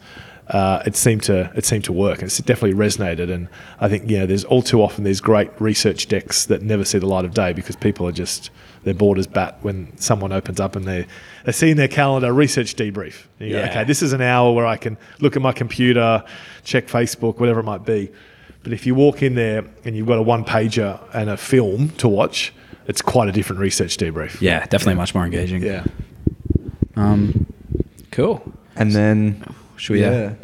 uh, 0.50 0.82
it 0.84 0.96
seemed 0.96 1.22
to 1.22 1.50
it 1.54 1.64
seemed 1.64 1.84
to 1.84 1.92
work. 1.92 2.22
It's 2.22 2.38
definitely 2.38 2.74
resonated, 2.74 3.32
and 3.32 3.48
I 3.78 3.88
think 3.88 4.04
know 4.18 4.26
there's 4.26 4.44
all 4.44 4.62
too 4.62 4.82
often 4.82 5.04
there's 5.04 5.20
great 5.20 5.50
research 5.60 6.08
decks 6.08 6.46
that 6.46 6.62
never 6.62 6.84
see 6.84 6.98
the 6.98 7.06
light 7.06 7.24
of 7.24 7.34
day 7.34 7.52
because 7.52 7.76
people 7.76 8.06
are 8.06 8.12
just 8.12 8.50
they're 8.84 8.94
bored 8.94 9.18
as 9.18 9.26
bat 9.26 9.58
when 9.62 9.96
someone 9.98 10.32
opens 10.32 10.58
up 10.60 10.74
and 10.76 10.86
they 10.86 11.06
they 11.44 11.52
see 11.52 11.70
in 11.70 11.76
their 11.76 11.88
calendar 11.88 12.32
research 12.32 12.74
debrief. 12.76 13.24
And 13.38 13.48
you 13.50 13.56
go, 13.56 13.62
okay, 13.64 13.84
this 13.84 14.02
is 14.02 14.12
an 14.12 14.22
hour 14.22 14.52
where 14.54 14.66
I 14.66 14.76
can 14.76 14.96
look 15.20 15.36
at 15.36 15.42
my 15.42 15.52
computer, 15.52 16.24
check 16.64 16.86
Facebook, 16.86 17.38
whatever 17.38 17.60
it 17.60 17.64
might 17.64 17.84
be. 17.84 18.10
But 18.62 18.72
if 18.72 18.86
you 18.86 18.94
walk 18.94 19.22
in 19.22 19.34
there 19.34 19.64
and 19.84 19.96
you've 19.96 20.06
got 20.06 20.18
a 20.18 20.22
one 20.22 20.44
pager 20.44 21.00
and 21.14 21.30
a 21.30 21.36
film 21.36 21.90
to 21.98 22.08
watch, 22.08 22.52
it's 22.86 23.00
quite 23.02 23.28
a 23.28 23.32
different 23.32 23.60
research 23.60 23.96
debrief. 23.96 24.40
Yeah, 24.40 24.66
definitely 24.66 24.96
much 24.96 25.14
more 25.14 25.24
engaging. 25.24 25.62
Yeah. 25.62 25.84
Um, 26.96 27.46
cool. 28.10 28.42
And 28.76 28.92
then, 28.92 29.42
Should 29.76 29.94
we? 29.94 30.00
yeah, 30.02 30.34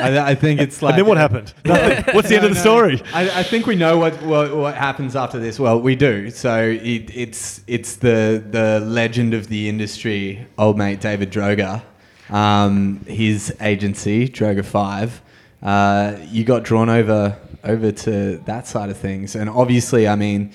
I, 0.00 0.30
I 0.30 0.34
think 0.34 0.60
it's 0.60 0.82
like. 0.82 0.90
And 0.90 0.98
then 0.98 1.06
what 1.06 1.18
happened? 1.18 1.54
Nothing. 1.64 2.14
What's 2.14 2.28
the 2.28 2.36
end 2.36 2.44
of 2.44 2.54
the 2.54 2.60
story? 2.60 3.00
I, 3.14 3.40
I 3.40 3.42
think 3.42 3.66
we 3.66 3.76
know 3.76 3.96
what, 3.98 4.20
what 4.22 4.56
what 4.56 4.74
happens 4.74 5.14
after 5.14 5.38
this. 5.38 5.58
Well, 5.60 5.80
we 5.80 5.94
do. 5.94 6.30
So 6.30 6.62
it, 6.62 7.10
it's 7.14 7.62
it's 7.66 7.96
the 7.96 8.42
the 8.50 8.80
legend 8.80 9.34
of 9.34 9.48
the 9.48 9.68
industry, 9.68 10.46
old 10.58 10.76
mate 10.76 11.00
David 11.00 11.30
Droga, 11.30 11.82
um, 12.28 13.04
his 13.06 13.54
agency 13.60 14.28
Droga 14.28 14.64
Five. 14.64 15.22
Uh, 15.62 16.16
you 16.28 16.44
got 16.44 16.64
drawn 16.64 16.88
over 16.88 17.38
over 17.62 17.92
to 17.92 18.38
that 18.46 18.66
side 18.66 18.90
of 18.90 18.96
things, 18.96 19.36
and 19.36 19.48
obviously, 19.48 20.08
I 20.08 20.16
mean, 20.16 20.52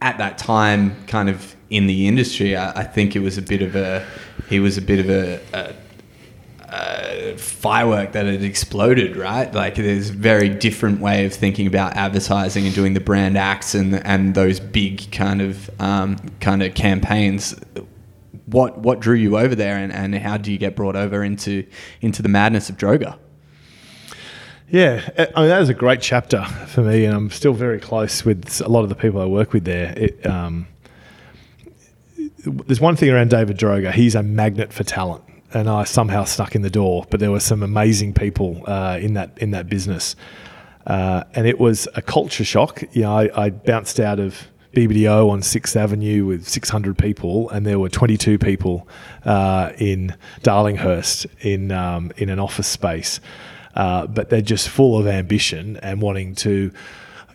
at 0.00 0.18
that 0.18 0.38
time, 0.38 1.04
kind 1.06 1.28
of 1.28 1.56
in 1.70 1.86
the 1.86 2.06
industry, 2.06 2.54
I, 2.56 2.80
I 2.80 2.84
think 2.84 3.16
it 3.16 3.20
was 3.20 3.38
a 3.38 3.42
bit 3.42 3.62
of 3.62 3.74
a 3.74 4.06
he 4.48 4.60
was 4.60 4.78
a 4.78 4.82
bit 4.82 5.00
of 5.00 5.10
a, 5.10 5.40
a 5.52 5.74
uh, 6.76 7.36
firework 7.36 8.12
that 8.12 8.26
had 8.26 8.42
exploded, 8.42 9.16
right? 9.16 9.52
Like 9.52 9.76
there's 9.76 10.10
a 10.10 10.12
very 10.12 10.48
different 10.48 11.00
way 11.00 11.24
of 11.24 11.32
thinking 11.32 11.66
about 11.66 11.96
advertising 11.96 12.66
and 12.66 12.74
doing 12.74 12.94
the 12.94 13.00
brand 13.00 13.38
acts 13.38 13.74
and 13.74 13.94
and 14.06 14.34
those 14.34 14.60
big 14.60 15.10
kind 15.10 15.40
of 15.40 15.70
um, 15.80 16.16
kind 16.40 16.62
of 16.62 16.74
campaigns. 16.74 17.58
What 18.46 18.78
what 18.78 19.00
drew 19.00 19.16
you 19.16 19.38
over 19.38 19.54
there, 19.54 19.76
and, 19.76 19.92
and 19.92 20.14
how 20.16 20.36
do 20.36 20.52
you 20.52 20.58
get 20.58 20.76
brought 20.76 20.96
over 20.96 21.24
into 21.24 21.66
into 22.00 22.22
the 22.22 22.28
madness 22.28 22.68
of 22.68 22.76
Droga? 22.76 23.18
Yeah, 24.68 25.08
uh, 25.16 25.26
I 25.34 25.40
mean 25.40 25.48
that 25.48 25.60
was 25.60 25.68
a 25.68 25.74
great 25.74 26.02
chapter 26.02 26.44
for 26.66 26.82
me, 26.82 27.04
and 27.06 27.14
I'm 27.16 27.30
still 27.30 27.54
very 27.54 27.80
close 27.80 28.24
with 28.24 28.60
a 28.60 28.68
lot 28.68 28.82
of 28.82 28.88
the 28.88 28.96
people 28.96 29.20
I 29.20 29.26
work 29.26 29.52
with 29.52 29.64
there. 29.64 29.94
It, 29.96 30.26
um, 30.26 30.66
there's 32.44 32.80
one 32.80 32.96
thing 32.96 33.10
around 33.10 33.30
David 33.30 33.58
Droga; 33.58 33.92
he's 33.92 34.14
a 34.14 34.22
magnet 34.22 34.72
for 34.72 34.84
talent, 34.84 35.24
and 35.56 35.70
I 35.70 35.84
somehow 35.84 36.24
snuck 36.24 36.54
in 36.54 36.62
the 36.62 36.70
door. 36.70 37.06
But 37.10 37.20
there 37.20 37.30
were 37.30 37.40
some 37.40 37.62
amazing 37.62 38.12
people 38.12 38.62
uh, 38.66 38.98
in 39.00 39.14
that 39.14 39.36
in 39.38 39.52
that 39.52 39.68
business, 39.68 40.14
uh, 40.86 41.24
and 41.34 41.46
it 41.46 41.58
was 41.58 41.88
a 41.94 42.02
culture 42.02 42.44
shock. 42.44 42.82
You 42.92 43.02
know, 43.02 43.16
I, 43.16 43.46
I 43.46 43.50
bounced 43.50 43.98
out 43.98 44.20
of 44.20 44.48
BBDO 44.74 45.30
on 45.30 45.40
Sixth 45.40 45.74
Avenue 45.74 46.26
with 46.26 46.46
600 46.46 46.98
people, 46.98 47.48
and 47.48 47.64
there 47.64 47.78
were 47.78 47.88
22 47.88 48.38
people 48.38 48.86
uh, 49.24 49.72
in 49.78 50.14
Darlinghurst 50.42 51.26
in 51.40 51.72
um, 51.72 52.12
in 52.18 52.28
an 52.28 52.38
office 52.38 52.68
space. 52.68 53.20
Uh, 53.74 54.06
but 54.06 54.30
they're 54.30 54.40
just 54.40 54.68
full 54.68 54.98
of 54.98 55.06
ambition 55.06 55.76
and 55.78 56.00
wanting 56.00 56.34
to 56.34 56.70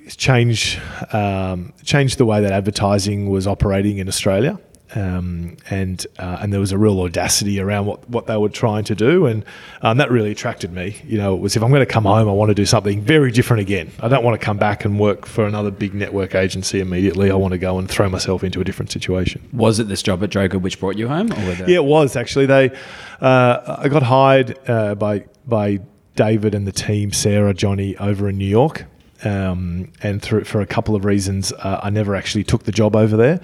change 0.08 0.80
um, 1.12 1.74
change 1.84 2.18
the 2.18 2.26
way 2.26 2.42
that 2.42 2.52
advertising 2.52 3.30
was 3.30 3.48
operating 3.48 3.98
in 3.98 4.08
Australia. 4.08 4.60
Um, 4.94 5.58
and 5.70 6.06
uh, 6.20 6.40
and 6.42 6.52
there 6.52 6.60
was 6.60 6.72
a 6.72 6.78
real 6.78 7.00
audacity 7.00 7.60
around 7.60 7.86
what, 7.86 8.10
what 8.10 8.28
they 8.28 8.36
were 8.36 8.50
trying 8.50 8.84
to 8.86 8.96
do, 8.96 9.26
and 9.26 9.46
um, 9.82 9.98
that 9.98 10.12
really 10.12 10.32
attracted 10.32 10.74
me. 10.74 11.02
You 11.06 11.18
know, 11.18 11.34
it 11.34 11.40
was 11.40 11.56
if 11.56 11.64
I'm 11.64 11.70
going 11.70 11.82
to 11.82 11.86
come 11.86 12.04
home, 12.04 12.28
I 12.28 12.34
want 12.34 12.50
to 12.50 12.56
do 12.56 12.66
something 12.66 13.02
very 13.02 13.32
different 13.32 13.62
again. 13.62 13.92
I 14.02 14.10
don't 14.10 14.24
want 14.24 14.40
to 14.40 14.46
come 14.46 14.58
back 14.58 14.84
and 14.84 15.00
work 15.00 15.26
for 15.26 15.46
another 15.46 15.72
big 15.72 15.94
network 15.94 16.36
agency 16.36 16.82
immediately. 16.82 17.32
I 17.32 17.36
want 17.36 17.54
to 17.54 17.58
go 17.58 17.80
and 17.80 17.90
throw 17.90 18.10
myself 18.10 18.44
into 18.44 18.60
a 18.60 18.64
different 18.64 18.92
situation. 18.92 19.48
Was 19.54 19.80
it 19.80 19.88
this 19.88 20.04
job 20.04 20.24
at 20.24 20.30
Droga 20.30 20.62
which 20.62 20.80
brought 20.80 20.98
you 20.98 21.08
home, 21.08 21.28
there? 21.28 21.70
Yeah, 21.70 21.78
it 21.78 21.86
was 21.86 22.16
actually. 22.16 22.46
They, 22.48 22.72
uh, 23.22 23.78
I 23.80 23.88
got 23.88 24.04
hired 24.04 24.58
uh, 24.68 24.96
by 24.96 25.26
by 25.48 25.80
David 26.16 26.54
and 26.54 26.68
the 26.68 26.72
team, 26.72 27.12
Sarah, 27.14 27.54
Johnny, 27.54 27.96
over 27.98 28.30
in 28.30 28.38
New 28.38 28.46
York, 28.46 28.86
um, 29.24 29.92
and 30.02 30.22
through 30.22 30.44
for 30.44 30.62
a 30.62 30.66
couple 30.66 30.96
of 30.96 31.06
reasons, 31.06 31.54
uh, 31.54 31.80
I 31.82 31.90
never 31.90 32.16
actually 32.16 32.44
took 32.44 32.64
the 32.64 32.72
job 32.72 32.96
over 32.96 33.16
there, 33.16 33.40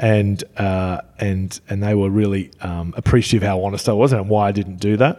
and 0.00 0.42
uh, 0.56 1.02
and 1.18 1.60
and 1.68 1.82
they 1.82 1.94
were 1.94 2.10
really 2.10 2.50
um, 2.62 2.92
appreciative 2.96 3.46
how 3.46 3.62
honest 3.62 3.88
I 3.88 3.92
was 3.92 4.12
and 4.12 4.28
why 4.28 4.48
I 4.48 4.52
didn't 4.52 4.76
do 4.76 4.96
that, 4.96 5.18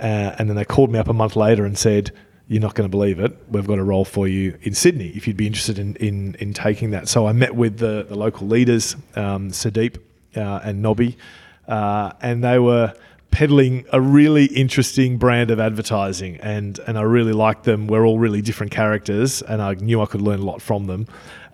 uh, 0.00 0.34
and 0.38 0.50
then 0.50 0.56
they 0.56 0.64
called 0.64 0.90
me 0.90 0.98
up 0.98 1.08
a 1.08 1.14
month 1.14 1.36
later 1.36 1.64
and 1.64 1.78
said. 1.78 2.12
You're 2.48 2.62
not 2.62 2.76
going 2.76 2.88
to 2.88 2.88
believe 2.88 3.18
it. 3.18 3.36
We've 3.50 3.66
got 3.66 3.80
a 3.80 3.82
role 3.82 4.04
for 4.04 4.28
you 4.28 4.56
in 4.62 4.72
Sydney 4.72 5.08
if 5.16 5.26
you'd 5.26 5.36
be 5.36 5.48
interested 5.48 5.80
in, 5.80 5.96
in, 5.96 6.36
in 6.36 6.54
taking 6.54 6.92
that. 6.92 7.08
So 7.08 7.26
I 7.26 7.32
met 7.32 7.56
with 7.56 7.78
the, 7.78 8.06
the 8.08 8.14
local 8.14 8.46
leaders, 8.46 8.94
um, 9.16 9.50
Sudeep 9.50 9.98
uh, 10.36 10.60
and 10.62 10.80
Nobby, 10.80 11.18
uh, 11.66 12.12
and 12.20 12.44
they 12.44 12.60
were 12.60 12.94
peddling 13.36 13.84
a 13.92 14.00
really 14.00 14.46
interesting 14.46 15.18
brand 15.18 15.50
of 15.50 15.60
advertising 15.60 16.36
and 16.36 16.78
and 16.86 16.96
I 16.96 17.02
really 17.02 17.34
liked 17.34 17.64
them 17.64 17.86
we're 17.86 18.06
all 18.06 18.18
really 18.18 18.40
different 18.40 18.72
characters 18.72 19.42
and 19.42 19.60
I 19.60 19.74
knew 19.74 20.00
I 20.00 20.06
could 20.06 20.22
learn 20.22 20.40
a 20.40 20.44
lot 20.44 20.62
from 20.62 20.86
them 20.86 21.06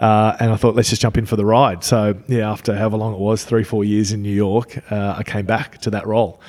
uh, 0.03 0.37
and 0.41 0.51
I 0.53 0.57
thought 0.57 0.75
let's 0.75 0.91
just 0.91 1.01
jump 1.01 1.17
in 1.17 1.25
for 1.27 1.37
the 1.37 1.47
ride 1.47 1.83
so 1.85 2.15
yeah 2.29 2.51
after 2.51 2.77
however 2.77 2.97
long 2.99 3.15
it 3.15 3.21
was 3.21 3.45
three 3.45 3.65
four 3.65 3.85
years 3.85 4.12
in 4.12 4.21
New 4.21 4.35
York 4.35 4.69
uh, 4.93 5.15
I 5.17 5.23
came 5.23 5.47
back 5.47 5.79
to 5.83 5.91
that 5.91 6.07
role 6.07 6.41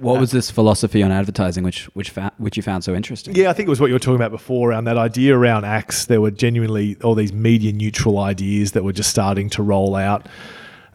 What 0.00 0.20
was 0.20 0.30
this 0.30 0.50
philosophy 0.50 1.02
on 1.02 1.10
advertising 1.10 1.64
which 1.64 1.84
which 1.94 2.10
fa- 2.10 2.32
which 2.38 2.56
you 2.56 2.62
found 2.62 2.84
so 2.84 2.94
interesting? 2.94 3.34
Yeah, 3.34 3.48
I 3.48 3.54
think 3.54 3.66
it 3.68 3.70
was 3.70 3.80
what 3.80 3.86
you 3.86 3.94
were 3.94 4.04
talking 4.06 4.16
about 4.22 4.30
before 4.30 4.70
around 4.70 4.84
that 4.84 4.98
idea 4.98 5.34
around 5.34 5.64
acts. 5.64 6.06
There 6.06 6.20
were 6.20 6.30
genuinely 6.30 6.96
all 7.02 7.14
these 7.14 7.32
media 7.32 7.72
neutral 7.72 8.18
ideas 8.18 8.72
that 8.72 8.84
were 8.84 8.92
just 8.92 9.08
starting 9.10 9.48
to 9.50 9.62
roll 9.62 9.94
out. 9.94 10.26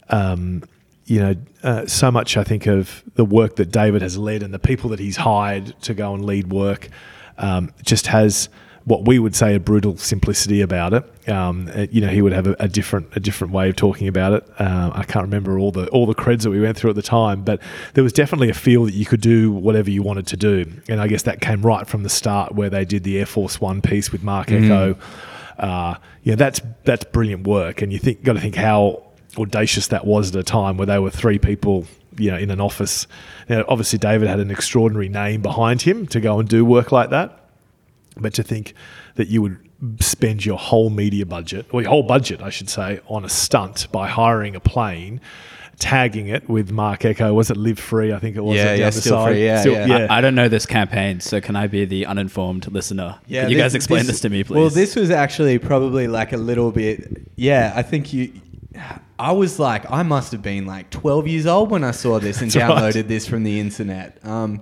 Um, 0.10 0.64
you 1.06 1.20
know, 1.20 1.36
uh, 1.64 1.88
so 1.88 2.12
much 2.12 2.38
I 2.38 2.44
think 2.44 2.68
of 2.68 3.04
the 3.16 3.26
work 3.26 3.56
that 3.56 3.72
David 3.72 4.02
has 4.02 4.18
led 4.18 4.44
and 4.44 4.54
the 4.54 4.60
people 4.60 4.90
that 4.92 5.00
he's 5.00 5.18
hired 5.18 5.74
to 5.82 5.94
go 5.94 6.14
and 6.14 6.24
lead 6.24 6.52
work 6.54 6.90
um, 7.38 7.72
just 7.84 8.08
has 8.08 8.50
what 8.86 9.06
we 9.06 9.20
would 9.20 9.36
say 9.36 9.56
a 9.56 9.60
brutal 9.60 9.96
simplicity 9.98 10.62
about 10.62 10.94
it. 10.94 11.30
Um, 11.30 11.70
uh, 11.74 11.86
you 11.92 12.02
know, 12.02 12.08
he 12.08 12.22
would 12.22 12.34
have 12.34 12.48
a, 12.48 12.56
a 12.60 12.68
different 12.68 13.08
a 13.16 13.20
different 13.20 13.54
way 13.54 13.70
of 13.70 13.76
talking 13.76 14.08
about 14.08 14.34
it. 14.34 14.48
Um, 14.60 14.92
I 14.96 15.04
can't 15.04 15.24
remember 15.24 15.60
all 15.60 15.72
the 15.72 15.88
all 15.90 16.06
the 16.06 16.16
creds 16.16 16.42
that 16.44 16.50
we 16.50 16.60
went 16.60 16.78
through 16.78 16.90
at 16.90 16.96
the 16.96 17.02
time, 17.02 17.44
but 17.44 17.62
there 17.94 18.04
was 18.04 18.14
definitely 18.14 18.50
a 18.50 18.54
feel 18.54 18.86
that 18.86 18.94
you 18.94 19.06
could 19.06 19.22
do 19.22 19.52
whatever 19.52 19.92
you 19.92 20.02
wanted 20.02 20.28
to 20.28 20.38
do, 20.38 20.66
and 20.90 21.00
I 21.00 21.08
guess 21.08 21.24
that 21.24 21.42
came 21.42 21.62
right 21.62 21.88
from 21.88 22.04
the 22.04 22.10
start 22.10 22.56
where 22.56 22.70
they 22.70 22.86
did 22.86 23.04
the 23.04 23.20
Air 23.20 23.26
Force 23.26 23.62
One 23.62 23.82
piece 23.82 24.12
with 24.12 24.24
Marc 24.24 24.52
Ecko. 24.52 24.98
Uh, 25.60 25.96
you 26.24 26.32
know, 26.32 26.36
that's 26.38 26.60
that's 26.84 27.04
brilliant 27.06 27.46
work, 27.46 27.82
and 27.82 27.94
you 27.94 28.00
think 28.00 28.24
got 28.24 28.34
to 28.34 28.40
think 28.40 28.56
how 28.56 29.04
audacious 29.38 29.88
that 29.88 30.06
was 30.06 30.36
at 30.36 30.40
a 30.40 30.44
time 30.44 30.78
where 30.78 30.88
they 30.88 31.00
were 31.00 31.12
three 31.12 31.40
people, 31.40 31.86
you 32.18 32.32
know, 32.32 32.38
in 32.38 32.50
an 32.50 32.60
office. 32.60 33.08
Now, 33.48 33.64
obviously, 33.68 34.00
David 34.00 34.28
had 34.28 34.40
an 34.40 34.52
extraordinary 34.52 35.08
name 35.08 35.42
behind 35.42 35.84
him 35.84 36.08
to 36.08 36.20
go 36.20 36.40
and 36.40 36.50
do 36.50 36.66
work 36.66 36.92
like 36.92 37.12
that. 37.12 37.41
But 38.18 38.34
to 38.36 38.44
think 38.44 38.74
that 39.16 39.28
you 39.30 39.42
would 39.42 39.58
spend 40.00 40.46
your 40.46 40.58
whole 40.58 40.90
media 40.90 41.26
budget, 41.26 41.66
or 41.72 41.82
your 41.82 41.90
whole 41.90 42.04
budget, 42.04 42.42
I 42.42 42.50
should 42.50 42.70
say, 42.70 43.00
on 43.08 43.26
a 43.26 43.30
stunt 43.30 43.88
by 43.92 44.08
hiring 44.08 44.56
a 44.56 44.60
plane, 44.60 45.22
tagging 45.80 46.28
it 46.28 46.48
with 46.48 46.72
Marc 46.72 47.04
Ecko, 47.06 47.34
was 47.34 47.50
it 47.50 47.58
Live 47.58 47.80
Free? 47.80 48.14
I 48.14 48.20
think 48.20 48.36
it 48.36 48.42
was. 48.42 48.56
Yeah, 48.58 48.76
yeah, 48.76 48.90
the 48.90 49.02
Still 49.02 49.14
side. 49.14 49.32
Free, 49.32 49.46
yeah, 49.46 49.64
yeah. 49.66 50.08
I, 50.10 50.18
I 50.18 50.22
don't 50.22 50.36
know 50.36 50.48
this 50.48 50.66
campaign, 50.66 51.20
so 51.20 51.42
can 51.42 51.56
I 51.56 51.68
be 51.68 51.86
the 51.86 52.06
uninformed 52.06 52.72
listener? 52.72 53.18
Can 53.28 53.50
you 53.50 53.56
this- 53.58 53.64
guys 53.64 53.76
explain 53.76 54.06
this, 54.06 54.20
to 54.22 54.30
me, 54.30 54.44
please? 54.44 54.56
Well, 54.56 54.70
this 54.70 54.96
was 54.96 55.10
actually 55.10 55.58
probably 55.58 56.08
like 56.08 56.34
a 56.34 56.38
little 56.38 56.72
bit. 56.72 57.28
Yeah, 57.36 57.74
I 57.76 57.82
think 57.82 58.14
you. 58.14 58.34
I 59.20 59.34
was 59.34 59.60
like, 59.60 59.90
I 59.92 60.02
must 60.04 60.32
have 60.32 60.42
been 60.42 60.66
like 60.66 60.90
12 60.90 61.28
years 61.28 61.46
old 61.46 61.70
when 61.72 61.84
I 61.84 61.92
saw 61.92 62.20
this 62.20 62.42
and 62.42 62.50
That's 62.52 62.70
right. 62.70 62.94
downloaded 62.94 63.08
this 63.08 63.28
from 63.28 63.44
the 63.44 63.60
internet. 63.60 64.18
Um, 64.26 64.62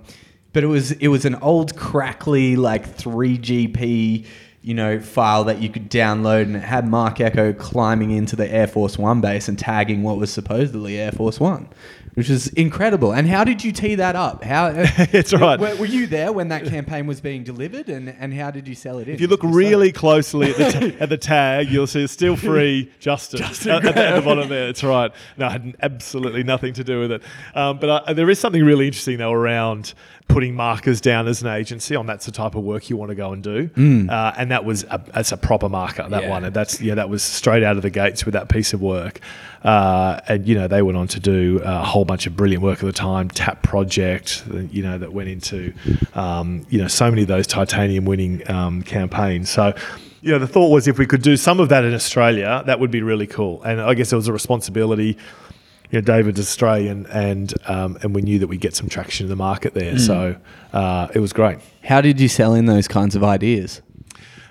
but 0.52 0.64
it 0.64 0.66
was 0.66 0.92
it 0.92 1.08
was 1.08 1.24
an 1.24 1.36
old 1.36 1.76
crackly 1.76 2.56
like 2.56 2.96
3GP 2.96 4.26
you 4.62 4.74
know 4.74 5.00
file 5.00 5.44
that 5.44 5.60
you 5.60 5.68
could 5.68 5.90
download 5.90 6.42
and 6.42 6.56
it 6.56 6.62
had 6.62 6.86
Marc 6.86 7.20
Ecko 7.20 7.52
climbing 7.52 8.10
into 8.10 8.36
the 8.36 8.50
Air 8.50 8.66
Force 8.66 8.98
One 8.98 9.20
base 9.20 9.48
and 9.48 9.58
tagging 9.58 10.02
what 10.02 10.18
was 10.18 10.32
supposedly 10.32 10.98
Air 10.98 11.12
Force 11.12 11.40
One. 11.40 11.68
Which 12.14 12.28
is 12.28 12.48
incredible. 12.48 13.12
And 13.12 13.28
how 13.28 13.44
did 13.44 13.62
you 13.62 13.70
tee 13.72 13.94
that 13.94 14.16
up? 14.16 14.42
How? 14.42 14.70
That's 15.12 15.32
right. 15.32 15.58
Were, 15.60 15.74
were 15.76 15.86
you 15.86 16.06
there 16.06 16.32
when 16.32 16.48
that 16.48 16.64
campaign 16.66 17.06
was 17.06 17.20
being 17.20 17.44
delivered, 17.44 17.88
and, 17.88 18.08
and 18.18 18.34
how 18.34 18.50
did 18.50 18.66
you 18.66 18.74
sell 18.74 18.98
it 18.98 19.08
in? 19.08 19.14
If 19.14 19.20
you 19.20 19.28
look 19.28 19.42
really 19.44 19.92
closely 19.92 20.50
at 20.50 20.56
the, 20.56 20.90
ta- 20.90 20.96
at 21.04 21.08
the 21.08 21.16
tag, 21.16 21.68
you'll 21.70 21.86
see 21.86 22.02
it's 22.02 22.12
still 22.12 22.36
free, 22.36 22.90
Justin, 22.98 23.42
at, 23.42 23.66
at 23.68 23.94
the, 23.94 24.08
at 24.08 24.14
the 24.16 24.22
bottom 24.22 24.48
there. 24.48 24.66
That's 24.66 24.82
right. 24.82 25.12
No, 25.38 25.46
I 25.46 25.50
had 25.50 25.76
absolutely 25.82 26.42
nothing 26.42 26.72
to 26.74 26.84
do 26.84 27.00
with 27.00 27.12
it. 27.12 27.22
Um, 27.54 27.78
but 27.78 28.08
I, 28.08 28.12
there 28.12 28.28
is 28.28 28.38
something 28.40 28.64
really 28.64 28.86
interesting 28.86 29.18
though 29.18 29.32
around 29.32 29.94
putting 30.28 30.54
markers 30.54 31.00
down 31.00 31.26
as 31.26 31.42
an 31.42 31.48
agency 31.48 31.96
on 31.96 32.06
that's 32.06 32.24
the 32.26 32.30
type 32.30 32.54
of 32.54 32.62
work 32.62 32.88
you 32.88 32.96
want 32.96 33.08
to 33.08 33.16
go 33.16 33.32
and 33.32 33.42
do. 33.42 33.68
Uh, 34.08 34.32
and 34.36 34.52
that 34.52 34.64
was 34.64 34.84
a, 34.84 35.02
that's 35.12 35.32
a 35.32 35.36
proper 35.36 35.68
marker. 35.68 36.08
That 36.08 36.22
Yeah. 36.22 36.30
one, 36.30 36.44
and 36.44 36.54
that's 36.54 36.80
yeah, 36.80 36.94
that 36.94 37.08
was 37.08 37.22
straight 37.22 37.62
out 37.64 37.76
of 37.76 37.82
the 37.82 37.90
gates 37.90 38.24
with 38.24 38.34
that 38.34 38.48
piece 38.48 38.72
of 38.72 38.80
work. 38.80 39.20
Uh, 39.64 40.20
and 40.28 40.46
you 40.46 40.54
know 40.54 40.68
they 40.68 40.82
went 40.82 40.96
on 40.96 41.06
to 41.08 41.20
do 41.20 41.60
a 41.64 41.82
whole 41.84 42.04
bunch 42.10 42.26
of 42.26 42.34
brilliant 42.34 42.62
work 42.62 42.80
at 42.80 42.86
the 42.86 42.92
time. 42.92 43.28
Tap 43.28 43.62
Project, 43.62 44.42
you 44.72 44.82
know, 44.82 44.98
that 44.98 45.12
went 45.12 45.28
into, 45.28 45.72
um, 46.14 46.66
you 46.68 46.78
know, 46.80 46.88
so 46.88 47.08
many 47.08 47.22
of 47.22 47.28
those 47.28 47.46
titanium 47.46 48.04
winning 48.04 48.42
um, 48.50 48.82
campaigns. 48.82 49.48
So, 49.48 49.74
you 50.20 50.32
know, 50.32 50.40
the 50.40 50.48
thought 50.48 50.70
was 50.70 50.88
if 50.88 50.98
we 50.98 51.06
could 51.06 51.22
do 51.22 51.36
some 51.36 51.60
of 51.60 51.68
that 51.68 51.84
in 51.84 51.94
Australia, 51.94 52.64
that 52.66 52.80
would 52.80 52.90
be 52.90 53.00
really 53.00 53.28
cool. 53.28 53.62
And 53.62 53.80
I 53.80 53.94
guess 53.94 54.12
it 54.12 54.16
was 54.16 54.26
a 54.26 54.32
responsibility. 54.32 55.16
You 55.92 55.98
know, 55.98 56.00
David's 56.00 56.40
Australian, 56.40 57.06
and 57.06 57.54
um, 57.66 57.96
and 58.02 58.12
we 58.14 58.22
knew 58.22 58.40
that 58.40 58.48
we'd 58.48 58.60
get 58.60 58.74
some 58.74 58.88
traction 58.88 59.26
in 59.26 59.30
the 59.30 59.36
market 59.36 59.74
there. 59.74 59.98
So 59.98 60.36
uh, 60.72 61.08
it 61.14 61.20
was 61.20 61.32
great. 61.32 61.58
How 61.84 62.00
did 62.00 62.20
you 62.20 62.28
sell 62.28 62.54
in 62.54 62.66
those 62.66 62.88
kinds 62.88 63.14
of 63.16 63.22
ideas? 63.22 63.82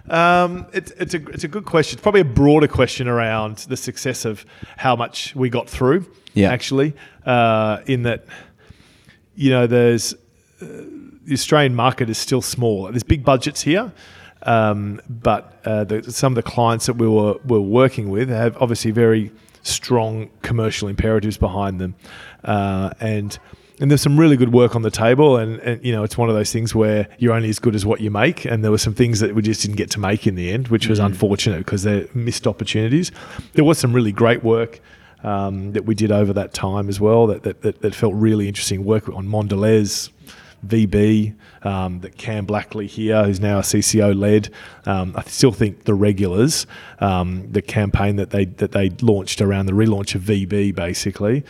Um, 0.10 0.66
it's, 0.74 0.92
it's, 0.92 1.14
a, 1.14 1.18
it's 1.30 1.44
a 1.44 1.48
good 1.48 1.66
question. 1.66 1.98
It's 1.98 2.04
probably 2.04 2.22
a 2.22 2.26
broader 2.26 2.68
question 2.68 3.08
around 3.08 3.58
the 3.70 3.78
success 3.78 4.26
of 4.26 4.46
how 4.78 4.96
much 4.96 5.36
we 5.36 5.50
got 5.50 5.70
through, 5.70 6.06
Yeah. 6.34 6.52
actually, 6.52 6.94
uh, 7.26 7.80
in 7.86 8.04
that, 8.04 8.26
you 9.36 9.50
know, 9.50 9.68
there's 9.68 10.14
uh, 10.62 10.66
the 11.30 11.34
Australian 11.34 11.76
market 11.76 12.10
is 12.10 12.18
still 12.18 12.42
small. 12.42 12.86
There's 12.86 13.04
big 13.04 13.24
budgets 13.24 13.62
here, 13.62 13.92
um, 14.44 15.02
but 15.10 15.60
uh, 15.66 15.84
the, 15.84 16.12
some 16.12 16.34
of 16.34 16.36
the 16.36 16.50
clients 16.50 16.86
that 16.88 16.94
we 16.94 17.08
were, 17.08 17.36
were 17.46 17.62
working 17.62 18.10
with 18.10 18.30
have 18.30 18.58
obviously 18.62 18.92
very 18.92 19.32
strong 19.62 20.30
commercial 20.42 20.88
imperatives 20.88 21.38
behind 21.38 21.80
them. 21.80 21.96
Uh, 22.44 22.92
and 23.00 23.38
and 23.82 23.90
there's 23.90 24.02
some 24.02 24.20
really 24.20 24.36
good 24.36 24.52
work 24.52 24.76
on 24.76 24.82
the 24.82 24.92
table, 24.92 25.38
and, 25.38 25.60
and 25.60 25.84
you 25.86 25.92
know 25.94 26.04
it's 26.04 26.18
one 26.18 26.30
of 26.30 26.36
those 26.36 26.52
things 26.52 26.76
where 26.76 27.08
you're 27.18 27.34
only 27.34 27.50
as 27.50 27.60
good 27.60 27.76
as 27.76 27.86
what 27.86 28.02
you 28.02 28.12
make, 28.12 28.44
and 28.46 28.64
there 28.64 28.72
were 28.72 28.78
some 28.78 28.94
things 28.94 29.20
that 29.22 29.36
we 29.36 29.42
just 29.42 29.62
didn't 29.62 29.78
get 29.78 29.90
to 29.92 30.00
make 30.00 30.28
in 30.28 30.36
the 30.36 30.52
end, 30.52 30.68
which 30.68 30.88
was 30.88 31.00
unfortunate 31.00 31.60
because 31.60 31.84
they're 31.84 32.08
missed 32.14 32.46
opportunities. 32.46 33.12
There 33.54 33.64
was 33.64 33.78
some 33.78 33.94
really 33.94 34.12
great 34.12 34.44
work 34.44 34.82
um, 35.24 35.74
that 35.74 35.86
we 35.86 35.96
did 35.96 36.12
over 36.12 36.34
that 36.34 36.54
time 36.54 36.90
as 36.90 37.00
well 37.00 37.28
that 37.28 37.44
that, 37.44 37.62
that, 37.62 37.82
that 37.82 37.96
felt 37.96 38.14
really 38.16 38.48
interesting. 38.48 38.86
Work 38.86 39.10
on 39.10 39.28
Mondelez, 39.28 40.10
VB, 40.66 41.36
um, 41.64 42.00
that 42.02 42.18
Cam 42.18 42.46
Blackley 42.46 42.88
here, 42.88 43.24
who's 43.24 43.40
now 43.40 43.60
a 43.60 43.62
CCO 43.62 44.18
led. 44.18 44.50
Um, 44.86 45.14
I 45.16 45.24
still 45.24 45.52
think 45.52 45.84
the 45.84 45.94
regulars, 45.94 46.68
um, 47.00 47.52
the 47.52 47.62
campaign 47.62 48.16
that 48.18 48.30
they 48.30 48.46
that 48.46 48.72
they 48.72 48.90
launched 49.02 49.42
around 49.42 49.66
the 49.66 49.74
relaunch 49.74 50.16
of 50.16 50.22
VB, 50.22 50.74
basically. 50.76 51.44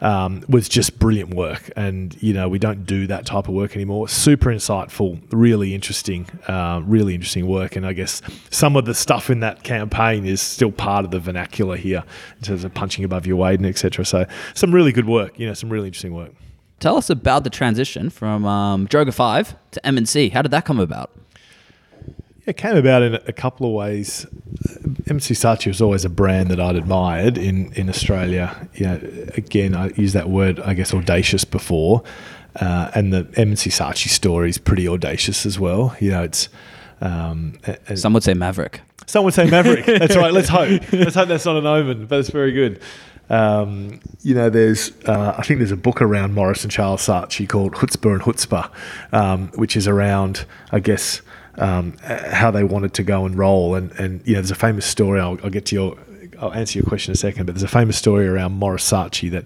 Um, 0.00 0.44
was 0.48 0.68
just 0.68 1.00
brilliant 1.00 1.34
work, 1.34 1.70
and 1.74 2.16
you 2.22 2.32
know 2.32 2.48
we 2.48 2.60
don't 2.60 2.86
do 2.86 3.08
that 3.08 3.26
type 3.26 3.48
of 3.48 3.54
work 3.54 3.74
anymore. 3.74 4.08
Super 4.08 4.50
insightful, 4.50 5.20
really 5.32 5.74
interesting, 5.74 6.28
uh, 6.46 6.80
really 6.84 7.16
interesting 7.16 7.48
work, 7.48 7.74
and 7.74 7.84
I 7.84 7.94
guess 7.94 8.22
some 8.50 8.76
of 8.76 8.84
the 8.84 8.94
stuff 8.94 9.28
in 9.28 9.40
that 9.40 9.64
campaign 9.64 10.24
is 10.24 10.40
still 10.40 10.70
part 10.70 11.04
of 11.04 11.10
the 11.10 11.18
vernacular 11.18 11.76
here 11.76 12.04
in 12.36 12.42
terms 12.42 12.62
of 12.62 12.72
punching 12.74 13.04
above 13.04 13.26
your 13.26 13.36
weight 13.36 13.58
and 13.58 13.66
etc. 13.66 14.04
So 14.04 14.24
some 14.54 14.72
really 14.72 14.92
good 14.92 15.08
work, 15.08 15.36
you 15.38 15.48
know, 15.48 15.54
some 15.54 15.68
really 15.68 15.88
interesting 15.88 16.14
work. 16.14 16.32
Tell 16.80 16.96
us 16.96 17.10
about 17.10 17.42
the 17.42 17.50
transition 17.50 18.08
from 18.08 18.44
um, 18.46 18.86
Droga 18.86 19.12
5 19.12 19.56
to 19.72 19.86
M&C. 19.86 20.28
How 20.28 20.42
did 20.42 20.52
that 20.52 20.64
come 20.64 20.78
about? 20.78 21.10
It 22.48 22.56
came 22.56 22.76
about 22.76 23.02
in 23.02 23.14
a 23.14 23.32
couple 23.32 23.66
of 23.66 23.74
ways. 23.74 24.26
M&C 25.06 25.34
Saatchi 25.34 25.66
was 25.66 25.82
always 25.82 26.06
a 26.06 26.08
brand 26.08 26.50
that 26.50 26.58
I'd 26.58 26.76
admired 26.76 27.36
in, 27.36 27.72
in 27.74 27.90
Australia. 27.90 28.68
You 28.74 28.86
know, 28.86 29.00
again, 29.36 29.74
I 29.74 29.90
used 29.90 30.14
that 30.14 30.30
word, 30.30 30.58
I 30.60 30.72
guess, 30.72 30.94
audacious 30.94 31.44
before. 31.44 32.02
Uh, 32.56 32.90
and 32.94 33.12
the 33.12 33.28
M&C 33.36 33.68
Saatchi 33.68 34.08
story 34.08 34.48
is 34.48 34.56
pretty 34.56 34.88
audacious 34.88 35.44
as 35.44 35.60
well. 35.60 35.94
You 36.00 36.10
know, 36.12 36.22
it's. 36.22 36.48
Um, 37.02 37.58
a- 37.66 37.76
a- 37.90 37.96
Some 37.98 38.14
would 38.14 38.22
say 38.22 38.32
Maverick. 38.32 38.80
Some 39.06 39.24
would 39.24 39.34
say 39.34 39.48
Maverick. 39.48 39.84
That's 39.86 40.16
right. 40.16 40.32
Let's 40.32 40.48
hope. 40.48 40.90
Let's 40.90 41.14
hope 41.16 41.28
that's 41.28 41.44
not 41.44 41.56
an 41.56 41.66
omen, 41.66 42.06
but 42.06 42.18
it's 42.18 42.30
very 42.30 42.52
good. 42.52 42.80
Um, 43.30 44.00
you 44.22 44.34
know, 44.34 44.48
there's 44.50 44.90
uh, 45.04 45.34
I 45.36 45.42
think 45.42 45.58
there's 45.58 45.70
a 45.70 45.76
book 45.76 46.00
around 46.00 46.32
Maurice 46.34 46.62
and 46.64 46.72
Charles 46.72 47.06
Saatchi 47.06 47.46
called 47.48 47.74
Chutzpah 47.74 48.12
and 48.14 48.22
Chutzpah, 48.22 48.70
um, 49.12 49.48
which 49.54 49.76
is 49.76 49.86
around, 49.86 50.46
I 50.72 50.80
guess, 50.80 51.20
um, 51.58 51.96
how 52.02 52.50
they 52.50 52.64
wanted 52.64 52.94
to 52.94 53.02
go 53.02 53.26
and 53.26 53.36
roll. 53.36 53.74
And 53.74 53.92
and 53.92 54.26
you 54.26 54.34
know, 54.34 54.40
there's 54.40 54.50
a 54.50 54.56
famous 54.56 54.86
story. 54.86 55.20
I'll, 55.20 55.38
I'll 55.42 55.50
get 55.50 55.66
to 55.66 55.74
your. 55.74 55.98
I'll 56.40 56.52
answer 56.52 56.78
your 56.78 56.86
question 56.86 57.10
in 57.10 57.14
a 57.14 57.18
second. 57.18 57.46
But 57.46 57.54
there's 57.54 57.64
a 57.64 57.68
famous 57.68 57.96
story 57.96 58.26
around 58.26 58.52
Maurice 58.52 58.90
Saatchi 58.90 59.30
that. 59.32 59.44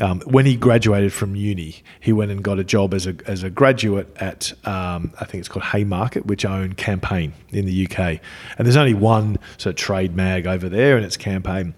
Um, 0.00 0.22
when 0.22 0.44
he 0.44 0.56
graduated 0.56 1.12
from 1.12 1.36
uni, 1.36 1.76
he 2.00 2.12
went 2.12 2.32
and 2.32 2.42
got 2.42 2.58
a 2.58 2.64
job 2.64 2.94
as 2.94 3.06
a, 3.06 3.14
as 3.28 3.44
a 3.44 3.48
graduate 3.48 4.12
at, 4.16 4.52
um, 4.66 5.12
I 5.20 5.24
think 5.24 5.38
it's 5.38 5.48
called 5.48 5.66
Haymarket, 5.66 6.26
which 6.26 6.44
own 6.44 6.72
Campaign 6.72 7.32
in 7.50 7.64
the 7.64 7.86
UK. 7.86 8.18
And 8.58 8.66
there's 8.66 8.76
only 8.76 8.94
one 8.94 9.38
sort 9.56 9.66
of 9.66 9.76
trade 9.76 10.16
mag 10.16 10.48
over 10.48 10.68
there, 10.68 10.96
and 10.96 11.06
it's 11.06 11.16
Campaign. 11.16 11.74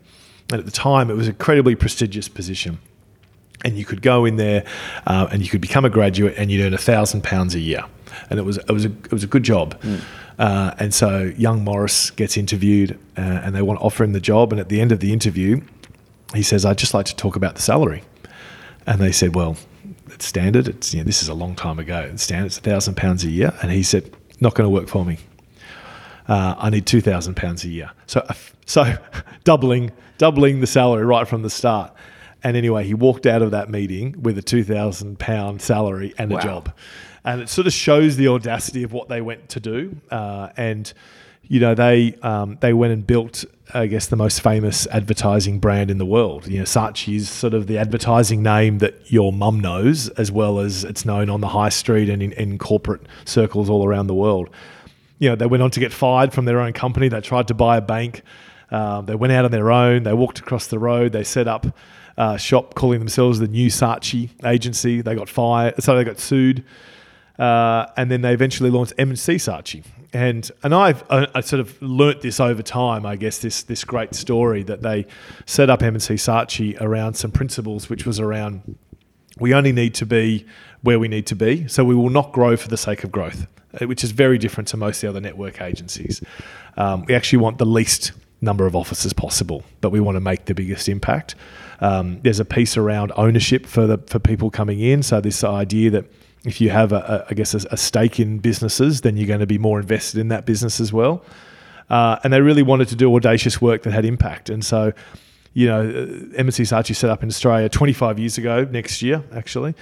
And 0.51 0.61
at 0.61 0.65
the 0.65 0.73
time, 0.73 1.11
it 1.11 1.15
was 1.15 1.27
an 1.27 1.35
incredibly 1.35 1.75
prestigious 1.75 2.29
position. 2.29 2.79
And 3.65 3.77
you 3.77 3.85
could 3.85 4.03
go 4.03 4.25
in 4.25 4.37
there 4.37 4.65
uh, 5.07 5.29
and 5.31 5.43
you 5.43 5.49
could 5.49 5.61
become 5.61 5.85
a 5.85 5.91
graduate 5.91 6.35
and 6.37 6.51
you'd 6.51 6.65
earn 6.65 6.75
a 6.75 6.79
thousand 6.79 7.23
pounds 7.23 7.55
a 7.55 7.61
year. 7.61 7.85
And 8.31 8.39
it 8.39 8.43
was, 8.43 8.59
it 8.59 8.71
was, 8.71 8.85
a, 8.85 8.91
it 8.91 9.13
was 9.13 9.25
a 9.25 9.27
good 9.27 9.43
job. 9.43 9.81
Uh, 10.39 10.75
and 10.79 10.93
so 10.93 11.33
young 11.37 11.65
Maurice 11.65 12.11
gets 12.11 12.37
interviewed 12.37 12.99
uh, 13.17 13.21
and 13.21 13.55
they 13.55 13.63
want 13.63 13.81
to 13.81 13.85
offer 13.85 14.05
him 14.05 14.13
the 14.13 14.21
job. 14.21 14.53
And 14.53 14.61
at 14.61 14.69
the 14.69 14.81
end 14.81 14.93
of 14.93 15.01
the 15.01 15.13
interview, 15.13 15.61
he 16.35 16.43
says, 16.43 16.65
I'd 16.65 16.79
just 16.79 16.95
like 16.95 17.07
to 17.07 17.17
talk 17.17 17.37
about 17.37 17.55
the 17.55 17.63
salary. 17.63 18.03
And 18.87 19.01
they 19.01 19.13
said, 19.13 19.35
well, 19.35 19.57
it's 20.11 20.27
standard. 20.27 20.69
It's, 20.69 20.93
you 20.93 21.01
know, 21.01 21.05
this 21.05 21.23
is 21.23 21.29
a 21.29 21.35
long 21.35 21.55
time 21.55 21.79
ago. 21.79 22.09
It's 22.13 22.23
standard. 22.23 22.47
It's 22.47 22.59
a 22.59 22.63
thousand 22.63 22.97
pounds 22.97 23.25
a 23.25 23.31
year. 23.31 23.53
And 23.63 23.73
he 23.73 23.83
said, 23.83 24.15
not 24.41 24.55
going 24.55 24.67
to 24.67 24.71
work 24.71 24.89
for 24.89 25.05
me. 25.05 25.19
Uh, 26.29 26.55
I 26.59 26.71
need 26.71 26.87
two 26.87 27.01
thousand 27.01 27.37
pounds 27.37 27.65
a 27.65 27.69
year. 27.69 27.91
So, 28.07 28.21
uh, 28.29 28.35
so 28.67 28.97
doubling, 29.45 29.93
doubling 30.19 30.61
the 30.61 30.67
salary 30.67 31.05
right 31.05 31.27
from 31.27 31.43
the 31.43 31.51
start. 31.51 31.93
And 32.43 32.57
anyway, 32.57 32.85
he 32.85 32.95
walked 32.95 33.27
out 33.27 33.43
of 33.43 33.53
that 33.53 33.71
meeting 33.71 34.21
with 34.23 34.37
a 34.39 34.43
two 34.43 34.65
thousand 34.65 35.19
pound 35.19 35.63
salary 35.63 36.15
and 36.19 36.33
a 36.33 36.37
job, 36.43 36.73
and 37.27 37.43
it 37.43 37.51
sort 37.51 37.67
of 37.67 37.75
shows 37.75 38.17
the 38.17 38.29
audacity 38.29 38.83
of 38.83 38.93
what 38.95 39.09
they 39.09 39.21
went 39.21 39.51
to 39.51 39.61
do. 39.61 39.97
Uh, 40.11 40.49
and 40.57 40.93
you 41.49 41.61
know, 41.61 41.75
they 41.75 42.15
um, 42.23 42.57
they 42.61 42.73
went 42.73 42.93
and 42.95 43.07
built, 43.07 43.45
I 43.75 43.87
guess, 43.87 44.07
the 44.07 44.17
most 44.17 44.41
famous 44.41 44.87
advertising 44.87 45.59
brand 45.59 45.91
in 45.91 45.99
the 45.99 46.07
world. 46.07 46.49
You 46.49 46.59
know, 46.59 46.65
Saatchi 46.65 47.17
is 47.17 47.29
sort 47.29 47.53
of 47.53 47.67
the 47.67 47.77
advertising 47.77 48.43
name 48.43 48.79
that 48.79 49.13
your 49.13 49.33
mum 49.33 49.61
knows, 49.61 50.09
as 50.11 50.33
well 50.33 50.59
as 50.59 50.85
it's 50.85 51.05
known 51.05 51.29
on 51.29 51.43
the 51.43 51.49
high 51.49 51.69
street 51.69 52.09
and 52.09 52.23
in, 52.23 52.33
in 52.33 52.57
corporate 52.59 53.03
circles 53.27 53.69
all 53.69 53.87
around 53.87 54.07
the 54.07 54.15
world 54.15 54.49
you 55.19 55.29
know, 55.29 55.37
they 55.37 55.47
went 55.47 55.63
on 55.63 55.71
to 55.71 55.81
get 55.81 55.93
fired 55.93 56.33
from 56.33 56.45
their 56.45 56.61
own 56.61 56.73
company. 56.73 57.09
They 57.09 57.21
tried 57.21 57.49
to 57.49 57.55
buy 57.55 57.79
a 57.79 57.81
bank. 57.81 58.23
Um, 58.71 59.07
they 59.07 59.15
went 59.15 59.33
out 59.33 59.45
on 59.45 59.51
their 59.51 59.71
own. 59.71 60.03
They 60.03 60.13
walked 60.13 60.39
across 60.39 60.67
the 60.67 60.79
road. 60.79 61.13
They 61.13 61.25
set 61.25 61.49
up 61.49 61.67
a 62.17 62.39
shop 62.39 62.75
calling 62.75 62.99
themselves 62.99 63.39
the 63.39 63.49
New 63.49 63.69
Saatchi 63.69 64.31
Agency. 64.45 65.01
They 65.01 65.15
got 65.15 65.29
fired, 65.29 65.83
so 65.83 65.97
they 65.97 66.05
got 66.05 66.19
sued, 66.19 66.65
uh, 67.39 67.87
and 67.97 68.11
then 68.11 68.23
they 68.23 68.33
eventually 68.33 68.71
launched 68.71 68.95
M&C 68.99 69.37
Saatchi. 69.37 69.85
And 70.13 70.51
and 70.63 70.75
I've 70.75 71.05
I, 71.11 71.27
I 71.35 71.41
sort 71.41 71.61
of 71.61 71.81
learnt 71.83 72.23
this 72.23 72.41
over 72.41 72.63
time. 72.63 73.05
I 73.05 73.17
guess 73.17 73.39
this 73.39 73.65
this 73.65 73.85
great 73.85 74.15
story 74.15 74.63
that 74.63 74.81
they 74.81 75.07
set 75.45 75.69
up 75.69 75.83
M&C 75.83 76.15
Saatchi 76.15 76.81
around 76.81 77.15
some 77.15 77.31
principles, 77.33 77.91
which 77.91 78.07
was 78.07 78.19
around 78.19 78.79
we 79.39 79.53
only 79.53 79.73
need 79.73 79.95
to 79.95 80.07
be 80.07 80.47
where 80.83 80.99
we 80.99 81.09
need 81.09 81.27
to 81.27 81.37
be. 81.37 81.69
So 81.69 81.85
we 81.85 81.95
will 81.95 82.09
not 82.09 82.33
grow 82.33 82.57
for 82.57 82.69
the 82.69 82.77
sake 82.77 83.05
of 83.05 83.13
growth, 83.13 83.47
uh, 83.79 83.87
which 83.87 84.05
is 84.05 84.13
very 84.13 84.39
different 84.39 84.69
to 84.69 84.77
most 84.77 84.99
of 84.99 85.01
the 85.03 85.09
other 85.09 85.21
network 85.21 85.61
agencies. 85.61 86.23
Um, 86.77 87.05
we 87.07 87.15
actually 87.15 87.39
want 87.39 87.59
the 87.59 87.67
least 87.67 88.13
number 88.41 88.67
of 88.67 88.77
offices 88.77 89.13
possible, 89.13 89.65
but 89.81 89.91
we 89.91 90.01
want 90.01 90.17
to 90.17 90.21
make 90.21 90.45
the 90.45 90.55
biggest 90.55 90.89
impact. 90.89 91.35
Um, 91.81 92.21
there's 92.23 92.41
a 92.41 92.45
piece 92.45 92.77
around 92.77 93.13
ownership 93.17 93.67
for 93.67 93.87
the 93.87 93.99
for 93.99 94.19
people 94.19 94.51
coming 94.51 94.81
in. 94.81 95.03
So 95.03 95.21
this 95.21 95.45
idea 95.45 95.91
that 95.91 96.07
if 96.47 96.61
you 96.61 96.71
have 96.71 96.93
a, 96.93 96.97
a 96.97 97.27
I 97.31 97.35
guess 97.35 97.55
a, 97.55 97.67
a 97.71 97.77
stake 97.77 98.21
in 98.21 98.39
businesses, 98.39 99.03
then 99.03 99.17
you're 99.17 99.27
going 99.27 99.41
to 99.41 99.47
be 99.47 99.59
more 99.59 99.81
invested 99.81 100.21
in 100.21 100.29
that 100.29 100.47
business 100.47 100.81
as 100.81 100.93
well. 100.93 101.25
Uh, 101.91 102.19
and 102.25 102.33
they 102.33 102.41
really 102.41 102.63
wanted 102.63 102.89
to 102.89 102.97
do 102.97 103.15
audacious 103.15 103.61
work 103.61 103.83
that 103.83 103.93
had 103.93 104.05
impact. 104.05 104.51
And 104.51 104.65
so 104.65 104.93
you 105.57 105.67
know, 105.67 105.81
uh, 105.81 106.37
M&C 106.37 106.65
Saatchi 106.65 106.95
set 106.95 107.09
up 107.09 107.23
in 107.23 107.31
Australia 107.31 107.71
25 107.71 108.19
years 108.19 108.37
ago, 108.37 108.65
next 108.71 109.01
year, 109.01 109.25
actually. 109.33 109.75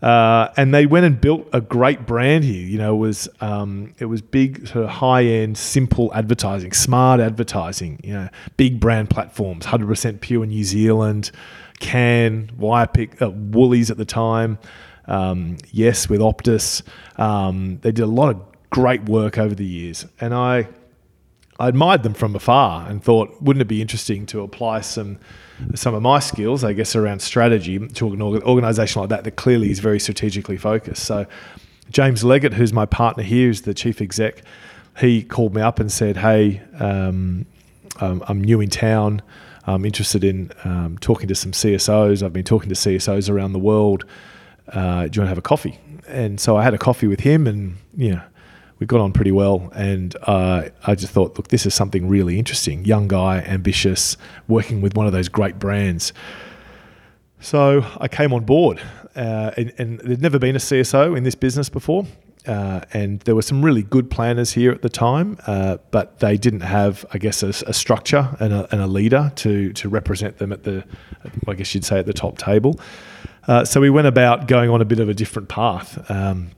Uh, 0.00 0.46
and 0.56 0.72
they 0.72 0.86
went 0.86 1.06
and 1.06 1.20
built 1.20 1.48
a 1.52 1.60
great 1.60 2.06
brand 2.06 2.44
here. 2.44 2.64
You 2.64 2.78
know, 2.78 2.94
it 2.94 2.98
was 2.98 3.28
um, 3.40 3.94
it 3.98 4.04
was 4.04 4.22
big, 4.22 4.68
sort 4.68 4.84
of 4.84 4.90
high 4.90 5.24
end, 5.24 5.58
simple 5.58 6.14
advertising, 6.14 6.70
smart 6.70 7.18
advertising. 7.18 7.98
You 8.04 8.12
know, 8.12 8.28
big 8.56 8.78
brand 8.78 9.10
platforms, 9.10 9.64
hundred 9.64 9.88
percent 9.88 10.20
pure 10.20 10.46
New 10.46 10.62
Zealand, 10.62 11.32
Can, 11.80 12.52
Wirepick, 12.56 13.20
uh, 13.20 13.30
Woolies 13.30 13.90
at 13.90 13.96
the 13.96 14.04
time. 14.04 14.60
Um, 15.08 15.56
yes, 15.72 16.08
with 16.08 16.20
Optus, 16.20 16.82
um, 17.18 17.78
they 17.82 17.92
did 17.92 18.02
a 18.02 18.06
lot 18.06 18.28
of 18.28 18.42
great 18.70 19.08
work 19.08 19.38
over 19.38 19.54
the 19.54 19.64
years, 19.64 20.06
and 20.20 20.34
I 20.34 20.68
I 21.60 21.68
admired 21.68 22.04
them 22.04 22.14
from 22.14 22.36
afar 22.36 22.88
and 22.88 23.02
thought, 23.02 23.42
wouldn't 23.42 23.62
it 23.62 23.68
be 23.68 23.82
interesting 23.82 24.26
to 24.26 24.42
apply 24.42 24.82
some 24.82 25.18
some 25.74 25.92
of 25.94 26.02
my 26.02 26.20
skills, 26.20 26.62
I 26.62 26.72
guess, 26.72 26.94
around 26.94 27.20
strategy 27.20 27.78
to 27.78 28.12
an 28.12 28.22
organisation 28.22 29.00
like 29.00 29.10
that 29.10 29.24
that 29.24 29.32
clearly 29.32 29.72
is 29.72 29.80
very 29.80 29.98
strategically 29.98 30.56
focused. 30.56 31.04
So 31.04 31.26
Jaimes 31.90 32.22
Leggett, 32.22 32.54
who's 32.54 32.72
my 32.72 32.86
partner 32.86 33.24
here, 33.24 33.50
is 33.50 33.62
the 33.62 33.74
chief 33.74 34.00
exec. 34.00 34.42
He 35.00 35.24
called 35.24 35.54
me 35.54 35.62
up 35.62 35.80
and 35.80 35.90
said, 35.90 36.18
"Hey, 36.18 36.62
um, 36.78 37.46
um, 38.00 38.22
I'm 38.28 38.42
new 38.42 38.60
in 38.60 38.70
town. 38.70 39.22
I'm 39.66 39.84
interested 39.84 40.22
in 40.22 40.52
um, 40.64 40.96
talking 41.00 41.28
to 41.28 41.34
some 41.34 41.52
CSOs. 41.52 42.22
I've 42.22 42.32
been 42.32 42.44
talking 42.44 42.68
to 42.68 42.74
CSOs 42.74 43.28
around 43.28 43.52
the 43.52 43.58
world. 43.58 44.04
Uh, 44.72 45.06
do 45.06 45.16
you 45.16 45.20
want 45.20 45.26
to 45.26 45.26
have 45.26 45.38
a 45.38 45.42
coffee? 45.42 45.78
And 46.06 46.40
so 46.40 46.56
I 46.56 46.62
had 46.62 46.74
a 46.74 46.78
coffee 46.78 47.06
with 47.06 47.20
him, 47.20 47.46
and 47.46 47.76
you 47.96 48.12
know, 48.12 48.22
we 48.78 48.86
got 48.86 49.00
on 49.00 49.12
pretty 49.12 49.32
well. 49.32 49.70
And 49.74 50.14
uh, 50.22 50.68
I 50.86 50.94
just 50.94 51.12
thought, 51.12 51.36
look, 51.36 51.48
this 51.48 51.66
is 51.66 51.74
something 51.74 52.08
really 52.08 52.38
interesting. 52.38 52.84
Young 52.84 53.08
guy, 53.08 53.38
ambitious, 53.40 54.16
working 54.46 54.80
with 54.80 54.94
one 54.94 55.06
of 55.06 55.12
those 55.12 55.28
great 55.28 55.58
brands. 55.58 56.12
So 57.40 57.84
I 57.98 58.08
came 58.08 58.32
on 58.32 58.44
board, 58.44 58.80
uh, 59.14 59.52
and, 59.56 59.72
and 59.78 59.98
there'd 60.00 60.22
never 60.22 60.38
been 60.38 60.56
a 60.56 60.60
CSO 60.60 61.16
in 61.16 61.24
this 61.24 61.34
business 61.34 61.68
before. 61.68 62.06
Uh, 62.46 62.80
and 62.94 63.20
there 63.20 63.34
were 63.34 63.42
some 63.42 63.62
really 63.62 63.82
good 63.82 64.10
planners 64.10 64.52
here 64.52 64.72
at 64.72 64.80
the 64.80 64.88
time, 64.88 65.36
uh, 65.46 65.76
but 65.90 66.18
they 66.20 66.38
didn't 66.38 66.62
have, 66.62 67.04
I 67.12 67.18
guess, 67.18 67.42
a, 67.42 67.48
a 67.48 67.74
structure 67.74 68.34
and 68.40 68.54
a, 68.54 68.68
and 68.72 68.80
a, 68.80 68.86
leader 68.86 69.30
to 69.36 69.72
to 69.74 69.88
represent 69.90 70.38
them 70.38 70.52
at 70.52 70.62
the, 70.62 70.82
I 71.46 71.54
guess 71.54 71.74
you'd 71.74 71.84
say, 71.84 71.98
at 71.98 72.06
the 72.06 72.14
top 72.14 72.38
table. 72.38 72.80
Uh, 73.48 73.64
so 73.64 73.80
we 73.80 73.88
went 73.88 74.06
about 74.06 74.46
going 74.46 74.68
on 74.68 74.82
a 74.82 74.84
bit 74.84 75.00
of 75.00 75.08
a 75.08 75.14
different 75.14 75.48
path. 75.48 76.08
Um, 76.10 76.50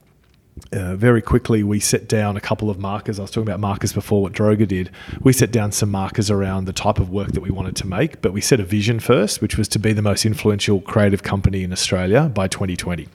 uh, 0.73 0.97
very 0.97 1.23
quickly, 1.23 1.63
we 1.63 1.79
set 1.81 2.09
down 2.09 2.37
a 2.37 2.41
couple 2.41 2.69
of 2.69 2.79
markers. 2.79 3.19
I 3.19 3.23
was 3.23 3.31
talking 3.31 3.49
about 3.49 3.61
markers 3.61 3.93
before, 3.93 4.23
what 4.23 4.33
Droga 4.33 4.67
did. 4.67 4.91
We 5.21 5.33
set 5.33 5.53
down 5.53 5.71
some 5.73 5.91
markers 5.91 6.31
around 6.31 6.65
the 6.65 6.73
type 6.73 6.99
of 6.99 7.09
work 7.09 7.33
that 7.33 7.41
we 7.41 7.51
wanted 7.51 7.77
to 7.77 7.87
make, 7.87 8.21
but 8.21 8.33
we 8.33 8.41
set 8.41 8.59
a 8.59 8.65
vision 8.65 8.99
first, 8.99 9.41
which 9.41 9.57
was 9.57 9.69
to 9.69 9.79
be 9.79 9.93
the 9.93 10.03
most 10.03 10.27
influential 10.27 10.81
creative 10.81 11.23
company 11.23 11.63
in 11.63 11.73
Australia 11.73 12.29
by 12.29 12.49
2020 12.49 13.09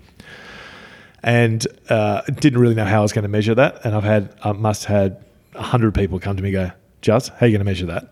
and 1.21 1.67
uh, 1.89 2.21
didn't 2.21 2.59
really 2.59 2.75
know 2.75 2.85
how 2.85 2.99
I 2.99 3.01
was 3.01 3.11
going 3.11 3.23
to 3.23 3.29
measure 3.29 3.55
that. 3.55 3.83
And 3.83 3.93
I've 3.93 4.03
had, 4.03 4.33
I 4.43 4.53
must 4.53 4.85
have 4.85 5.11
had 5.11 5.25
hundred 5.55 5.93
people 5.93 6.19
come 6.19 6.37
to 6.37 6.43
me 6.43 6.55
and 6.55 6.69
go, 6.69 6.75
Juz, 7.01 7.27
how 7.27 7.37
are 7.41 7.47
you 7.47 7.57
going 7.57 7.65
to 7.65 7.71
measure 7.71 7.87
that? 7.87 8.09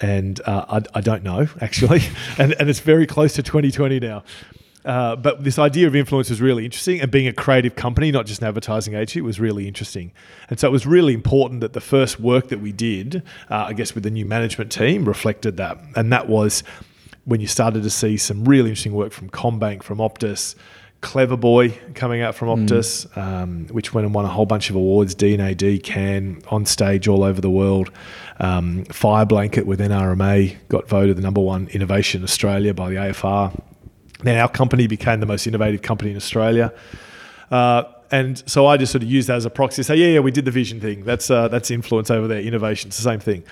And 0.00 0.40
uh, 0.44 0.64
I, 0.68 0.98
I, 0.98 1.00
don't 1.00 1.24
know 1.24 1.48
actually, 1.60 2.02
and 2.38 2.52
and 2.60 2.70
it's 2.70 2.78
very 2.78 3.06
close 3.06 3.32
to 3.34 3.42
2020 3.42 3.98
now. 3.98 4.22
Uh, 4.84 5.16
but 5.16 5.44
this 5.44 5.58
idea 5.58 5.86
of 5.86 5.96
influence 5.96 6.30
was 6.30 6.40
really 6.40 6.64
interesting, 6.64 7.00
and 7.00 7.10
being 7.10 7.26
a 7.26 7.32
creative 7.32 7.74
company, 7.74 8.10
not 8.10 8.26
just 8.26 8.40
an 8.40 8.48
advertising 8.48 8.94
agency, 8.94 9.20
was 9.20 9.40
really 9.40 9.66
interesting. 9.66 10.12
And 10.48 10.58
so 10.58 10.68
it 10.68 10.70
was 10.70 10.86
really 10.86 11.14
important 11.14 11.60
that 11.60 11.72
the 11.72 11.80
first 11.80 12.20
work 12.20 12.48
that 12.48 12.60
we 12.60 12.72
did, 12.72 13.22
uh, 13.50 13.66
I 13.68 13.72
guess, 13.72 13.94
with 13.94 14.04
the 14.04 14.10
new 14.10 14.24
management 14.24 14.70
team, 14.70 15.04
reflected 15.04 15.56
that. 15.56 15.78
And 15.96 16.12
that 16.12 16.28
was 16.28 16.62
when 17.24 17.40
you 17.40 17.46
started 17.46 17.82
to 17.82 17.90
see 17.90 18.16
some 18.16 18.44
really 18.44 18.70
interesting 18.70 18.94
work 18.94 19.12
from 19.12 19.28
CommBank, 19.30 19.82
from 19.82 19.98
Optus, 19.98 20.54
Clever 21.00 21.36
Buoy 21.36 21.70
coming 21.94 22.22
out 22.22 22.34
from 22.34 22.48
Optus, 22.48 23.06
mm. 23.08 23.18
um, 23.18 23.66
which 23.68 23.94
went 23.94 24.04
and 24.04 24.14
won 24.14 24.24
a 24.24 24.28
whole 24.28 24.46
bunch 24.46 24.68
of 24.70 24.76
awards. 24.76 25.14
D&AD, 25.14 25.62
on 26.48 26.66
stage 26.66 27.06
all 27.06 27.22
over 27.22 27.40
the 27.40 27.50
world. 27.50 27.92
Um, 28.40 28.84
Fire 28.86 29.24
Blanket 29.24 29.66
with 29.66 29.78
NRMA 29.78 30.56
got 30.68 30.88
voted 30.88 31.16
the 31.16 31.22
number 31.22 31.40
one 31.40 31.68
innovation 31.68 32.22
in 32.22 32.24
Australia 32.24 32.74
by 32.74 32.90
the 32.90 32.96
AFR. 32.96 33.60
Then 34.20 34.38
our 34.38 34.48
company 34.48 34.86
became 34.86 35.20
the 35.20 35.26
most 35.26 35.46
innovative 35.46 35.82
company 35.82 36.10
in 36.10 36.16
Australia. 36.16 36.72
Uh, 37.50 37.84
and 38.10 38.42
so 38.46 38.66
I 38.66 38.76
just 38.76 38.92
sort 38.92 39.02
of 39.02 39.10
used 39.10 39.28
that 39.28 39.36
as 39.36 39.44
a 39.44 39.50
proxy. 39.50 39.82
Say, 39.82 39.96
yeah, 39.96 40.08
yeah, 40.08 40.20
we 40.20 40.30
did 40.30 40.44
the 40.44 40.50
vision 40.50 40.80
thing. 40.80 41.04
That's 41.04 41.30
uh, 41.30 41.48
that's 41.48 41.70
influence 41.70 42.10
over 42.10 42.26
there. 42.26 42.40
Innovation, 42.40 42.88
it's 42.88 42.96
the 42.96 43.02
same 43.02 43.20
thing, 43.20 43.44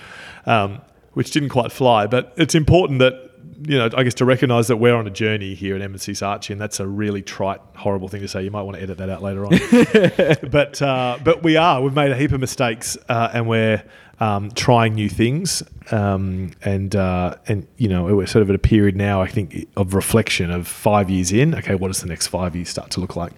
um, 0.45 0.81
which 1.13 1.31
didn't 1.31 1.49
quite 1.49 1.71
fly. 1.71 2.07
But 2.07 2.33
it's 2.37 2.55
important 2.55 2.99
that 2.99 3.27
you 3.61 3.77
know, 3.77 3.89
I 3.95 4.03
guess 4.03 4.13
to 4.15 4.25
recognise 4.25 4.67
that 4.67 4.77
we're 4.77 4.95
on 4.95 5.07
a 5.07 5.11
journey 5.11 5.55
here 5.55 5.75
at 5.75 5.81
M&C 5.81 6.11
Saatchi, 6.11 6.51
and 6.51 6.61
that's 6.61 6.79
a 6.79 6.87
really 6.87 7.21
trite, 7.21 7.59
horrible 7.75 8.07
thing 8.07 8.21
to 8.21 8.27
say. 8.27 8.43
You 8.43 8.51
might 8.51 8.61
want 8.61 8.77
to 8.77 8.83
edit 8.83 8.97
that 8.97 9.09
out 9.09 9.23
later 9.23 9.45
on. 9.45 9.51
but 10.51 10.81
uh, 10.81 11.17
but 11.23 11.43
we 11.43 11.57
are. 11.57 11.81
We've 11.81 11.95
made 11.95 12.11
a 12.11 12.15
heap 12.15 12.31
of 12.31 12.39
mistakes, 12.39 12.97
uh, 13.09 13.29
and 13.33 13.47
we're 13.47 13.83
um, 14.19 14.51
trying 14.51 14.95
new 14.95 15.09
things. 15.09 15.63
Um, 15.91 16.51
and 16.63 16.95
uh, 16.95 17.35
and 17.47 17.67
you 17.77 17.87
know, 17.87 18.05
we're 18.05 18.27
sort 18.27 18.41
of 18.41 18.49
at 18.49 18.55
a 18.55 18.59
period 18.59 18.95
now, 18.95 19.21
I 19.21 19.27
think, 19.27 19.67
of 19.75 19.93
reflection 19.93 20.51
of 20.51 20.67
five 20.67 21.09
years 21.09 21.31
in. 21.31 21.55
Okay, 21.55 21.75
what 21.75 21.87
does 21.87 22.01
the 22.01 22.07
next 22.07 22.27
five 22.27 22.55
years 22.55 22.69
start 22.69 22.91
to 22.91 22.99
look 22.99 23.15
like? 23.15 23.33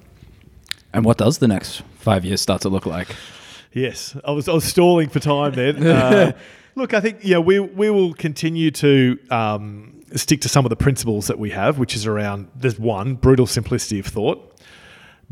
And 0.94 1.06
what 1.06 1.18
does 1.18 1.38
the 1.38 1.48
next 1.48 1.84
five 1.98 2.26
years 2.26 2.42
start 2.42 2.62
to 2.62 2.70
look 2.70 2.86
like? 2.86 3.16
Yes, 3.74 4.16
I 4.26 4.32
was 4.32 4.50
I 4.50 4.54
was 4.54 4.64
stalling 4.64 5.10
for 5.10 5.20
time 5.20 5.54
then. 5.54 5.86
Uh, 5.86 6.32
look, 6.76 6.94
I 6.94 7.02
think 7.02 7.20
yeah, 7.22 7.38
we 7.38 7.60
we 7.60 7.90
will 7.90 8.14
continue 8.14 8.72
to. 8.72 9.20
Um, 9.30 9.96
stick 10.16 10.42
to 10.42 10.50
some 10.50 10.66
of 10.66 10.70
the 10.70 10.76
principles 10.76 11.28
that 11.28 11.38
we 11.38 11.52
have, 11.52 11.78
which 11.78 11.96
is 11.96 12.08
around 12.08 12.50
there's 12.56 12.80
one 12.80 13.14
brutal 13.14 13.46
simplicity 13.46 14.00
of 14.00 14.08
thought, 14.08 14.49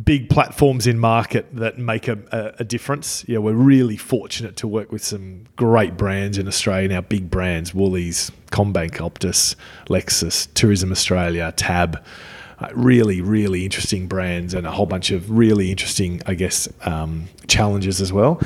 big 0.04 0.30
platforms 0.30 0.86
in 0.86 1.00
market 1.00 1.48
that 1.56 1.78
make 1.78 2.08
a, 2.08 2.18
a, 2.32 2.62
a 2.62 2.64
difference. 2.64 3.26
Yeah, 3.28 3.40
we're 3.40 3.54
really 3.54 3.98
fortunate 3.98 4.56
to 4.58 4.68
work 4.68 4.92
with 4.92 5.04
some 5.04 5.46
great 5.56 5.98
brands 5.98 6.38
in 6.38 6.48
Australia 6.48 6.90
now, 6.90 7.02
big 7.02 7.32
brands, 7.32 7.74
Woolies, 7.74 8.32
CommBank, 8.52 8.98
Optus, 8.98 9.56
Lexus, 9.88 10.48
Tourism 10.54 10.92
Australia, 10.92 11.52
Tab. 11.56 12.04
Uh, 12.60 12.70
really, 12.74 13.22
really 13.22 13.64
interesting 13.64 14.08
brands 14.08 14.56
and 14.56 14.66
a 14.66 14.72
whole 14.72 14.88
bunch 14.88 15.12
of 15.12 15.30
really 15.30 15.70
interesting, 15.70 16.20
I 16.26 16.34
guess, 16.34 16.68
um, 16.82 17.28
challenges 17.48 18.02
as 18.02 18.12
well. 18.12 18.42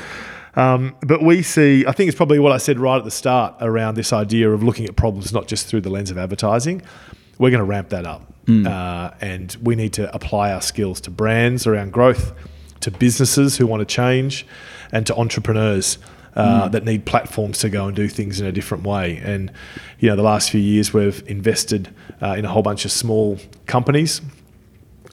Um, 0.55 0.97
but 1.01 1.23
we 1.23 1.41
see, 1.43 1.85
I 1.85 1.93
think 1.93 2.09
it's 2.09 2.17
probably 2.17 2.37
what 2.37 2.51
I 2.51 2.57
said 2.57 2.77
right 2.77 2.97
at 2.97 3.05
the 3.05 3.11
start 3.11 3.55
around 3.61 3.95
this 3.95 4.11
idea 4.11 4.51
of 4.51 4.63
looking 4.63 4.85
at 4.85 4.97
problems 4.97 5.31
not 5.31 5.47
just 5.47 5.67
through 5.67 5.81
the 5.81 5.89
lens 5.89 6.11
of 6.11 6.17
advertising. 6.17 6.81
We're 7.41 7.49
going 7.49 7.59
to 7.59 7.65
ramp 7.65 7.89
that 7.89 8.05
up. 8.05 8.31
Mm. 8.45 8.67
Uh, 8.67 9.13
and 9.19 9.55
we 9.61 9.75
need 9.75 9.93
to 9.93 10.13
apply 10.15 10.51
our 10.51 10.61
skills 10.61 11.01
to 11.01 11.11
brands 11.11 11.67
around 11.67 11.91
growth, 11.91 12.33
to 12.81 12.91
businesses 12.91 13.57
who 13.57 13.67
want 13.67 13.81
to 13.81 13.85
change, 13.85 14.45
and 14.91 15.05
to 15.07 15.15
entrepreneurs. 15.15 15.97
Uh, 16.33 16.69
mm. 16.69 16.71
That 16.71 16.85
need 16.85 17.05
platforms 17.05 17.59
to 17.59 17.69
go 17.69 17.87
and 17.87 17.95
do 17.95 18.07
things 18.07 18.39
in 18.39 18.47
a 18.47 18.53
different 18.53 18.85
way, 18.85 19.17
and 19.17 19.51
you 19.99 20.07
know, 20.07 20.15
the 20.15 20.23
last 20.23 20.49
few 20.49 20.61
years 20.61 20.93
we've 20.93 21.21
invested 21.27 21.93
uh, 22.21 22.35
in 22.37 22.45
a 22.45 22.47
whole 22.47 22.61
bunch 22.61 22.85
of 22.85 22.91
small 22.93 23.37
companies 23.65 24.21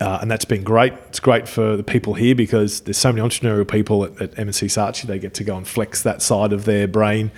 uh, 0.00 0.18
and 0.20 0.30
that's 0.30 0.44
been 0.44 0.62
great. 0.62 0.92
It's 1.08 1.20
great 1.20 1.48
for 1.48 1.76
the 1.76 1.82
people 1.82 2.14
here 2.14 2.34
because 2.34 2.80
there's 2.80 2.96
so 2.96 3.12
many 3.12 3.26
entrepreneurial 3.26 3.68
people 3.68 4.04
at, 4.04 4.20
at 4.22 4.38
M&C 4.38 4.66
Saatchi. 4.66 5.02
They 5.02 5.18
get 5.18 5.34
to 5.34 5.44
go 5.44 5.56
and 5.56 5.66
flex 5.66 6.02
that 6.02 6.22
side 6.22 6.52
of 6.52 6.66
their 6.66 6.86
brain 6.86 7.32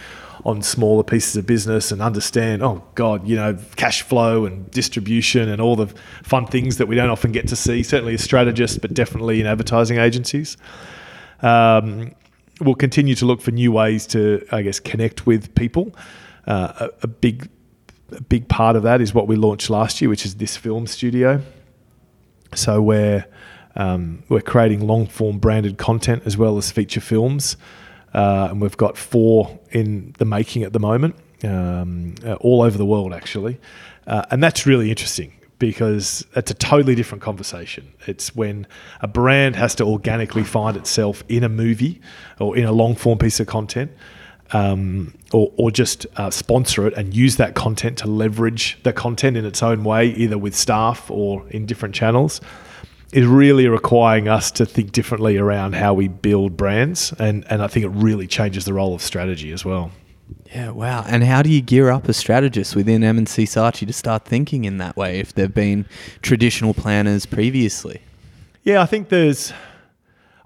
on 0.44 0.62
smaller 0.62 1.02
pieces 1.02 1.36
of 1.36 1.46
business 1.46 1.92
and 1.92 2.00
understand, 2.00 2.62
oh 2.62 2.82
God, 2.94 3.26
you 3.26 3.36
know, 3.36 3.58
cash 3.76 4.02
flow 4.02 4.46
and 4.46 4.70
distribution 4.70 5.48
and 5.48 5.60
all 5.60 5.76
the 5.76 5.86
fun 6.22 6.46
things 6.46 6.78
that 6.78 6.86
we 6.86 6.94
don't 6.94 7.10
often 7.10 7.32
get 7.32 7.48
to 7.48 7.56
see, 7.56 7.82
certainly 7.82 8.14
as 8.14 8.22
strategists, 8.22 8.78
but 8.78 8.94
definitely 8.94 9.40
in 9.40 9.46
advertising 9.46 9.98
agencies. 9.98 10.56
Um, 11.42 12.14
we'll 12.60 12.74
continue 12.74 13.14
to 13.16 13.26
look 13.26 13.40
for 13.40 13.50
new 13.50 13.72
ways 13.72 14.06
to, 14.08 14.46
I 14.52 14.62
guess, 14.62 14.80
connect 14.80 15.26
with 15.26 15.54
people. 15.54 15.94
Uh, 16.46 16.72
a, 16.80 16.90
a 17.02 17.06
big 17.06 17.48
a 18.12 18.20
big 18.22 18.48
part 18.48 18.74
of 18.74 18.82
that 18.82 19.00
is 19.00 19.14
what 19.14 19.28
we 19.28 19.36
launched 19.36 19.70
last 19.70 20.00
year, 20.00 20.08
which 20.08 20.26
is 20.26 20.34
this 20.36 20.56
film 20.56 20.86
studio. 20.86 21.40
So 22.54 22.82
we're 22.82 23.24
um, 23.76 24.24
we're 24.28 24.40
creating 24.40 24.86
long 24.86 25.06
form 25.06 25.38
branded 25.38 25.78
content 25.78 26.24
as 26.26 26.36
well 26.36 26.58
as 26.58 26.72
feature 26.72 27.00
films, 27.00 27.56
uh, 28.12 28.48
and 28.50 28.60
we've 28.60 28.76
got 28.76 28.96
four 28.96 29.59
in 29.72 30.14
the 30.18 30.24
making 30.24 30.62
at 30.62 30.72
the 30.72 30.80
moment, 30.80 31.16
um, 31.44 32.14
uh, 32.24 32.34
all 32.34 32.62
over 32.62 32.76
the 32.76 32.86
world 32.86 33.12
actually, 33.12 33.58
uh, 34.06 34.24
and 34.30 34.42
that's 34.42 34.66
really 34.66 34.90
interesting 34.90 35.32
because 35.60 36.26
it's 36.34 36.50
a 36.50 36.54
totally 36.54 36.94
different 36.94 37.22
conversation. 37.22 37.92
It's 38.06 38.34
when 38.34 38.66
a 39.02 39.06
brand 39.06 39.56
has 39.56 39.74
to 39.76 39.84
organically 39.84 40.42
find 40.42 40.76
itself 40.76 41.22
in 41.28 41.44
a 41.44 41.48
movie 41.48 42.00
or 42.40 42.56
in 42.56 42.64
a 42.64 42.72
long 42.72 42.96
form 42.96 43.18
piece 43.18 43.38
of 43.38 43.46
content. 43.46 43.92
Um, 44.52 45.14
or, 45.30 45.52
or, 45.56 45.70
just 45.70 46.06
uh, 46.16 46.28
sponsor 46.28 46.88
it 46.88 46.94
and 46.94 47.14
use 47.14 47.36
that 47.36 47.54
content 47.54 47.98
to 47.98 48.08
leverage 48.08 48.80
the 48.82 48.92
content 48.92 49.36
in 49.36 49.44
its 49.44 49.62
own 49.62 49.84
way, 49.84 50.08
either 50.08 50.36
with 50.36 50.56
staff 50.56 51.08
or 51.08 51.48
in 51.50 51.66
different 51.66 51.94
channels, 51.94 52.40
is 53.12 53.26
really 53.26 53.66
requiring 53.66 54.28
us 54.28 54.50
to 54.52 54.64
think 54.64 54.92
differently 54.92 55.36
around 55.36 55.74
how 55.74 55.94
we 55.94 56.08
build 56.08 56.56
brands. 56.56 57.12
And, 57.18 57.44
and 57.50 57.62
I 57.62 57.66
think 57.66 57.84
it 57.84 57.90
really 57.90 58.26
changes 58.26 58.64
the 58.64 58.72
role 58.72 58.94
of 58.94 59.02
strategy 59.02 59.52
as 59.52 59.64
well. 59.64 59.90
Yeah, 60.54 60.70
wow. 60.70 61.04
And 61.06 61.24
how 61.24 61.42
do 61.42 61.50
you 61.50 61.60
gear 61.60 61.90
up 61.90 62.08
a 62.08 62.12
strategist 62.12 62.76
within 62.76 63.02
M&C 63.02 63.44
Saatchi 63.44 63.86
to 63.86 63.92
start 63.92 64.24
thinking 64.24 64.64
in 64.64 64.78
that 64.78 64.96
way 64.96 65.18
if 65.18 65.34
they've 65.34 65.52
been 65.52 65.86
traditional 66.22 66.74
planners 66.74 67.26
previously? 67.26 68.00
Yeah, 68.62 68.82
I 68.82 68.86
think 68.86 69.08
there's. 69.08 69.52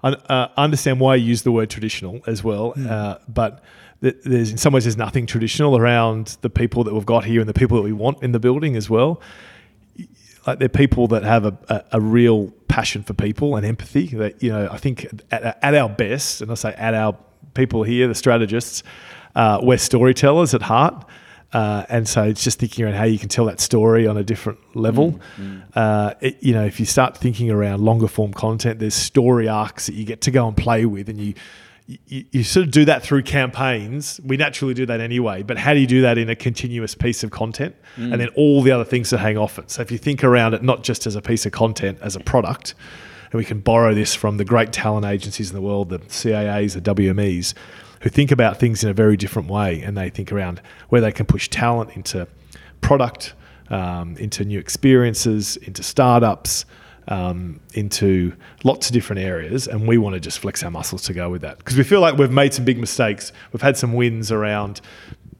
I 0.03 0.09
uh, 0.09 0.49
understand 0.55 0.99
why 0.99 1.15
you 1.15 1.25
use 1.25 1.41
the 1.41 1.51
word 1.51 1.71
traditional 1.71 2.21
as 2.27 2.43
well, 2.43 2.73
mm. 2.73 2.87
uh, 2.87 3.17
but 3.27 3.63
there's 4.01 4.51
in 4.51 4.57
some 4.57 4.71
ways 4.71 4.83
there's 4.83 4.97
nothing 4.97 5.25
traditional 5.25 5.77
around 5.77 6.37
the 6.41 6.49
people 6.49 6.83
that 6.83 6.93
we've 6.93 7.05
got 7.05 7.25
here 7.25 7.39
and 7.39 7.49
the 7.49 7.53
people 7.53 7.77
that 7.77 7.83
we 7.83 7.91
want 7.91 8.21
in 8.21 8.31
the 8.31 8.39
building 8.39 8.75
as 8.75 8.87
well. 8.89 9.19
Like 10.45 10.59
they're 10.59 10.69
people 10.69 11.07
that 11.07 11.23
have 11.23 11.45
a, 11.45 11.57
a, 11.69 11.83
a 11.93 12.01
real 12.01 12.51
passion 12.67 13.03
for 13.03 13.13
people 13.13 13.55
and 13.55 13.65
empathy. 13.65 14.07
That 14.07 14.41
you 14.43 14.51
know, 14.51 14.69
I 14.71 14.77
think 14.77 15.07
at, 15.31 15.57
at, 15.63 15.75
our 15.75 15.89
best, 15.89 16.41
and 16.41 16.51
I 16.51 16.55
say 16.55 16.73
at 16.73 16.93
our 16.93 17.17
people 17.53 17.83
here, 17.83 18.07
the 18.07 18.15
strategists, 18.15 18.83
uh, 19.35 19.59
we're 19.61 19.77
storytellers 19.77 20.53
at 20.53 20.61
heart. 20.61 21.05
Uh, 21.53 21.85
and 21.87 22.07
so 22.07 22.23
it's 22.23 22.43
just 22.43 22.59
thinking 22.59 22.83
around 22.83 22.95
how 22.95 23.05
you 23.05 23.17
can 23.17 23.29
tell 23.29 23.45
that 23.45 23.61
story 23.61 24.05
on 24.07 24.17
a 24.17 24.23
different 24.23 24.59
level. 24.75 25.13
Mm, 25.13 25.21
mm. 25.37 25.63
Uh, 25.73 26.13
it, 26.19 26.43
you 26.43 26.53
know, 26.53 26.65
if 26.65 26.81
you 26.81 26.85
start 26.85 27.15
thinking 27.15 27.49
around 27.49 27.79
longer 27.79 28.07
form 28.07 28.33
content, 28.33 28.79
there's 28.79 28.93
story 28.93 29.47
arcs 29.47 29.85
that 29.85 29.95
you 29.95 30.03
get 30.03 30.19
to 30.21 30.31
go 30.31 30.47
and 30.47 30.57
play 30.57 30.85
with, 30.85 31.07
and 31.07 31.19
you 31.19 31.33
you, 31.87 32.25
you 32.31 32.43
sort 32.43 32.65
of 32.65 32.71
do 32.71 32.85
that 32.85 33.03
through 33.03 33.23
campaigns. 33.23 34.19
We 34.23 34.37
naturally 34.37 34.73
do 34.73 34.85
that 34.87 34.99
anyway, 34.99 35.43
but 35.43 35.57
how 35.57 35.73
do 35.73 35.79
you 35.79 35.87
do 35.87 36.01
that 36.01 36.17
in 36.17 36.29
a 36.29 36.35
continuous 36.35 36.95
piece 36.95 37.23
of 37.23 37.31
content 37.31 37.75
and 37.95 38.19
then 38.19 38.29
all 38.29 38.61
the 38.63 38.71
other 38.71 38.85
things 38.85 39.11
that 39.11 39.19
hang 39.19 39.37
off 39.37 39.59
it? 39.59 39.69
So 39.69 39.81
if 39.81 39.91
you 39.91 39.97
think 39.97 40.23
around 40.23 40.53
it 40.53 40.63
not 40.63 40.83
just 40.83 41.05
as 41.05 41.15
a 41.15 41.21
piece 41.21 41.45
of 41.45 41.51
content, 41.51 41.99
as 42.01 42.15
a 42.15 42.19
product, 42.19 42.73
and 43.31 43.37
we 43.37 43.45
can 43.45 43.59
borrow 43.59 43.93
this 43.93 44.15
from 44.15 44.37
the 44.37 44.45
great 44.45 44.73
talent 44.73 45.05
agencies 45.05 45.49
in 45.49 45.55
the 45.55 45.61
world, 45.61 45.89
the 45.89 45.99
CAAs, 45.99 46.73
the 46.73 46.95
WMEs, 46.95 47.53
who 48.01 48.09
think 48.09 48.31
about 48.31 48.57
things 48.57 48.83
in 48.83 48.89
a 48.89 48.93
very 48.93 49.17
different 49.17 49.49
way, 49.49 49.81
and 49.81 49.97
they 49.97 50.09
think 50.09 50.31
around 50.31 50.61
where 50.89 51.01
they 51.01 51.11
can 51.11 51.25
push 51.25 51.49
talent 51.49 51.95
into 51.95 52.27
product, 52.81 53.33
um, 53.69 54.15
into 54.17 54.43
new 54.43 54.59
experiences, 54.59 55.57
into 55.57 55.83
startups, 55.83 56.65
um, 57.07 57.59
into 57.73 58.33
lots 58.63 58.87
of 58.87 58.93
different 58.93 59.21
areas, 59.21 59.67
and 59.67 59.87
we 59.87 59.97
want 59.97 60.13
to 60.15 60.19
just 60.19 60.39
flex 60.39 60.63
our 60.63 60.71
muscles 60.71 61.03
to 61.03 61.13
go 61.13 61.29
with 61.29 61.41
that 61.41 61.57
because 61.57 61.77
we 61.77 61.83
feel 61.83 62.01
like 62.01 62.17
we've 62.17 62.31
made 62.31 62.53
some 62.53 62.65
big 62.65 62.79
mistakes. 62.79 63.31
We've 63.51 63.61
had 63.61 63.77
some 63.77 63.93
wins 63.93 64.31
around 64.31 64.81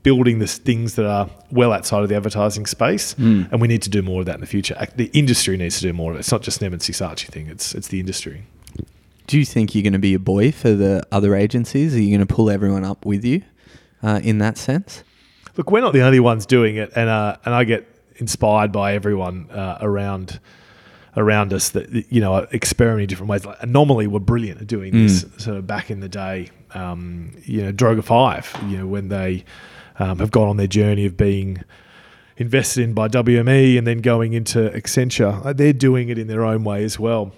building 0.04 0.38
the 0.38 0.46
things 0.48 0.94
that 0.96 1.06
are 1.08 1.28
well 1.50 1.74
outside 1.74 2.04
of 2.04 2.10
the 2.10 2.16
advertising 2.16 2.68
space, 2.68 3.16
and 3.18 3.60
we 3.60 3.68
need 3.68 3.82
to 3.82 3.90
do 3.90 4.02
more 4.02 4.20
of 4.20 4.28
that 4.28 4.36
in 4.36 4.42
the 4.42 4.48
future. 4.48 4.76
The 4.96 5.10
industry 5.14 5.58
needs 5.58 5.78
to 5.78 5.82
do 5.82 5.94
more 5.94 6.12
of 6.12 6.18
it. 6.18 6.20
It's 6.20 6.32
not 6.32 6.44
just 6.44 6.62
an 6.62 6.68
M&C 6.68 6.94
Saatchi 6.94 7.28
thing; 7.28 7.48
it's 7.48 7.74
it's 7.74 7.88
the 7.88 8.00
industry. 8.00 8.44
Do 9.28 9.40
you 9.40 9.46
think 9.46 9.74
you're 9.74 9.82
going 9.82 9.94
to 9.94 10.00
be 10.00 10.14
a 10.14 10.20
buoy 10.20 10.52
for 10.52 10.74
the 10.74 11.04
other 11.12 11.36
agencies? 11.36 11.96
Are 11.96 12.00
you 12.00 12.16
going 12.16 12.26
to 12.26 12.32
pull 12.32 12.52
everyone 12.52 12.86
up 12.86 13.06
with 13.06 13.26
you 13.26 13.42
uh, 14.04 14.20
in 14.24 14.38
that 14.38 14.60
sense? 14.60 15.04
Look, 15.58 15.72
we're 15.72 15.82
not 15.82 15.94
the 15.94 16.04
only 16.04 16.20
ones 16.20 16.46
doing 16.46 16.76
it, 16.76 16.92
and 16.96 17.10
uh, 17.10 17.38
and 17.44 17.56
I 17.56 17.64
get 17.64 17.88
inspired 18.18 18.72
by 18.72 18.94
everyone 18.94 19.50
uh, 19.50 19.80
around 19.82 20.40
around 21.18 21.54
us 21.54 21.70
that 21.70 22.12
you 22.12 22.22
know 22.22 22.34
are 22.34 22.48
experimenting 22.54 23.04
in 23.04 23.08
different 23.10 23.30
ways. 23.30 23.46
Like 23.46 23.58
Anomaly 23.62 24.08
were 24.08 24.20
brilliant 24.20 24.62
at 24.62 24.68
doing 24.68 24.94
this 24.94 25.26
sort 25.38 25.58
of 25.58 25.68
back 25.68 25.90
in 25.90 26.00
the 26.00 26.10
day. 26.10 26.50
Um, 26.74 27.32
you 27.44 27.64
know, 27.64 27.72
Droga 27.72 28.04
Five. 28.04 28.54
You 28.68 28.80
know, 28.80 28.88
when 28.88 29.10
they 29.10 29.46
um, 30.00 30.20
have 30.20 30.32
gone 30.32 30.48
on 30.48 30.58
their 30.58 30.68
journey 30.68 31.06
of 31.06 31.18
being 31.18 31.64
invested 32.38 32.84
in 32.84 32.94
by 32.94 33.08
WME 33.08 33.78
and 33.78 33.88
then 33.88 34.00
going 34.00 34.34
into 34.34 34.70
Accenture, 34.70 35.46
uh, 35.46 35.54
they're 35.54 35.74
doing 35.74 36.10
it 36.10 36.18
in 36.18 36.28
their 36.28 36.44
own 36.44 36.64
way 36.64 36.84
as 36.84 37.00
well. 37.00 37.32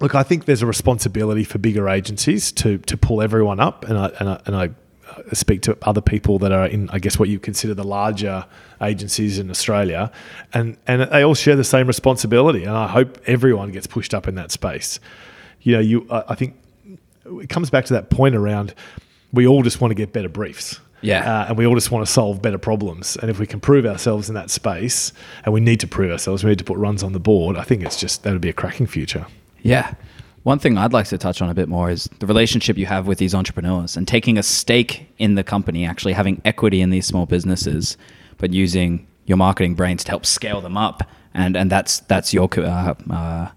Look, 0.00 0.14
I 0.14 0.22
think 0.22 0.44
there's 0.44 0.62
a 0.62 0.66
responsibility 0.66 1.44
for 1.44 1.58
bigger 1.58 1.88
agencies 1.88 2.52
to 2.52 2.78
to 2.78 2.96
pull 2.96 3.22
everyone 3.22 3.60
up, 3.60 3.84
and 3.84 3.98
I 3.98 4.06
and 4.20 4.28
I, 4.28 4.40
and 4.46 4.56
I 4.56 4.70
speak 5.32 5.62
to 5.62 5.76
other 5.82 6.00
people 6.00 6.38
that 6.40 6.52
are 6.52 6.66
in, 6.66 6.88
I 6.90 6.98
guess, 6.98 7.18
what 7.18 7.28
you 7.28 7.38
consider 7.38 7.74
the 7.74 7.84
larger 7.84 8.46
agencies 8.80 9.38
in 9.38 9.50
Australia, 9.50 10.10
and 10.52 10.76
and 10.86 11.02
they 11.10 11.22
all 11.22 11.34
share 11.34 11.56
the 11.56 11.64
same 11.64 11.86
responsibility, 11.86 12.64
and 12.64 12.76
I 12.76 12.88
hope 12.88 13.18
everyone 13.26 13.72
gets 13.72 13.86
pushed 13.86 14.14
up 14.14 14.28
in 14.28 14.34
that 14.36 14.50
space. 14.50 15.00
You 15.62 15.74
know, 15.74 15.80
you 15.80 16.06
I 16.10 16.24
I 16.28 16.34
think 16.34 16.54
it 17.42 17.48
comes 17.48 17.70
back 17.70 17.84
to 17.86 17.94
that 17.94 18.10
point 18.10 18.34
around 18.34 18.74
we 19.32 19.46
all 19.46 19.62
just 19.62 19.80
want 19.80 19.90
to 19.90 19.94
get 19.94 20.12
better 20.12 20.28
briefs. 20.28 20.80
Yeah. 21.00 21.42
Uh, 21.42 21.46
and 21.48 21.58
we 21.58 21.66
all 21.66 21.74
just 21.74 21.90
want 21.90 22.04
to 22.06 22.12
solve 22.12 22.42
better 22.42 22.58
problems. 22.58 23.16
And 23.16 23.30
if 23.30 23.38
we 23.38 23.46
can 23.46 23.60
prove 23.60 23.86
ourselves 23.86 24.28
in 24.28 24.34
that 24.34 24.50
space, 24.50 25.12
and 25.44 25.54
we 25.54 25.60
need 25.60 25.80
to 25.80 25.86
prove 25.86 26.10
ourselves, 26.10 26.42
we 26.42 26.50
need 26.50 26.58
to 26.58 26.64
put 26.64 26.76
runs 26.78 27.02
on 27.02 27.12
the 27.12 27.20
board, 27.20 27.56
I 27.56 27.62
think 27.62 27.84
it's 27.84 28.00
just, 28.00 28.22
that 28.22 28.32
would 28.32 28.40
be 28.40 28.48
a 28.48 28.54
cracking 28.54 28.86
future. 28.86 29.26
Yeah. 29.62 29.94
One 30.44 30.58
thing 30.58 30.78
I'd 30.78 30.92
like 30.92 31.06
to 31.08 31.18
touch 31.18 31.42
on 31.42 31.50
a 31.50 31.54
bit 31.54 31.68
more 31.68 31.90
is 31.90 32.08
the 32.20 32.26
relationship 32.26 32.78
you 32.78 32.86
have 32.86 33.06
with 33.06 33.18
these 33.18 33.34
entrepreneurs 33.34 33.96
and 33.96 34.06
taking 34.06 34.38
a 34.38 34.42
stake 34.42 35.12
in 35.18 35.34
the 35.34 35.44
company, 35.44 35.84
actually 35.84 36.12
having 36.12 36.40
equity 36.44 36.80
in 36.80 36.90
these 36.90 37.06
small 37.06 37.26
businesses, 37.26 37.96
but 38.38 38.52
using 38.52 39.06
your 39.26 39.36
marketing 39.36 39.74
brains 39.74 40.04
to 40.04 40.10
help 40.10 40.24
scale 40.24 40.60
them 40.60 40.76
up. 40.76 41.02
And 41.34 41.56
and 41.56 41.70
that's 41.70 42.00
that's 42.00 42.32
your 42.32 42.48
uh, 42.56 42.94
uh, 43.10 43.48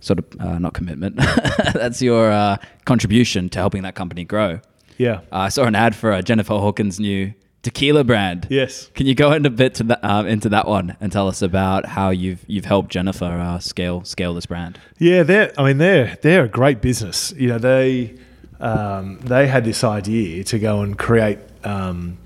sort 0.00 0.18
of 0.18 0.40
uh, 0.40 0.58
not 0.58 0.74
commitment. 0.74 1.16
that's 1.72 2.02
your 2.02 2.30
uh, 2.30 2.56
contribution 2.84 3.48
to 3.50 3.58
helping 3.58 3.82
that 3.82 3.94
company 3.94 4.24
grow. 4.24 4.60
Yeah. 4.98 5.20
I 5.32 5.48
saw 5.48 5.64
an 5.64 5.74
ad 5.74 5.94
for 5.94 6.12
uh, 6.12 6.22
Jennifer 6.22 6.54
Hawkins' 6.54 6.98
new 7.00 7.32
tequila 7.66 8.04
brand. 8.04 8.46
Yes. 8.48 8.92
Can 8.94 9.08
you 9.08 9.16
go 9.16 9.32
into 9.32 9.48
a 9.48 9.50
bit 9.50 9.74
to 9.74 9.82
that 9.82 10.04
um, 10.04 10.24
into 10.28 10.48
that 10.50 10.68
one 10.68 10.96
and 11.00 11.10
tell 11.10 11.26
us 11.26 11.42
about 11.42 11.84
how 11.84 12.10
you've 12.10 12.44
you've 12.46 12.64
helped 12.64 12.90
Jennifer 12.90 13.24
uh, 13.24 13.58
scale 13.58 14.04
scale 14.04 14.34
this 14.34 14.46
brand? 14.46 14.78
Yeah, 14.98 15.24
they're. 15.24 15.52
I 15.58 15.64
mean, 15.64 15.78
they're 15.78 16.16
they're 16.22 16.44
a 16.44 16.48
great 16.48 16.80
business. 16.80 17.34
You 17.36 17.48
know, 17.48 17.58
they 17.58 18.14
um, 18.60 19.18
they 19.18 19.48
had 19.48 19.64
this 19.64 19.82
idea 19.82 20.44
to 20.44 20.60
go 20.60 20.82
and 20.82 20.96
create 20.96 21.40
um, 21.64 22.18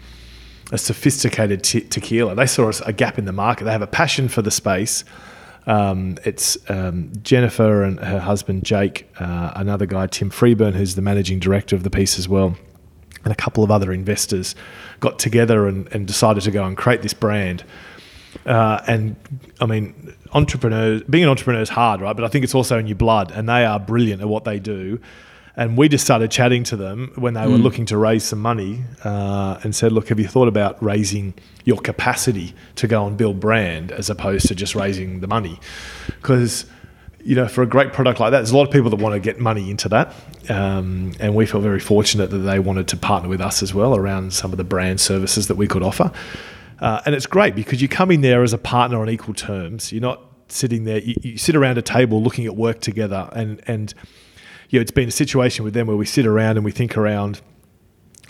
a 0.72 0.76
sophisticated 0.76 1.64
te- 1.64 1.88
tequila. 1.88 2.34
They 2.34 2.46
saw 2.46 2.70
a 2.84 2.92
gap 2.92 3.18
in 3.18 3.24
the 3.24 3.32
market. 3.32 3.64
They 3.64 3.72
have 3.72 3.80
a 3.80 3.86
passion 3.86 4.28
for 4.28 4.42
the 4.42 4.50
space. 4.50 5.04
Um, 5.66 6.18
it's 6.22 6.58
um, 6.68 7.12
Jennifer 7.22 7.82
and 7.82 7.98
her 7.98 8.20
husband 8.20 8.64
Jake, 8.64 9.10
uh, 9.18 9.52
another 9.56 9.86
guy 9.86 10.06
Tim 10.06 10.30
Freeburn, 10.30 10.74
who's 10.74 10.96
the 10.96 11.02
managing 11.02 11.38
director 11.38 11.76
of 11.76 11.82
the 11.82 11.90
piece 11.90 12.18
as 12.18 12.28
well, 12.28 12.56
and 13.24 13.32
a 13.32 13.36
couple 13.36 13.62
of 13.62 13.70
other 13.70 13.92
investors 13.92 14.54
got 15.00 15.18
together 15.18 15.66
and, 15.66 15.92
and 15.92 16.06
decided 16.06 16.42
to 16.44 16.50
go 16.50 16.64
and 16.64 16.76
create 16.76 17.02
this 17.02 17.14
brand. 17.14 17.64
Uh, 18.46 18.80
and 18.86 19.16
I 19.60 19.66
mean, 19.66 20.14
entrepreneurs, 20.32 21.02
being 21.02 21.24
an 21.24 21.30
entrepreneur 21.30 21.60
is 21.60 21.68
hard, 21.68 22.00
right? 22.00 22.14
But 22.14 22.24
I 22.24 22.28
think 22.28 22.44
it's 22.44 22.54
also 22.54 22.78
in 22.78 22.86
your 22.86 22.96
blood, 22.96 23.30
and 23.32 23.48
they 23.48 23.64
are 23.64 23.78
brilliant 23.78 24.22
at 24.22 24.28
what 24.28 24.44
they 24.44 24.58
do. 24.58 25.00
And 25.56 25.76
we 25.76 25.88
just 25.88 26.04
started 26.04 26.30
chatting 26.30 26.62
to 26.64 26.76
them 26.76 27.12
when 27.16 27.34
they 27.34 27.46
were 27.46 27.58
looking 27.58 27.84
to 27.86 27.98
raise 27.98 28.24
some 28.24 28.38
money 28.38 28.82
uh, 29.04 29.58
and 29.62 29.74
said, 29.74 29.92
Look, 29.92 30.08
have 30.08 30.18
you 30.18 30.28
thought 30.28 30.48
about 30.48 30.82
raising 30.82 31.34
your 31.64 31.76
capacity 31.76 32.54
to 32.76 32.86
go 32.86 33.06
and 33.06 33.16
build 33.16 33.40
brand 33.40 33.92
as 33.92 34.08
opposed 34.08 34.46
to 34.48 34.54
just 34.54 34.74
raising 34.74 35.20
the 35.20 35.26
money? 35.26 35.58
Because 36.06 36.66
you 37.22 37.34
know, 37.34 37.48
for 37.48 37.62
a 37.62 37.66
great 37.66 37.92
product 37.92 38.20
like 38.20 38.30
that, 38.30 38.38
there's 38.38 38.50
a 38.50 38.56
lot 38.56 38.66
of 38.66 38.72
people 38.72 38.90
that 38.90 38.96
want 38.96 39.14
to 39.14 39.20
get 39.20 39.38
money 39.38 39.70
into 39.70 39.88
that. 39.90 40.14
Um, 40.48 41.12
and 41.20 41.34
we 41.34 41.46
felt 41.46 41.62
very 41.62 41.80
fortunate 41.80 42.30
that 42.30 42.38
they 42.38 42.58
wanted 42.58 42.88
to 42.88 42.96
partner 42.96 43.28
with 43.28 43.40
us 43.40 43.62
as 43.62 43.74
well 43.74 43.94
around 43.94 44.32
some 44.32 44.52
of 44.52 44.56
the 44.56 44.64
brand 44.64 45.00
services 45.00 45.48
that 45.48 45.56
we 45.56 45.66
could 45.66 45.82
offer. 45.82 46.12
Uh, 46.80 47.00
and 47.04 47.14
it's 47.14 47.26
great 47.26 47.54
because 47.54 47.82
you 47.82 47.88
come 47.88 48.10
in 48.10 48.22
there 48.22 48.42
as 48.42 48.52
a 48.52 48.58
partner 48.58 49.00
on 49.00 49.10
equal 49.10 49.34
terms. 49.34 49.92
You're 49.92 50.00
not 50.00 50.22
sitting 50.48 50.84
there, 50.84 50.98
you, 50.98 51.14
you 51.22 51.38
sit 51.38 51.54
around 51.54 51.78
a 51.78 51.82
table 51.82 52.22
looking 52.22 52.46
at 52.46 52.56
work 52.56 52.80
together. 52.80 53.28
And, 53.32 53.60
and 53.66 53.92
you 54.70 54.78
know, 54.78 54.82
it's 54.82 54.90
been 54.90 55.08
a 55.08 55.12
situation 55.12 55.64
with 55.64 55.74
them 55.74 55.86
where 55.86 55.96
we 55.96 56.06
sit 56.06 56.26
around 56.26 56.56
and 56.56 56.64
we 56.64 56.72
think 56.72 56.96
around 56.96 57.40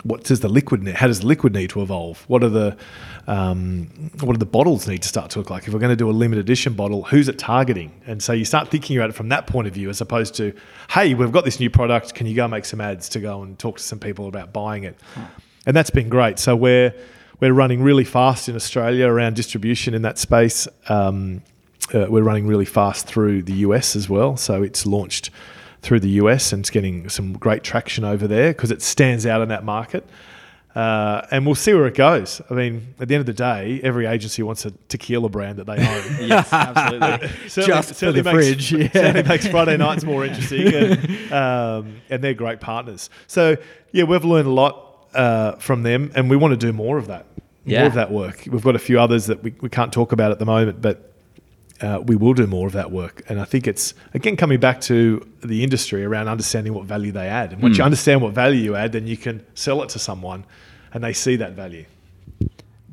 what 0.03 0.25
does 0.25 0.41
the 0.41 0.49
liquid 0.49 0.83
need? 0.83 0.95
How 0.95 1.07
does 1.07 1.21
the 1.21 1.27
liquid 1.27 1.53
need 1.53 1.71
to 1.71 1.83
evolve? 1.83 2.25
What 2.29 2.43
are 2.43 2.49
the 2.49 2.77
um, 3.27 3.89
what 4.21 4.33
do 4.33 4.39
the 4.39 4.47
bottles 4.47 4.89
need 4.89 5.03
to 5.03 5.09
start 5.09 5.31
to 5.33 5.39
look 5.39 5.51
like? 5.51 5.67
If 5.67 5.75
we're 5.75 5.81
going 5.81 5.91
to 5.91 5.97
do 5.97 6.09
a 6.09 6.13
limited 6.13 6.41
edition 6.41 6.73
bottle, 6.75 7.05
who's 7.05 7.29
it 7.29 7.39
targeting? 7.39 7.93
And 8.07 8.23
so 8.23 8.33
you 8.33 8.45
start 8.45 8.69
thinking 8.69 8.97
about 8.97 9.11
it 9.11 9.13
from 9.15 9.29
that 9.29 9.47
point 9.47 9.69
of 9.69 9.75
view, 9.75 9.91
as 9.91 10.01
opposed 10.01 10.35
to, 10.37 10.55
hey, 10.91 11.15
we've 11.15 11.33
got 11.33 11.45
this 11.45 11.61
new 11.61 11.71
product. 11.71 12.15
Can 12.15 12.27
you 12.27 12.35
go 12.35 12.49
make 12.49 12.65
some 12.65 12.81
ads 12.81 13.09
to 13.11 13.21
go 13.21 13.43
and 13.43 13.59
talk 13.59 13.77
to 13.77 13.83
some 13.83 13.99
people 13.99 14.27
about 14.27 14.53
buying 14.53 14.85
it? 14.85 14.99
And 15.67 15.77
that's 15.77 15.91
been 15.91 16.09
great. 16.09 16.39
So 16.39 16.57
we're 16.57 16.95
we're 17.41 17.53
running 17.53 17.83
really 17.83 18.05
fast 18.05 18.49
in 18.49 18.57
Australia 18.57 19.07
around 19.07 19.37
distribution 19.37 19.95
in 19.95 20.03
that 20.03 20.19
space. 20.19 20.69
Um, 20.89 21.43
uh, 21.93 22.07
we're 22.09 22.23
running 22.23 22.47
really 22.47 22.67
fast 22.67 23.07
through 23.07 23.43
the 23.43 23.55
US 23.55 23.97
as 23.97 24.09
well. 24.09 24.37
So 24.37 24.63
it's 24.63 24.87
launched 24.87 25.31
through 25.83 26.01
the 26.01 26.11
US 26.11 26.53
and 26.53 26.61
it's 26.61 26.71
getting 26.71 27.09
some 27.09 27.33
great 27.35 27.63
traction 27.63 28.05
over 28.05 28.27
there 28.29 28.51
because 28.53 28.71
it 28.71 28.83
stands 28.83 29.27
out 29.27 29.41
in 29.43 29.49
that 29.49 29.65
market. 29.65 30.07
Uh, 30.75 31.27
and 31.33 31.45
we'll 31.47 31.57
see 31.57 31.75
where 31.75 31.89
it 31.89 31.95
goes. 31.97 32.41
I 32.49 32.55
mean, 32.55 32.95
at 33.01 33.09
the 33.09 33.15
end 33.17 33.21
of 33.21 33.27
the 33.27 33.33
day, 33.33 33.81
every 33.83 34.07
agency 34.07 34.45
wants 34.45 34.65
a 34.65 34.71
tequila 34.89 35.29
brand 35.29 35.59
that 35.59 35.65
they 35.67 35.73
own. 35.79 36.05
Yes, 36.29 36.53
absolutely. 36.53 37.29
Certainly- 37.49 37.67
Just 37.77 37.89
for 37.89 37.95
certainly 37.95 38.21
the 38.23 38.33
makes, 38.33 38.47
fridge, 38.47 38.73
yeah. 38.73 38.91
Certainly 38.93 39.23
makes 39.29 39.47
Friday 39.49 39.77
nights 39.89 40.05
more 40.05 40.25
interesting, 40.25 40.73
and, 40.73 41.33
um, 41.33 42.01
and 42.09 42.23
they're 42.23 42.35
great 42.35 42.61
partners. 42.61 43.11
So 43.27 43.57
yeah, 43.91 44.05
we've 44.05 44.25
learned 44.25 44.47
a 44.47 44.53
lot 44.53 45.09
uh, 45.13 45.53
from 45.57 45.83
them, 45.83 46.13
and 46.15 46.31
we 46.31 46.37
want 46.37 46.53
to 46.53 46.57
do 46.57 46.73
more 46.73 46.99
of 46.99 47.09
that. 47.09 47.27
Yeah. 47.65 47.81
More 47.81 47.89
of 47.89 47.95
that 47.95 48.13
work. 48.13 48.45
We've 48.49 48.63
got 48.63 48.77
a 48.77 48.79
few 48.79 49.01
others 49.01 49.27
that 49.27 49.43
we, 49.43 49.53
we 49.61 49.69
can't 49.69 49.93
talk 49.93 50.13
about 50.13 50.31
at 50.31 50.39
the 50.39 50.47
moment, 50.47 50.81
but 50.81 51.10
uh, 51.81 52.01
we 52.05 52.17
will 52.17 52.35
do 52.35 52.47
more 52.47 52.67
of 52.67 52.73
that 52.75 52.91
work. 52.91 53.23
And 53.29 53.41
I 53.41 53.45
think 53.45 53.67
it's 53.67 53.95
again 54.15 54.37
coming 54.37 54.61
back 54.61 54.81
to 54.83 55.27
the 55.43 55.65
industry 55.65 56.05
around 56.05 56.29
understanding 56.29 56.75
what 56.75 56.85
value 56.85 57.13
they 57.13 57.29
add. 57.29 57.53
And 57.53 57.63
once 57.63 57.79
you 57.79 57.85
understand 57.85 58.21
what 58.23 58.33
value 58.33 58.61
you 58.61 58.77
add, 58.77 58.93
then 58.93 59.07
you 59.07 59.17
can 59.17 59.45
sell 59.55 59.83
it 59.83 59.89
to 59.91 59.99
someone, 59.99 60.45
and 60.93 61.03
they 61.03 61.13
see 61.13 61.37
that 61.37 61.53
value. 61.53 61.85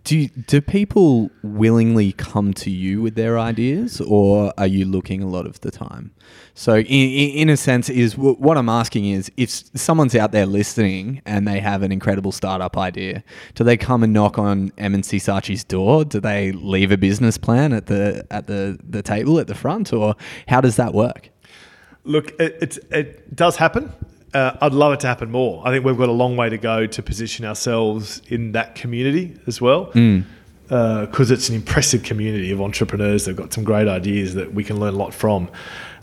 Do 0.08 0.26
do 0.30 0.62
people 0.62 1.30
willingly 1.44 2.14
come 2.14 2.54
to 2.54 2.70
you 2.70 3.02
with 3.02 3.16
their 3.16 3.38
ideas, 3.38 4.00
or 4.00 4.54
are 4.58 4.66
you 4.66 4.86
looking 4.86 5.22
a 5.22 5.28
lot 5.28 5.46
of 5.46 5.60
the 5.60 5.70
time? 5.70 6.12
So, 6.54 6.78
in, 6.78 6.86
in 6.86 7.50
a 7.50 7.58
sense, 7.58 7.90
is 7.90 8.14
w- 8.14 8.36
what 8.36 8.58
I'm 8.58 8.70
asking 8.70 9.04
is 9.04 9.30
if 9.36 9.50
someone's 9.50 10.16
out 10.16 10.32
there 10.32 10.46
listening 10.46 11.22
and 11.26 11.46
they 11.46 11.60
have 11.60 11.84
an 11.84 11.92
incredible 11.92 12.32
startup 12.32 12.78
idea, 12.78 13.22
do 13.54 13.66
they 13.66 13.76
come 13.76 14.02
and 14.02 14.14
knock 14.14 14.40
on 14.40 14.72
M&C 14.78 15.18
Saatchi's 15.18 15.66
door? 15.66 16.06
Do 16.06 16.22
they 16.22 16.54
leave 16.54 16.94
a 16.94 16.98
business 16.98 17.38
plan 17.38 17.74
at 17.74 17.88
the 17.88 18.26
at 18.32 18.48
the, 18.48 18.80
the 18.90 19.04
table 19.04 19.42
at 19.42 19.48
the 19.48 19.56
front, 19.56 19.92
or 19.92 20.16
how 20.48 20.62
does 20.62 20.78
that 20.78 20.94
work? 20.94 21.32
Look, 22.06 22.32
it, 22.40 22.58
it's, 22.62 22.78
it 22.92 23.36
does 23.36 23.58
happen. 23.58 23.92
Uh, 24.34 24.52
I'd 24.62 24.74
love 24.74 24.94
it 24.94 25.00
to 25.02 25.08
happen 25.08 25.32
more. 25.32 25.62
I 25.66 25.72
think 25.72 25.86
we've 25.86 25.98
got 25.98 26.10
a 26.10 26.14
long 26.14 26.36
way 26.36 26.50
to 26.50 26.58
go 26.58 26.86
to 26.86 27.02
position 27.04 27.46
ourselves 27.46 28.22
in 28.28 28.52
that 28.54 28.76
community 28.76 29.38
as 29.48 29.62
well. 29.62 29.92
because 30.68 31.32
it's 31.32 31.48
an 31.50 31.56
impressive 31.56 32.04
community 32.04 32.52
of 32.52 32.60
entrepreneurs. 32.62 33.24
They've 33.26 33.36
got 33.36 33.54
some 33.54 33.64
great 33.64 33.88
ideas 33.88 34.34
that 34.36 34.54
we 34.54 34.64
can 34.66 34.80
learn 34.80 34.96
a 34.96 34.98
lot 34.98 35.14
from. 35.14 35.50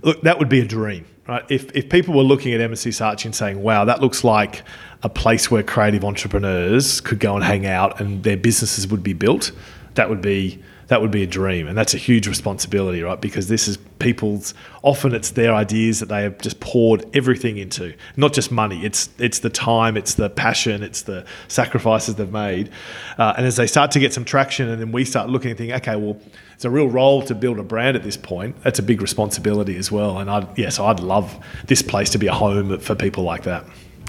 Look, 0.03 0.23
that 0.23 0.39
would 0.39 0.49
be 0.49 0.61
a 0.61 0.65
dream, 0.67 1.05
right? 1.29 1.45
If, 1.51 1.71
if 1.77 1.89
people 1.91 2.15
were 2.15 2.23
looking 2.23 2.55
at 2.55 2.61
M&C 2.63 2.89
Saatchi 2.91 3.27
and 3.27 3.35
saying, 3.35 3.63
wow, 3.63 3.85
that 3.85 4.01
looks 4.01 4.25
like 4.25 4.63
a 5.03 5.09
place 5.11 5.51
where 5.51 5.63
creative 5.63 6.03
entrepreneurs 6.05 7.03
could 7.03 7.21
go 7.21 7.35
and 7.35 7.45
hang 7.45 7.67
out 7.67 8.01
and 8.01 8.23
their 8.23 8.39
businesses 8.39 8.89
would 8.89 9.03
be 9.03 9.13
built, 9.13 9.53
that 9.95 10.09
would 10.09 10.23
be 10.23 10.63
that 10.89 11.01
would 11.01 11.11
be 11.11 11.23
a 11.23 11.27
dream. 11.27 11.67
And 11.67 11.77
that's 11.77 11.95
a 11.95 11.99
huge 11.99 12.27
responsibility 12.27 13.03
right? 13.03 13.21
Because 13.21 13.49
this 13.49 13.69
is 13.69 13.77
people's 13.99 14.55
often 14.83 15.15
it's 15.15 15.31
their 15.31 15.55
ideas 15.55 16.01
that 16.01 16.09
they 16.09 16.23
have 16.23 16.39
just 16.39 16.61
poured 16.61 17.05
everything 17.15 17.59
into. 17.59 17.95
Not 18.17 18.33
just 18.33 18.51
money. 18.51 18.85
It's 18.85 19.09
it's 19.19 19.39
the 19.41 19.51
time 19.51 19.97
it's 19.97 20.15
the 20.15 20.31
passion 20.31 20.83
it's 20.83 21.03
the 21.03 21.25
sacrifices 21.49 22.17
they've 22.17 22.31
made. 22.31 22.71
Uh, 23.19 23.35
and 23.37 23.47
as 23.47 23.57
they 23.57 23.67
start 23.67 23.91
to 23.93 24.01
get 24.01 24.13
some 24.13 24.25
traction 24.25 24.69
and 24.69 24.81
then 24.81 24.93
we 24.93 25.05
start 25.05 25.31
looking 25.31 25.51
and 25.51 25.59
thinking 25.59 25.77
okay 25.77 25.97
well 25.97 26.21
it's 26.55 26.65
a 26.65 26.71
real 26.71 26.89
role 26.89 27.23
to 27.23 27.35
build 27.35 27.59
a 27.59 27.65
brand 27.65 27.97
at 27.97 28.03
this 28.03 28.17
point. 28.17 28.63
That's 28.63 28.79
a 28.79 28.83
big 28.83 29.03
responsibility 29.03 29.77
as 29.77 29.91
well. 29.91 30.19
And 30.19 30.31
I'd 30.31 30.59
yes 30.59 30.79
I'd 30.79 31.01
love 31.01 31.39
this 31.67 31.83
place 31.83 32.11
to 32.11 32.19
be 32.19 32.27
a 32.27 32.35
home 32.35 32.79
for 32.79 32.95
people 32.95 33.25
like 33.25 33.45
that. 33.45 33.65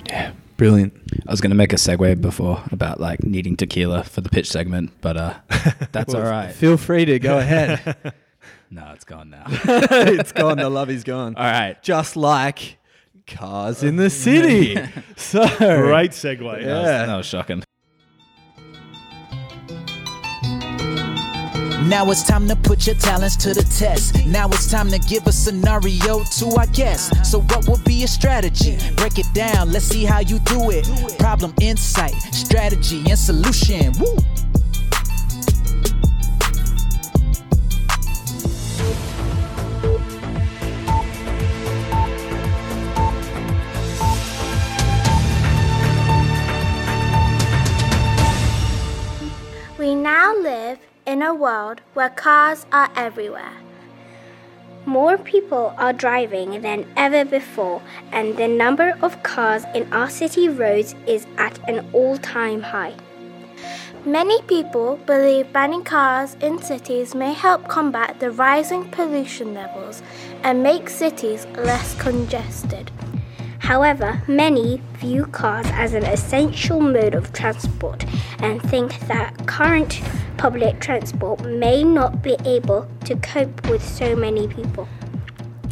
Yeah, 0.08 0.32
brilliant. 0.58 0.94
I 1.28 1.32
was 1.32 1.42
going 1.42 1.52
to 1.52 1.56
make 1.56 1.74
a 1.74 1.78
segue 1.78 2.22
before 2.22 2.64
about 2.72 3.00
like 3.00 3.24
needing 3.24 3.56
tequila 3.56 4.04
for 4.04 4.22
the 4.22 4.30
pitch 4.30 4.50
segment, 4.50 4.92
but 5.02 5.18
uh, 5.18 5.34
that's 5.92 6.14
all 6.14 6.22
right. 6.22 6.52
Feel 6.54 6.78
free 6.78 7.06
to 7.06 7.20
go 7.20 7.38
ahead. 7.38 7.96
No, 8.72 8.92
it's 8.94 9.06
gone 9.06 9.30
now. 9.30 9.44
it's 9.48 10.32
gone. 10.32 10.58
The 10.58 10.70
love 10.70 10.90
is 10.90 11.04
gone. 11.04 11.36
all 11.36 11.44
right. 11.44 11.82
Just 11.84 12.18
like 12.18 12.78
cars 13.28 13.84
in 13.84 13.96
the 13.96 14.10
city. 14.10 14.76
so 15.16 15.48
great 15.58 16.12
segue 16.12 16.62
Yeah. 16.62 17.06
That 17.06 17.16
was 17.16 17.28
shocking. 17.28 17.64
Now 21.88 22.10
it's 22.10 22.24
time 22.24 22.48
to 22.48 22.56
put 22.56 22.88
your 22.88 22.96
talents 22.96 23.36
to 23.38 23.54
the 23.54 23.62
test. 23.62 24.26
Now 24.26 24.48
it's 24.48 24.72
time 24.72 24.90
to 24.90 24.98
give 24.98 25.28
a 25.28 25.32
scenario 25.32 26.24
to 26.24 26.46
our 26.58 26.66
guests. 26.68 27.30
So, 27.30 27.42
what 27.42 27.68
would 27.68 27.84
be 27.84 28.04
a 28.04 28.08
strategy? 28.08 28.80
Break 28.96 29.20
it 29.20 29.32
down, 29.36 29.72
let's 29.72 29.86
see 29.86 30.04
how 30.04 30.20
you 30.20 30.40
do 30.40 30.72
it. 30.72 30.88
Problem, 31.20 31.54
insight, 31.62 32.16
strategy, 32.34 33.04
and 33.08 33.20
solution. 33.20 33.94
Woo! 34.00 34.18
We 49.78 49.94
now 49.94 50.34
live 50.38 50.80
in 51.06 51.22
a 51.22 51.34
world 51.34 51.82
where 51.94 52.10
cars 52.10 52.66
are 52.72 52.90
everywhere. 52.96 53.54
More 54.86 55.18
people 55.18 55.74
are 55.78 55.94
driving 55.94 56.62
than 56.62 56.86
ever 56.96 57.26
before, 57.26 57.82
and 58.12 58.38
the 58.38 58.48
number 58.48 58.98
of 59.02 59.24
cars 59.24 59.64
in 59.74 59.92
our 59.92 60.10
city 60.10 60.48
roads 60.48 60.96
is 61.08 61.26
at 61.38 61.58
an 61.68 61.90
all 61.94 62.18
time 62.18 62.62
high. 62.62 62.96
Many 64.06 64.42
people 64.44 64.98
believe 65.08 65.52
banning 65.52 65.84
cars 65.84 66.38
in 66.40 66.62
cities 66.62 67.16
may 67.16 67.34
help 67.34 67.68
combat 67.68 68.20
the 68.20 68.30
rising 68.30 68.90
pollution 68.92 69.56
levels 69.56 70.04
and 70.44 70.62
make 70.62 70.90
cities 70.90 71.48
less 71.58 71.96
congested. 72.00 72.92
However, 73.66 74.22
many 74.28 74.80
view 75.00 75.26
cars 75.26 75.66
as 75.72 75.96
an 75.96 76.04
essential 76.06 76.80
mode 76.80 77.16
of 77.16 77.34
transport 77.34 78.06
and 78.38 78.62
think 78.62 79.00
that 79.08 79.48
current 79.48 80.02
public 80.38 80.80
transport 80.80 81.44
may 81.44 81.84
not 81.84 82.22
be 82.22 82.38
able 82.46 82.88
to 83.06 83.16
cope 83.16 83.68
with 83.68 83.84
so 83.84 84.16
many 84.16 84.48
people. 84.48 84.88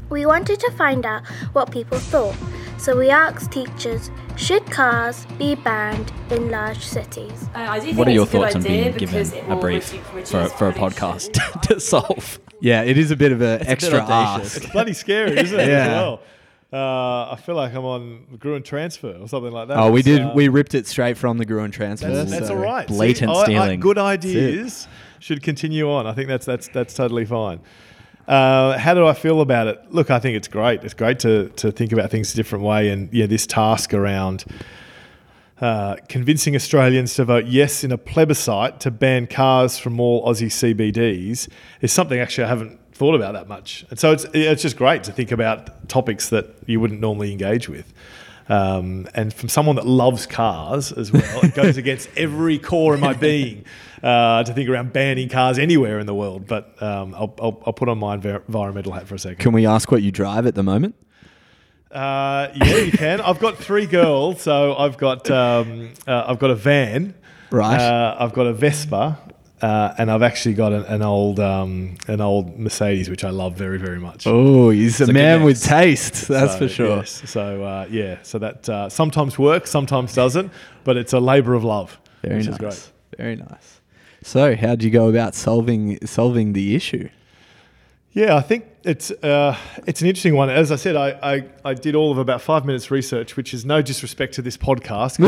We 0.09 0.25
wanted 0.25 0.59
to 0.61 0.71
find 0.71 1.05
out 1.05 1.23
what 1.53 1.71
people 1.71 1.99
thought, 1.99 2.35
so 2.79 2.97
we 2.97 3.11
asked 3.11 3.51
teachers 3.51 4.09
should 4.37 4.65
cars 4.71 5.27
be 5.37 5.53
banned 5.53 6.11
in 6.31 6.49
large 6.49 6.83
cities? 6.83 7.47
Uh, 7.53 7.59
I 7.59 7.79
do 7.79 7.85
think 7.85 7.97
What 7.99 8.07
are 8.07 8.11
your 8.11 8.25
thoughts 8.25 8.55
on 8.55 8.63
being 8.63 8.97
given 8.97 9.31
a 9.51 9.55
brief 9.55 9.93
redu- 9.93 10.13
reduce 10.15 10.31
for, 10.31 10.47
for 10.49 10.67
a 10.69 10.73
podcast 10.73 11.61
to 11.67 11.79
solve? 11.79 12.39
Yeah, 12.59 12.81
it 12.81 12.97
is 12.97 13.11
a 13.11 13.15
bit 13.15 13.31
of 13.31 13.41
an 13.41 13.59
bit 13.59 13.67
extra 13.67 13.99
audacious. 13.99 14.55
ask. 14.55 14.63
It's 14.63 14.71
bloody 14.71 14.93
scary, 14.93 15.37
isn't 15.37 15.59
it? 15.59 15.67
Yeah. 15.67 15.77
As 15.77 15.87
well. 15.89 16.21
Uh, 16.73 17.29
I 17.31 17.35
feel 17.35 17.53
like 17.53 17.73
I'm 17.75 17.85
on 17.85 18.25
Gruen 18.39 18.63
transfer 18.63 19.15
or 19.21 19.27
something 19.27 19.51
like 19.51 19.67
that. 19.67 19.77
Oh, 19.77 19.91
we 19.91 20.01
did. 20.01 20.21
uh, 20.21 20.31
we 20.33 20.47
ripped 20.47 20.73
it 20.73 20.87
straight 20.87 21.17
from 21.17 21.37
the 21.37 21.45
Gruen 21.45 21.69
transfer. 21.71 22.09
That's, 22.09 22.31
that's 22.31 22.47
so- 22.47 22.55
all 22.57 22.63
right. 22.63 22.89
See, 22.89 22.95
blatant 22.95 23.29
I- 23.29 23.33
I- 23.33 23.43
stealing. 23.43 23.79
good 23.79 23.99
ideas 23.99 24.87
should 25.19 25.43
continue 25.43 25.89
on. 25.91 26.07
I 26.07 26.13
think 26.13 26.27
that's 26.29 26.45
that's 26.47 26.67
that's 26.69 26.93
totally 26.95 27.25
fine. 27.25 27.59
Uh, 28.27 28.77
how 28.77 28.93
do 28.93 29.05
I 29.05 29.13
feel 29.13 29.41
about 29.41 29.67
it? 29.67 29.79
Look, 29.91 30.09
I 30.09 30.17
think 30.17 30.35
it's 30.35 30.47
great. 30.47 30.83
It's 30.83 30.93
great 30.95 31.19
to 31.19 31.49
to 31.57 31.71
think 31.71 31.91
about 31.91 32.09
things 32.09 32.33
a 32.33 32.35
different 32.35 32.63
way, 32.65 32.89
and 32.89 33.07
yeah, 33.13 33.27
this 33.27 33.45
task 33.45 33.93
around. 33.93 34.43
Uh, 35.61 35.95
convincing 36.09 36.55
Australians 36.55 37.13
to 37.13 37.23
vote 37.23 37.45
yes 37.45 37.83
in 37.85 37.91
a 37.91 37.97
plebiscite 37.97 38.79
to 38.81 38.91
ban 38.91 39.27
cars 39.27 39.77
from 39.77 39.99
all 39.99 40.25
Aussie 40.27 40.47
CBDs 40.47 41.47
is 41.79 41.91
something 41.93 42.19
actually 42.19 42.45
I 42.45 42.47
haven't 42.47 42.79
thought 42.93 43.15
about 43.15 43.33
that 43.33 43.47
much. 43.47 43.85
And 43.89 43.99
so 43.99 44.11
it's, 44.11 44.25
it's 44.33 44.61
just 44.61 44.77
great 44.77 45.03
to 45.05 45.11
think 45.11 45.31
about 45.31 45.89
topics 45.89 46.29
that 46.29 46.47
you 46.65 46.79
wouldn't 46.79 47.01
normally 47.01 47.31
engage 47.31 47.69
with. 47.69 47.93
Um, 48.49 49.07
and 49.13 49.33
from 49.33 49.49
someone 49.49 49.77
that 49.77 49.87
loves 49.87 50.25
cars 50.25 50.91
as 50.91 51.11
well, 51.11 51.45
it 51.45 51.55
goes 51.55 51.77
against 51.83 52.09
every 52.17 52.59
core 52.59 52.93
of 52.93 52.99
my 52.99 53.13
being 53.13 53.65
uh, 54.01 54.43
to 54.43 54.53
think 54.53 54.69
around 54.69 54.91
banning 54.93 55.29
cars 55.29 55.57
anywhere 55.57 55.99
in 55.99 56.05
the 56.05 56.15
world. 56.15 56.45
But 56.47 56.81
um, 56.81 57.13
I'll, 57.15 57.33
I'll, 57.41 57.63
I'll 57.65 57.73
put 57.73 57.89
on 57.89 57.97
my 57.97 58.15
environmental 58.15 58.91
hat 58.91 59.07
for 59.07 59.15
a 59.15 59.19
second. 59.19 59.39
Can 59.39 59.53
we 59.53 59.65
ask 59.65 59.91
what 59.91 60.01
you 60.01 60.11
drive 60.11 60.45
at 60.45 60.55
the 60.55 60.63
moment? 60.63 60.95
Uh, 61.89 62.49
yeah, 62.55 62.77
you 62.77 62.91
can. 62.91 63.21
I've 63.21 63.39
got 63.39 63.57
three 63.57 63.85
girls, 63.85 64.41
so 64.41 64.75
I've 64.75 64.97
got 64.97 65.29
um, 65.29 65.91
uh, 66.07 66.23
I've 66.27 66.39
got 66.39 66.49
a 66.49 66.55
van, 66.55 67.13
Right. 67.53 67.79
Uh, 67.79 68.15
I've 68.19 68.33
got 68.33 68.47
a 68.47 68.53
Vespa, 68.53 69.19
uh, 69.63 69.95
and 69.97 70.11
I've 70.11 70.21
actually 70.23 70.55
got 70.55 70.73
an, 70.73 70.83
an 70.95 71.01
old 71.01 71.39
um, 71.39 71.95
an 72.07 72.19
old 72.21 72.59
Mercedes, 72.59 73.09
which 73.09 73.23
I 73.23 73.29
love 73.31 73.55
very 73.55 73.79
very 73.79 73.99
much. 73.99 74.27
Oh, 74.27 74.69
he's 74.69 74.99
a 75.01 75.05
a 75.05 75.13
man 75.13 75.43
with 75.43 75.63
taste. 75.63 76.27
That's 76.27 76.53
So, 76.53 76.57
for 76.59 76.67
sure. 76.67 76.97
yes. 76.97 77.23
So 77.25 77.63
uh, 77.63 77.87
yeah, 77.89 78.17
so 78.23 78.37
that 78.39 78.67
uh, 78.69 78.89
sometimes 78.89 79.39
works, 79.39 79.71
sometimes 79.71 80.13
doesn't, 80.13 80.51
but 80.83 80.97
it's 80.97 81.13
a 81.13 81.19
labour 81.19 81.53
of 81.53 81.63
love, 81.63 81.97
Very 82.21 82.35
which 82.37 82.45
nice. 82.47 82.53
is 82.53 82.59
great. 82.59 82.91
Very 83.17 83.35
nice. 83.37 83.79
So, 84.21 84.55
how 84.55 84.75
do 84.75 84.85
you 84.85 84.91
go 84.91 85.09
about 85.09 85.33
solving 85.35 86.05
solving 86.05 86.53
the 86.53 86.75
issue? 86.75 87.07
Yeah, 88.13 88.35
I 88.35 88.41
think 88.41 88.65
it's 88.83 89.09
uh, 89.09 89.57
it's 89.87 90.01
an 90.01 90.07
interesting 90.07 90.35
one. 90.35 90.51
As 90.51 90.71
I 90.71 90.75
said, 90.75 90.95
I, 90.95 91.09
I, 91.23 91.45
I 91.65 91.73
did 91.73 91.95
all 91.95 92.11
of 92.11 92.19
about 92.19 92.41
five 92.41 92.63
minutes 92.63 92.91
research, 92.91 93.35
which 93.35 93.55
is 93.55 93.65
no 93.65 93.81
disrespect 93.81 94.35
to 94.35 94.43
this 94.43 94.55
podcast 94.55 95.19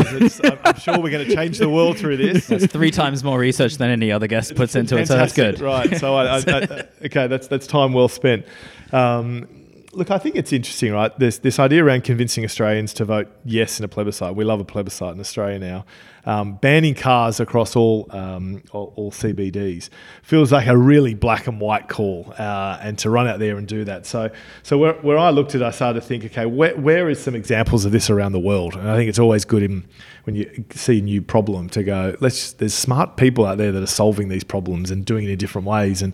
I'm, 0.44 0.58
I'm 0.64 0.78
sure 0.78 0.98
we're 1.00 1.10
going 1.10 1.26
to 1.26 1.34
change 1.34 1.58
the 1.58 1.68
world 1.68 1.98
through 1.98 2.18
this. 2.18 2.46
That's 2.46 2.66
three 2.66 2.92
times 2.92 3.24
more 3.24 3.40
research 3.40 3.78
than 3.78 3.90
any 3.90 4.12
other 4.12 4.28
guest 4.28 4.54
puts 4.54 4.76
into 4.76 4.96
it, 4.98 5.08
so 5.08 5.16
that's 5.16 5.32
good. 5.32 5.60
right? 5.60 5.96
So 5.96 6.14
I, 6.14 6.36
I, 6.36 6.42
I, 6.46 6.84
okay, 7.06 7.26
that's 7.26 7.48
that's 7.48 7.66
time 7.66 7.92
well 7.92 8.08
spent. 8.08 8.46
Um, 8.92 9.48
look, 9.96 10.10
I 10.10 10.18
think 10.18 10.36
it's 10.36 10.52
interesting, 10.52 10.92
right? 10.92 11.16
This 11.18 11.38
this 11.38 11.58
idea 11.58 11.84
around 11.84 12.04
convincing 12.04 12.44
Australians 12.44 12.92
to 12.94 13.04
vote 13.04 13.28
yes 13.44 13.78
in 13.78 13.84
a 13.84 13.88
plebiscite. 13.88 14.34
We 14.36 14.44
love 14.44 14.60
a 14.60 14.64
plebiscite 14.64 15.14
in 15.14 15.20
Australia 15.20 15.58
now. 15.58 15.84
Um, 16.26 16.56
banning 16.56 16.94
cars 16.94 17.40
across 17.40 17.76
all, 17.76 18.06
um, 18.10 18.62
all 18.72 18.92
all 18.96 19.10
CBDs 19.10 19.88
feels 20.22 20.52
like 20.52 20.66
a 20.66 20.76
really 20.76 21.14
black 21.14 21.46
and 21.46 21.60
white 21.60 21.88
call, 21.88 22.34
uh, 22.38 22.78
and 22.82 22.98
to 22.98 23.10
run 23.10 23.26
out 23.26 23.38
there 23.38 23.56
and 23.56 23.66
do 23.66 23.84
that. 23.84 24.06
So 24.06 24.30
so 24.62 24.76
where, 24.76 24.94
where 24.94 25.18
I 25.18 25.30
looked 25.30 25.54
at, 25.54 25.62
it, 25.62 25.64
I 25.64 25.70
started 25.70 26.00
to 26.00 26.06
think, 26.06 26.24
okay, 26.26 26.46
where, 26.46 26.76
where 26.76 27.08
is 27.08 27.22
some 27.22 27.34
examples 27.34 27.84
of 27.84 27.92
this 27.92 28.10
around 28.10 28.32
the 28.32 28.40
world? 28.40 28.74
And 28.74 28.88
I 28.90 28.96
think 28.96 29.08
it's 29.08 29.18
always 29.18 29.44
good 29.44 29.62
in 29.62 29.88
when 30.24 30.34
you 30.36 30.64
see 30.70 30.98
a 30.98 31.02
new 31.02 31.22
problem 31.22 31.68
to 31.70 31.82
go. 31.82 32.16
Let's. 32.20 32.52
There's 32.52 32.74
smart 32.74 33.16
people 33.16 33.46
out 33.46 33.58
there 33.58 33.72
that 33.72 33.82
are 33.82 33.86
solving 33.86 34.28
these 34.28 34.44
problems 34.44 34.90
and 34.90 35.04
doing 35.04 35.24
it 35.24 35.30
in 35.30 35.38
different 35.38 35.66
ways 35.66 36.02
and. 36.02 36.12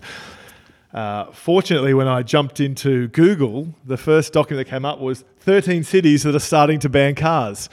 Uh, 0.93 1.31
fortunately, 1.31 1.93
when 1.93 2.07
I 2.07 2.21
jumped 2.21 2.59
into 2.59 3.07
Google, 3.09 3.73
the 3.85 3.97
first 3.97 4.31
document 4.31 4.67
that 4.67 4.71
came 4.71 4.85
up 4.85 4.99
was 4.99 5.23
13 5.39 5.83
cities 5.83 6.23
that 6.23 6.35
are 6.35 6.39
starting 6.39 6.79
to 6.81 6.89
ban 6.89 7.15
cars. 7.15 7.69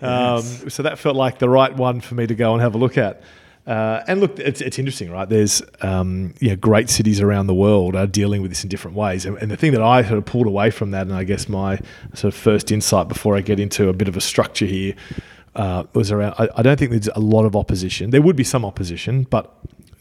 Um, 0.00 0.42
So 0.70 0.82
that 0.82 0.98
felt 0.98 1.16
like 1.16 1.38
the 1.38 1.48
right 1.48 1.74
one 1.74 2.00
for 2.00 2.14
me 2.14 2.26
to 2.26 2.34
go 2.34 2.52
and 2.52 2.62
have 2.62 2.74
a 2.74 2.78
look 2.78 2.96
at. 2.98 3.22
Uh, 3.66 4.02
and 4.06 4.20
look, 4.20 4.38
it's, 4.38 4.60
it's 4.60 4.78
interesting, 4.78 5.10
right? 5.10 5.28
There's 5.28 5.62
um, 5.80 6.34
you 6.38 6.50
know, 6.50 6.56
great 6.56 6.90
cities 6.90 7.20
around 7.20 7.46
the 7.46 7.54
world 7.54 7.96
are 7.96 8.06
dealing 8.06 8.42
with 8.42 8.50
this 8.50 8.62
in 8.62 8.68
different 8.68 8.96
ways. 8.96 9.24
And, 9.24 9.38
and 9.38 9.50
the 9.50 9.56
thing 9.56 9.72
that 9.72 9.80
I 9.80 10.02
sort 10.02 10.18
of 10.18 10.26
pulled 10.26 10.46
away 10.46 10.70
from 10.70 10.90
that, 10.90 11.02
and 11.02 11.14
I 11.14 11.24
guess 11.24 11.48
my 11.48 11.78
sort 12.12 12.34
of 12.34 12.34
first 12.34 12.70
insight 12.70 13.08
before 13.08 13.36
I 13.36 13.40
get 13.40 13.58
into 13.58 13.88
a 13.88 13.94
bit 13.94 14.08
of 14.08 14.16
a 14.16 14.20
structure 14.20 14.66
here, 14.66 14.94
uh, 15.54 15.84
was 15.94 16.12
around. 16.12 16.34
I, 16.38 16.48
I 16.56 16.62
don't 16.62 16.78
think 16.78 16.90
there's 16.90 17.08
a 17.08 17.20
lot 17.20 17.44
of 17.44 17.56
opposition. 17.56 18.10
There 18.10 18.20
would 18.20 18.36
be 18.36 18.44
some 18.44 18.64
opposition, 18.64 19.22
but 19.30 19.54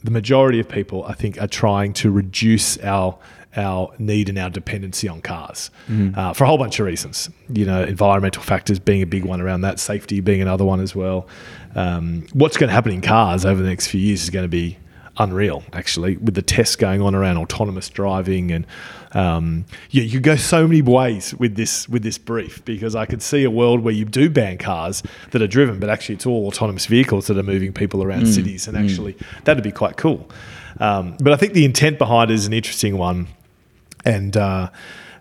the 0.03 0.11
majority 0.11 0.59
of 0.59 0.67
people, 0.67 1.05
I 1.05 1.13
think, 1.13 1.41
are 1.41 1.47
trying 1.47 1.93
to 1.93 2.11
reduce 2.11 2.77
our 2.79 3.17
our 3.55 3.93
need 3.99 4.29
and 4.29 4.39
our 4.39 4.49
dependency 4.49 5.07
on 5.07 5.21
cars 5.21 5.69
uh, 6.15 6.33
for 6.33 6.43
a 6.43 6.47
whole 6.47 6.57
bunch 6.57 6.79
of 6.79 6.87
reasons. 6.87 7.29
You 7.49 7.65
know, 7.65 7.83
environmental 7.83 8.41
factors 8.41 8.79
being 8.79 9.03
a 9.03 9.05
big 9.05 9.25
one 9.25 9.41
around 9.41 9.61
that, 9.61 9.79
safety 9.79 10.21
being 10.21 10.41
another 10.41 10.65
one 10.65 10.79
as 10.79 10.95
well. 10.95 11.27
Um, 11.75 12.25
what's 12.33 12.57
going 12.57 12.69
to 12.69 12.73
happen 12.73 12.91
in 12.91 13.01
cars 13.01 13.45
over 13.45 13.61
the 13.61 13.69
next 13.69 13.87
few 13.87 13.99
years 13.99 14.23
is 14.23 14.31
going 14.31 14.43
to 14.45 14.49
be 14.49 14.77
unreal. 15.17 15.63
Actually, 15.73 16.17
with 16.17 16.35
the 16.35 16.41
tests 16.41 16.75
going 16.75 17.01
on 17.01 17.15
around 17.15 17.37
autonomous 17.37 17.89
driving, 17.89 18.51
and 18.51 18.67
um, 19.13 19.65
you, 19.91 20.01
you 20.03 20.19
go 20.19 20.35
so 20.35 20.67
many 20.67 20.81
ways 20.81 21.33
with 21.35 21.55
this 21.55 21.87
with 21.87 22.03
this 22.03 22.17
brief 22.17 22.63
because 22.65 22.95
I 22.95 23.05
could 23.05 23.21
see 23.21 23.43
a 23.43 23.51
world 23.51 23.81
where 23.81 23.93
you 23.93 24.05
do 24.05 24.29
ban 24.29 24.57
cars 24.57 25.03
that 25.31 25.41
are 25.41 25.47
driven, 25.47 25.79
but 25.79 25.89
actually 25.89 26.15
it's 26.15 26.25
all 26.25 26.47
autonomous 26.47 26.85
vehicles 26.85 27.27
that 27.27 27.37
are 27.37 27.43
moving 27.43 27.73
people 27.73 28.03
around 28.03 28.27
cities, 28.27 28.67
and 28.67 28.77
actually 28.77 29.15
that'd 29.43 29.63
be 29.63 29.71
quite 29.71 29.97
cool. 29.97 30.29
Um, 30.79 31.15
but 31.21 31.33
I 31.33 31.35
think 31.35 31.53
the 31.53 31.65
intent 31.65 31.97
behind 31.97 32.31
it 32.31 32.33
is 32.33 32.45
an 32.45 32.53
interesting 32.53 32.97
one, 32.97 33.27
and. 34.05 34.35
Uh, 34.35 34.69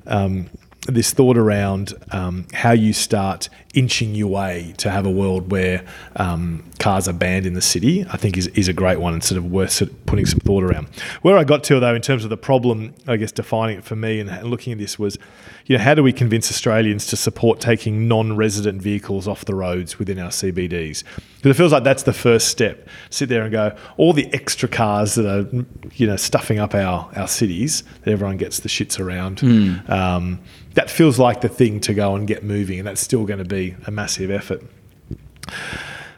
um, 0.07 0.51
this 0.89 1.13
thought 1.13 1.39
around 1.39 1.95
um, 2.11 2.47
how 2.53 2.73
you 2.73 2.93
start 2.93 3.49
inching 3.73 4.15
your 4.15 4.29
way 4.29 4.75
to 4.77 4.91
have 4.91 5.07
a 5.07 5.11
world 5.11 5.51
where 5.51 5.85
um, 6.17 6.63
cars 6.79 7.09
are 7.09 7.13
banned 7.13 7.47
in 7.47 7.55
the 7.55 7.63
city, 7.63 8.05
I 8.13 8.17
think 8.17 8.37
is, 8.37 8.49
is 8.49 8.69
a 8.69 8.73
great 8.73 8.99
one 8.99 9.15
and 9.15 9.23
sort 9.23 9.39
of 9.39 9.51
worth 9.51 9.71
sort 9.71 9.91
of 9.91 10.07
putting 10.07 10.27
some 10.27 10.41
thought 10.41 10.65
around. 10.65 10.89
Where 11.23 11.39
I 11.39 11.45
got 11.45 11.63
to 11.65 11.79
though, 11.79 11.95
in 11.95 12.03
terms 12.03 12.25
of 12.25 12.31
the 12.31 12.37
problem, 12.37 12.95
I 13.07 13.17
guess 13.17 13.31
defining 13.31 13.79
it 13.79 13.85
for 13.85 13.97
me 13.97 14.19
and, 14.21 14.43
looking 14.43 14.73
at 14.73 14.79
this 14.79 14.99
was, 14.99 15.19
you 15.67 15.79
know, 15.79 15.85
how 15.85 15.95
do 15.95 16.03
we 16.03 16.13
convince 16.13 16.51
Australians 16.51 17.07
to 17.07 17.17
support 17.17 17.61
taking 17.61 18.09
non-resident 18.09 18.83
vehicles 18.83 19.29
off 19.29 19.45
the 19.45 19.55
roads 19.55 20.01
within 20.01 20.19
our 20.19 20.31
CBDs? 20.31 21.05
Because 21.37 21.51
it 21.51 21.55
feels 21.55 21.73
like 21.73 21.85
that's 21.85 22.03
the 22.03 22.13
first 22.13 22.49
step. 22.49 22.89
Sit 23.11 23.29
there 23.29 23.43
and 23.43 23.53
go, 23.53 23.77
all 23.97 24.13
the 24.13 24.33
extra 24.35 24.69
cars 24.69 25.15
that 25.15 25.27
are, 25.27 25.65
you 25.95 26.07
know, 26.09 26.17
stuffing 26.17 26.59
up 26.59 26.75
our, 26.75 27.09
our 27.15 27.29
cities 27.29 27.85
that 28.03 28.11
everyone 28.11 28.37
gets 28.37 28.61
the 28.61 28.69
shits 28.69 28.99
around. 28.99 29.43
Um, 29.89 30.41
that 30.75 30.91
feels 30.91 31.19
like 31.19 31.41
the 31.41 31.49
thing 31.49 31.81
to 31.81 31.95
go 31.95 32.15
and 32.15 32.27
get 32.27 32.43
moving, 32.43 32.79
and 32.79 32.87
that's 32.87 33.01
still 33.01 33.25
going 33.25 33.39
to 33.39 33.45
be 33.45 33.77
a 33.87 33.91
massive 33.91 34.31
effort. 34.31 34.63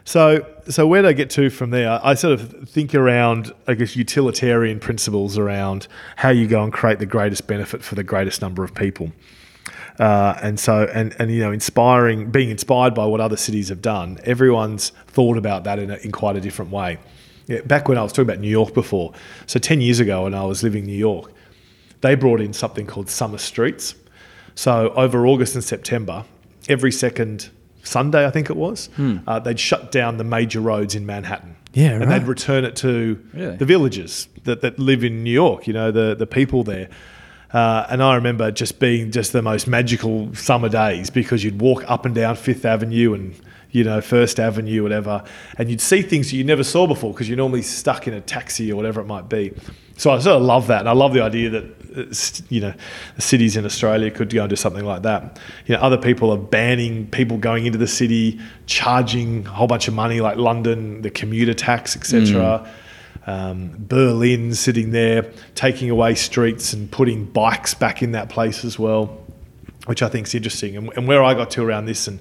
So, 0.05 0.45
so 0.69 0.85
where 0.85 1.01
do 1.01 1.07
I 1.07 1.13
get 1.13 1.31
to 1.31 1.49
from 1.49 1.71
there? 1.71 1.99
I 2.03 2.13
sort 2.13 2.39
of 2.39 2.69
think 2.69 2.93
around, 2.93 3.51
I 3.67 3.73
guess, 3.73 3.95
utilitarian 3.95 4.79
principles 4.79 5.37
around 5.37 5.87
how 6.15 6.29
you 6.29 6.47
go 6.47 6.63
and 6.63 6.71
create 6.71 6.99
the 6.99 7.07
greatest 7.07 7.47
benefit 7.47 7.83
for 7.83 7.95
the 7.95 8.03
greatest 8.03 8.39
number 8.39 8.63
of 8.63 8.75
people. 8.75 9.11
Uh, 9.97 10.37
and 10.43 10.59
so, 10.59 10.83
and, 10.93 11.15
and 11.17 11.31
you 11.31 11.39
know, 11.39 11.51
inspiring, 11.51 12.29
being 12.29 12.49
inspired 12.49 12.93
by 12.93 13.05
what 13.05 13.19
other 13.19 13.37
cities 13.37 13.69
have 13.69 13.81
done. 13.81 14.19
Everyone's 14.25 14.91
thought 15.07 15.37
about 15.37 15.63
that 15.63 15.79
in, 15.79 15.89
a, 15.89 15.95
in 15.95 16.11
quite 16.11 16.35
a 16.35 16.41
different 16.41 16.69
way. 16.69 16.99
Yeah, 17.47 17.61
back 17.61 17.87
when 17.87 17.97
I 17.97 18.03
was 18.03 18.11
talking 18.11 18.29
about 18.29 18.39
New 18.39 18.49
York 18.49 18.73
before, 18.73 19.13
so 19.47 19.57
ten 19.59 19.81
years 19.81 19.99
ago, 19.99 20.23
when 20.23 20.33
I 20.33 20.43
was 20.43 20.63
living 20.63 20.83
in 20.83 20.87
New 20.87 20.97
York, 20.97 21.31
they 22.01 22.15
brought 22.15 22.41
in 22.41 22.53
something 22.53 22.85
called 22.85 23.09
summer 23.09 23.37
streets. 23.37 23.95
So 24.55 24.89
over 24.95 25.27
August 25.27 25.55
and 25.55 25.63
September, 25.63 26.25
every 26.69 26.91
second 26.91 27.49
Sunday, 27.83 28.25
I 28.25 28.31
think 28.31 28.49
it 28.49 28.55
was, 28.55 28.89
uh, 29.27 29.39
they'd 29.39 29.59
shut 29.59 29.91
down 29.91 30.17
the 30.17 30.23
major 30.23 30.59
roads 30.59 30.95
in 30.95 31.05
Manhattan. 31.05 31.55
Yeah, 31.73 31.91
and 31.91 32.05
right. 32.05 32.19
they'd 32.19 32.27
return 32.27 32.63
it 32.63 32.75
to 32.77 33.21
Really? 33.33 33.57
the 33.57 33.65
villages 33.65 34.29
that, 34.45 34.61
that 34.61 34.79
live 34.79 35.03
in 35.03 35.23
New 35.23 35.31
York. 35.31 35.67
You 35.67 35.73
know, 35.73 35.91
the 35.91 36.15
the 36.15 36.25
people 36.25 36.63
there. 36.63 36.89
Uh, 37.53 37.85
and 37.89 38.01
I 38.01 38.15
remember 38.15 38.49
just 38.49 38.79
being 38.79 39.11
just 39.11 39.33
the 39.33 39.41
most 39.41 39.67
magical 39.67 40.33
summer 40.35 40.67
days 40.69 41.09
because 41.09 41.43
you'd 41.43 41.59
walk 41.61 41.83
up 41.89 42.05
and 42.05 42.15
down 42.15 42.35
Fifth 42.37 42.65
Avenue 42.65 43.13
and 43.13 43.35
you 43.71 43.83
know 43.83 44.01
First 44.01 44.39
Avenue, 44.39 44.83
whatever, 44.83 45.23
and 45.57 45.69
you'd 45.69 45.81
see 45.81 46.01
things 46.01 46.31
that 46.31 46.37
you 46.37 46.43
never 46.43 46.63
saw 46.63 46.87
before 46.87 47.13
because 47.13 47.27
you're 47.27 47.37
normally 47.37 47.61
stuck 47.61 48.07
in 48.07 48.13
a 48.13 48.21
taxi 48.21 48.71
or 48.71 48.75
whatever 48.75 49.01
it 49.01 49.05
might 49.05 49.29
be. 49.29 49.53
So 49.97 50.11
I 50.11 50.19
sort 50.19 50.37
of 50.37 50.43
love 50.43 50.67
that, 50.67 50.81
and 50.81 50.89
I 50.89 50.93
love 50.93 51.13
the 51.13 51.21
idea 51.21 51.49
that 51.49 51.63
uh, 51.95 52.43
you 52.49 52.61
know 52.61 52.73
the 53.15 53.21
cities 53.21 53.55
in 53.57 53.65
Australia 53.65 54.11
could 54.11 54.33
go 54.33 54.41
and 54.41 54.49
do 54.49 54.55
something 54.55 54.85
like 54.85 55.03
that. 55.03 55.39
You 55.65 55.75
know, 55.75 55.81
other 55.81 55.97
people 55.97 56.31
are 56.31 56.37
banning 56.37 57.07
people 57.07 57.37
going 57.37 57.65
into 57.65 57.77
the 57.77 57.87
city, 57.87 58.39
charging 58.65 59.45
a 59.47 59.49
whole 59.51 59.67
bunch 59.67 59.87
of 59.87 59.93
money, 59.93 60.21
like 60.21 60.37
London, 60.37 61.01
the 61.01 61.09
commuter 61.09 61.53
tax, 61.53 61.95
etc 61.95 62.69
um, 63.27 63.75
Berlin 63.77 64.53
sitting 64.53 64.91
there 64.91 65.31
taking 65.55 65.89
away 65.89 66.15
streets 66.15 66.73
and 66.73 66.89
putting 66.91 67.25
bikes 67.25 67.73
back 67.73 68.03
in 68.03 68.11
that 68.11 68.29
place 68.29 68.63
as 68.63 68.77
well, 68.77 69.17
which 69.87 70.03
I 70.03 70.09
think 70.09 70.27
is 70.27 70.35
interesting. 70.35 70.77
And, 70.77 70.91
and 70.95 71.07
where 71.07 71.23
I 71.23 71.33
got 71.33 71.51
to 71.51 71.63
around 71.63 71.85
this, 71.85 72.07
and 72.07 72.19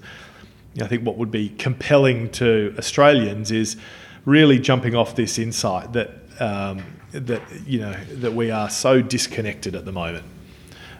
I 0.80 0.86
think 0.86 1.04
what 1.04 1.16
would 1.16 1.30
be 1.30 1.50
compelling 1.50 2.30
to 2.32 2.74
Australians 2.78 3.50
is 3.50 3.76
really 4.24 4.58
jumping 4.58 4.94
off 4.94 5.14
this 5.14 5.38
insight 5.38 5.92
that 5.92 6.10
um, 6.40 6.82
that 7.12 7.42
you 7.66 7.80
know 7.80 7.94
that 8.14 8.32
we 8.32 8.50
are 8.50 8.68
so 8.68 9.00
disconnected 9.00 9.74
at 9.74 9.84
the 9.84 9.92
moment. 9.92 10.24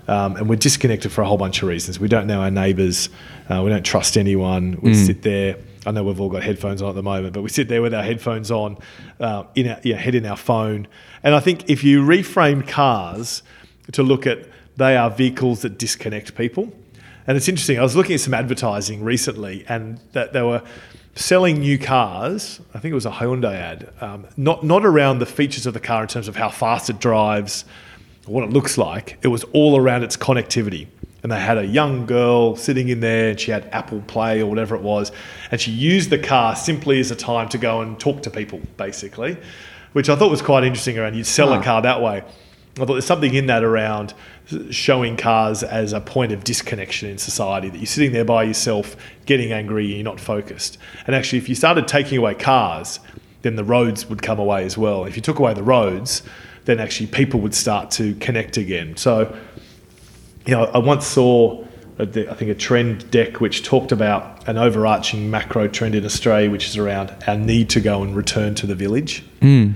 Um, 0.07 0.37
and 0.37 0.49
we're 0.51 0.57
disconnected 0.57 1.13
for 1.13 1.23
a 1.23 1.27
whole 1.27 1.39
bunch 1.39 1.63
of 1.63 1.69
reasons. 1.69 1.99
We 1.99 2.09
don't 2.09 2.27
know 2.27 2.43
our 2.43 2.51
neighbours. 2.51 3.09
Uh, 3.49 3.63
we 3.65 3.71
don't 3.71 3.87
trust 3.87 4.19
anyone. 4.19 4.79
We 4.83 4.95
sit 4.95 5.23
there. 5.23 5.57
I 5.87 5.93
know 5.93 6.05
we've 6.05 6.21
all 6.21 6.29
got 6.29 6.43
headphones 6.43 6.83
on 6.83 6.91
at 6.91 6.95
the 6.95 7.03
moment, 7.03 7.33
but 7.33 7.41
we 7.41 7.49
sit 7.49 7.69
there 7.69 7.81
with 7.81 7.95
our 7.95 8.03
headphones 8.03 8.51
on, 8.51 8.77
uh, 9.19 9.45
in 9.55 9.69
our 9.69 9.81
yeah, 9.83 9.97
head 9.97 10.15
in 10.15 10.27
our 10.27 10.37
phone. 10.37 10.89
And 11.23 11.35
I 11.35 11.41
think 11.41 11.71
if 11.71 11.83
you 11.83 12.03
reframe 12.03 12.69
cars 12.69 13.43
to 13.93 14.03
look 14.03 14.27
at 14.27 14.47
they 14.77 14.97
are 14.97 15.11
vehicles 15.11 15.63
that 15.63 15.79
disconnect 15.79 16.35
people. 16.35 16.73
And 17.27 17.37
it's 17.37 17.49
interesting. 17.49 17.79
I 17.79 17.83
was 17.83 17.97
looking 17.97 18.15
at 18.15 18.21
some 18.21 18.35
advertising 18.35 19.03
recently, 19.03 19.65
and 19.69 19.99
that 20.13 20.33
they 20.33 20.43
were 20.43 20.63
selling 21.15 21.61
new 21.61 21.79
cars. 21.79 22.61
I 22.75 22.79
think 22.81 22.93
it 22.93 22.95
was 22.95 23.07
a 23.07 23.11
Hyundai 23.11 23.55
ad. 23.55 23.93
Um, 24.01 24.27
not 24.37 24.63
not 24.65 24.85
around 24.85 25.21
the 25.21 25.27
features 25.27 25.67
of 25.67 25.75
the 25.75 25.81
car 25.81 26.03
in 26.03 26.09
terms 26.09 26.29
of 26.29 26.37
how 26.37 26.51
fast 26.51 26.91
it 26.91 26.99
drives, 26.99 27.65
or 28.27 28.35
what 28.35 28.45
it 28.45 28.51
looks 28.51 28.77
like. 28.77 29.19
It 29.23 29.29
was 29.29 29.45
all 29.53 29.79
around 29.79 30.03
its 30.03 30.17
connectivity. 30.17 30.89
And 31.23 31.33
they 31.33 31.41
had 31.41 31.57
a 31.57 31.65
young 31.65 32.05
girl 32.05 32.55
sitting 32.55 32.91
in 32.91 33.01
there, 33.01 33.31
and 33.31 33.41
she 33.41 33.51
had 33.51 33.67
Apple 33.73 34.03
Play 34.03 34.43
or 34.43 34.47
whatever 34.47 34.77
it 34.77 34.83
was, 34.83 35.11
and 35.51 35.59
she 35.59 35.71
used 35.71 36.11
the 36.11 36.19
car 36.19 36.55
simply 36.55 37.01
as 37.01 37.11
a 37.11 37.17
time 37.17 37.49
to 37.49 37.57
go 37.57 37.81
and 37.81 37.99
talk 37.99 38.23
to 38.25 38.31
people, 38.31 38.61
basically, 38.77 39.39
which 39.95 40.11
I 40.11 40.17
thought 40.17 40.31
was 40.31 40.43
quite 40.43 40.65
interesting. 40.65 40.99
Around 40.99 41.15
you'd 41.15 41.25
sell 41.25 41.55
a 41.55 41.63
car 41.63 41.81
that 41.81 42.03
way. 42.03 42.23
I 42.77 42.85
thought 42.85 42.93
there's 42.93 43.07
something 43.07 43.33
in 43.33 43.47
that 43.47 43.65
around 43.65 44.13
showing 44.71 45.17
cars 45.17 45.63
as 45.63 45.93
a 45.93 46.01
point 46.01 46.33
of 46.33 46.45
disconnection 46.45 47.09
in 47.09 47.19
society 47.19 47.71
that 47.71 47.79
you're 47.79 47.87
sitting 47.87 48.13
there 48.13 48.25
by 48.25 48.45
yourself 48.45 48.97
getting 49.27 49.53
angry 49.53 49.87
and 49.87 49.95
you're 49.95 50.05
not 50.05 50.21
focused. 50.21 50.79
And 51.07 51.17
actually, 51.17 51.39
if 51.39 51.49
you 51.49 51.55
started 51.55 51.89
taking 51.89 52.19
away 52.19 52.35
cars, 52.35 53.01
then 53.43 53.57
the 53.57 53.65
roads 53.65 54.09
would 54.09 54.23
come 54.23 54.39
away 54.39 54.65
as 54.65 54.77
well. 54.77 55.05
If 55.05 55.17
you 55.17 55.23
took 55.23 55.39
away 55.39 55.55
the 55.55 55.63
roads, 55.63 56.23
then 56.67 56.81
actually 56.81 57.07
people 57.07 57.41
would 57.41 57.55
start 57.55 57.91
to 57.93 58.15
connect 58.17 58.57
again. 58.57 58.97
So, 58.97 59.35
you 60.47 60.55
know, 60.55 60.65
I 60.65 60.79
once 60.79 61.07
saw 61.07 61.65
I 61.99 62.07
think, 62.07 62.51
a 62.51 62.55
trend 62.55 63.09
deck 63.13 63.41
which 63.41 63.63
talked 63.63 63.93
about 63.93 64.49
an 64.49 64.59
overarching 64.59 65.31
macro 65.31 65.69
trend 65.69 65.95
in 65.95 66.05
Australia, 66.05 66.51
which 66.51 66.67
is 66.67 66.77
around 66.77 67.15
our 67.29 67.37
need 67.37 67.71
to 67.71 67.81
go 67.81 68.03
and 68.03 68.17
return 68.17 68.57
to 68.57 68.67
the 68.67 68.75
village. 68.75 69.21
Hmm. 69.41 69.73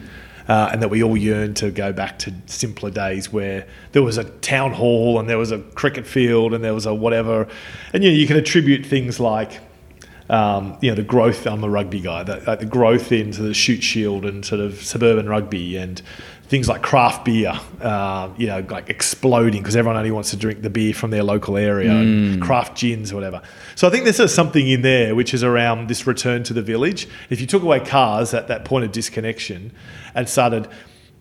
Uh, 0.49 0.71
and 0.73 0.81
that 0.81 0.89
we 0.89 1.03
all 1.03 1.17
yearn 1.17 1.53
to 1.53 1.71
go 1.71 1.93
back 1.93 2.19
to 2.19 2.33
simpler 2.47 2.91
days 2.91 3.31
where 3.31 3.67
there 3.93 4.03
was 4.03 4.17
a 4.17 4.25
town 4.25 4.73
hall 4.73 5.21
and 5.21 5.29
there 5.29 5.37
was 5.37 5.53
a 5.53 5.59
cricket 5.59 6.07
field 6.07 6.55
and 6.55 6.65
there 6.65 6.73
was 6.73 6.87
a 6.87 6.95
whatever. 6.95 7.47
And 7.93 8.03
you 8.03 8.11
know, 8.11 8.17
you 8.17 8.27
can 8.27 8.37
attribute 8.37 8.87
things 8.87 9.21
like 9.21 9.61
um, 10.29 10.77
you 10.81 10.91
know, 10.91 10.95
the 10.95 11.03
growth. 11.03 11.47
I'm 11.47 11.65
a 11.65 11.71
rugby 11.71 12.01
guy. 12.01 12.23
The, 12.23 12.43
like 12.47 12.61
the 12.61 12.67
growth 12.67 13.13
into 13.13 13.43
the 13.43 13.55
Shute 13.55 13.83
Shield 13.83 14.25
and 14.25 14.45
sort 14.45 14.61
of 14.61 14.83
suburban 14.83 15.29
rugby 15.29 15.77
and 15.77 16.03
things 16.45 16.69
like 16.69 16.83
craft 16.83 17.25
beer. 17.25 17.59
Uh, 17.81 18.31
you 18.37 18.47
know, 18.47 18.65
like 18.69 18.91
exploding 18.91 19.63
because 19.63 19.77
everyone 19.77 19.97
only 19.97 20.11
wants 20.11 20.31
to 20.31 20.37
drink 20.37 20.63
the 20.63 20.71
beer 20.71 20.93
from 20.93 21.11
their 21.11 21.23
local 21.23 21.57
area 21.57 21.93
and 21.93 22.43
craft 22.43 22.77
gins 22.77 23.13
or 23.13 23.17
whatever. 23.17 23.43
So 23.75 23.87
I 23.87 23.91
think 23.91 24.05
there's 24.05 24.17
sort 24.17 24.27
of 24.27 24.31
something 24.31 24.67
in 24.67 24.83
there 24.83 25.15
which 25.15 25.33
is 25.33 25.43
around 25.43 25.89
this 25.89 26.07
return 26.07 26.43
to 26.45 26.53
the 26.53 26.63
village. 26.63 27.09
If 27.31 27.41
you 27.41 27.47
took 27.47 27.63
away 27.63 27.81
cars 27.81 28.35
at 28.35 28.49
that 28.49 28.65
point 28.65 28.85
of 28.85 28.93
disconnection 28.93 29.73
and 30.15 30.29
started 30.29 30.69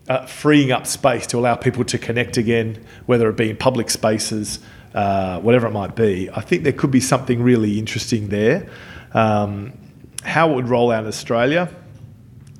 uh, 0.08 0.26
freeing 0.26 0.72
up 0.72 0.86
space 0.86 1.26
to 1.28 1.38
allow 1.38 1.54
people 1.54 1.84
to 1.84 1.98
connect 1.98 2.36
again, 2.36 2.84
whether 3.06 3.28
it 3.28 3.36
be 3.36 3.50
in 3.50 3.56
public 3.56 3.90
spaces, 3.90 4.58
uh, 4.94 5.38
whatever 5.40 5.66
it 5.66 5.72
might 5.72 5.94
be. 5.94 6.30
I 6.30 6.40
think 6.40 6.64
there 6.64 6.72
could 6.72 6.90
be 6.90 7.00
something 7.00 7.42
really 7.42 7.78
interesting 7.78 8.28
there. 8.28 8.68
Um, 9.12 9.72
how 10.22 10.50
it 10.50 10.54
would 10.56 10.68
roll 10.68 10.90
out 10.90 11.04
in 11.04 11.08
Australia, 11.08 11.68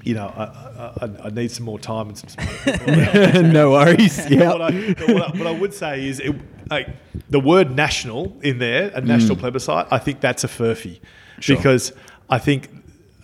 you 0.04 0.14
know, 0.14 0.28
I, 0.28 1.04
I, 1.04 1.26
I 1.26 1.30
need 1.30 1.50
some 1.50 1.66
more 1.66 1.78
time 1.78 2.08
and 2.08 2.16
some. 2.18 3.52
no 3.52 3.72
worries. 3.72 4.18
Yeah. 4.30 4.52
what, 4.52 4.62
I, 4.62 4.70
what, 4.72 5.34
I, 5.34 5.38
what 5.38 5.46
I 5.46 5.50
would 5.50 5.74
say 5.74 6.06
is, 6.06 6.20
it, 6.20 6.34
like, 6.70 6.88
the 7.28 7.40
word 7.40 7.74
national 7.74 8.38
in 8.42 8.58
there, 8.58 8.90
a 8.94 9.00
national 9.00 9.36
plebiscite, 9.36 9.86
I 9.90 9.98
think 9.98 10.20
that's 10.20 10.44
a 10.44 10.48
furphy, 10.48 11.00
because 11.46 11.92
I 12.30 12.38
think 12.38 12.68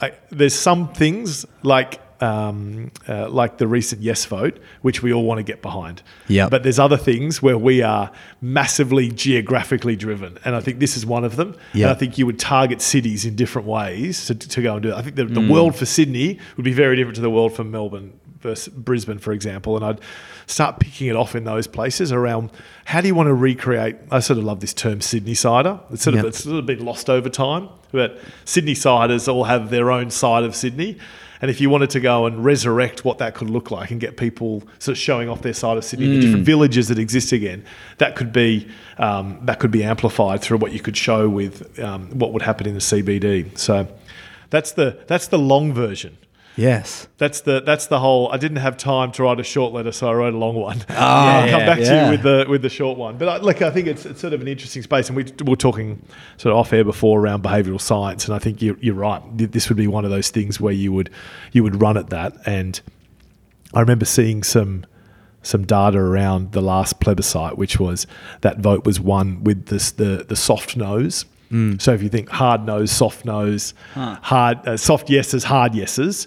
I, 0.00 0.12
there's 0.30 0.54
some 0.54 0.92
things 0.92 1.46
like 1.62 2.00
um, 2.24 2.90
uh, 3.08 3.28
like 3.28 3.58
the 3.58 3.66
recent 3.66 4.00
yes 4.00 4.24
vote, 4.24 4.58
which 4.82 5.02
we 5.02 5.12
all 5.12 5.24
want 5.24 5.38
to 5.38 5.42
get 5.42 5.60
behind. 5.62 6.02
Yep. 6.28 6.50
But 6.50 6.62
there's 6.62 6.78
other 6.78 6.96
things 6.96 7.42
where 7.42 7.58
we 7.58 7.82
are 7.82 8.10
massively 8.40 9.10
geographically 9.10 9.96
driven, 9.96 10.38
and 10.44 10.54
I 10.54 10.60
think 10.60 10.78
this 10.78 10.96
is 10.96 11.04
one 11.04 11.24
of 11.24 11.36
them. 11.36 11.56
Yep. 11.74 11.84
And 11.84 11.90
I 11.90 11.94
think 11.94 12.18
you 12.18 12.26
would 12.26 12.38
target 12.38 12.80
cities 12.80 13.24
in 13.24 13.36
different 13.36 13.68
ways 13.68 14.26
to, 14.26 14.34
to 14.34 14.62
go 14.62 14.74
and 14.74 14.82
do 14.82 14.90
it. 14.90 14.94
I 14.94 15.02
think 15.02 15.16
the, 15.16 15.26
the 15.26 15.46
world 15.52 15.76
for 15.76 15.86
Sydney 15.86 16.38
would 16.56 16.64
be 16.64 16.72
very 16.72 16.96
different 16.96 17.16
to 17.16 17.22
the 17.22 17.30
world 17.30 17.54
for 17.54 17.64
Melbourne 17.64 18.18
versus 18.40 18.72
Brisbane, 18.74 19.18
for 19.18 19.32
example. 19.32 19.76
And 19.76 19.84
I'd 19.84 20.00
start 20.46 20.78
picking 20.78 21.08
it 21.08 21.16
off 21.16 21.34
in 21.34 21.44
those 21.44 21.66
places 21.66 22.12
around 22.12 22.50
how 22.84 23.00
do 23.00 23.06
you 23.08 23.14
want 23.14 23.28
to 23.28 23.34
recreate? 23.34 23.96
I 24.10 24.20
sort 24.20 24.38
of 24.38 24.44
love 24.44 24.60
this 24.60 24.74
term 24.74 24.98
Sydneysider. 25.00 25.80
It's 25.90 26.02
sort 26.02 26.14
Yep. 26.16 26.24
of 26.24 26.28
it's 26.28 26.44
sort 26.44 26.58
of 26.58 26.66
been 26.66 26.84
lost 26.84 27.08
over 27.08 27.28
time, 27.30 27.68
but 27.92 28.18
Sydneysiders 28.44 29.32
all 29.32 29.44
have 29.44 29.70
their 29.70 29.90
own 29.90 30.10
side 30.10 30.44
of 30.44 30.54
Sydney. 30.54 30.98
And 31.42 31.50
if 31.50 31.60
you 31.60 31.68
wanted 31.68 31.90
to 31.90 32.00
go 32.00 32.26
and 32.26 32.44
resurrect 32.44 33.04
what 33.04 33.18
that 33.18 33.34
could 33.34 33.50
look 33.50 33.70
like 33.70 33.90
and 33.90 34.00
get 34.00 34.16
people 34.16 34.62
sort 34.78 34.96
of 34.96 34.98
showing 34.98 35.28
off 35.28 35.42
their 35.42 35.52
side 35.52 35.76
of 35.76 35.84
Sydney, 35.84 36.06
the 36.06 36.20
different 36.20 36.46
villages 36.46 36.88
that 36.88 36.98
exist 36.98 37.32
again, 37.32 37.64
that 37.98 38.16
could 38.16 38.32
be 38.32 38.68
um, 38.98 39.38
that 39.42 39.58
could 39.58 39.70
be 39.70 39.82
amplified 39.82 40.40
through 40.40 40.58
what 40.58 40.72
you 40.72 40.80
could 40.80 40.96
show 40.96 41.28
with 41.28 41.78
um, 41.80 42.08
what 42.18 42.32
would 42.32 42.42
happen 42.42 42.66
in 42.66 42.74
the 42.74 42.80
CBD. 42.80 43.56
So 43.58 43.88
that's 44.50 44.72
the 44.72 45.04
that's 45.06 45.28
the 45.28 45.38
long 45.38 45.72
version. 45.72 46.16
Yes. 46.56 47.08
That's 47.18 47.40
the 47.40 47.60
that's 47.60 47.86
the 47.86 47.98
whole. 47.98 48.30
I 48.30 48.36
didn't 48.36 48.58
have 48.58 48.76
time 48.76 49.10
to 49.12 49.24
write 49.24 49.40
a 49.40 49.42
short 49.42 49.72
letter, 49.72 49.90
so 49.90 50.08
I 50.08 50.14
wrote 50.14 50.34
a 50.34 50.38
long 50.38 50.54
one. 50.54 50.84
Oh, 50.88 50.94
I'll 50.94 51.50
come 51.50 51.66
back 51.66 51.78
to 51.78 52.04
you 52.04 52.10
with 52.10 52.22
the 52.22 52.46
with 52.48 52.62
the 52.62 52.68
short 52.68 52.96
one. 52.96 53.18
But 53.18 53.28
I, 53.28 53.36
look, 53.38 53.60
I 53.62 53.70
think 53.70 53.88
it's, 53.88 54.06
it's 54.06 54.20
sort 54.20 54.32
of 54.32 54.40
an 54.40 54.48
interesting 54.48 54.82
space, 54.82 55.08
and 55.08 55.16
we 55.16 55.24
were 55.44 55.56
talking 55.56 56.00
sort 56.36 56.52
of 56.52 56.58
off 56.58 56.72
air 56.72 56.84
before 56.84 57.20
around 57.20 57.42
behavioural 57.42 57.80
science, 57.80 58.26
and 58.26 58.34
I 58.34 58.38
think 58.38 58.62
you're, 58.62 58.78
you're 58.80 58.94
right. 58.94 59.20
This 59.36 59.68
would 59.68 59.76
be 59.76 59.88
one 59.88 60.04
of 60.04 60.10
those 60.10 60.30
things 60.30 60.60
where 60.60 60.72
you 60.72 60.92
would 60.92 61.10
you 61.52 61.62
would 61.64 61.80
run 61.80 61.96
at 61.96 62.10
that, 62.10 62.34
and 62.46 62.80
I 63.72 63.80
remember 63.80 64.04
seeing 64.04 64.42
some 64.44 64.86
some 65.42 65.66
data 65.66 65.98
around 65.98 66.52
the 66.52 66.62
last 66.62 67.00
plebiscite, 67.00 67.58
which 67.58 67.80
was 67.80 68.06
that 68.42 68.58
vote 68.58 68.84
was 68.84 69.00
won 69.00 69.42
with 69.42 69.66
this 69.66 69.90
the 69.90 70.24
the 70.28 70.36
soft 70.36 70.76
noes. 70.76 71.24
So 71.78 71.92
if 71.92 72.02
you 72.02 72.08
think 72.08 72.28
hard 72.30 72.64
noes, 72.66 72.90
soft 72.90 73.24
noes, 73.24 73.74
hard 73.94 74.66
uh, 74.66 74.76
soft 74.76 75.08
yeses, 75.08 75.44
hard 75.44 75.74
yeses, 75.74 76.26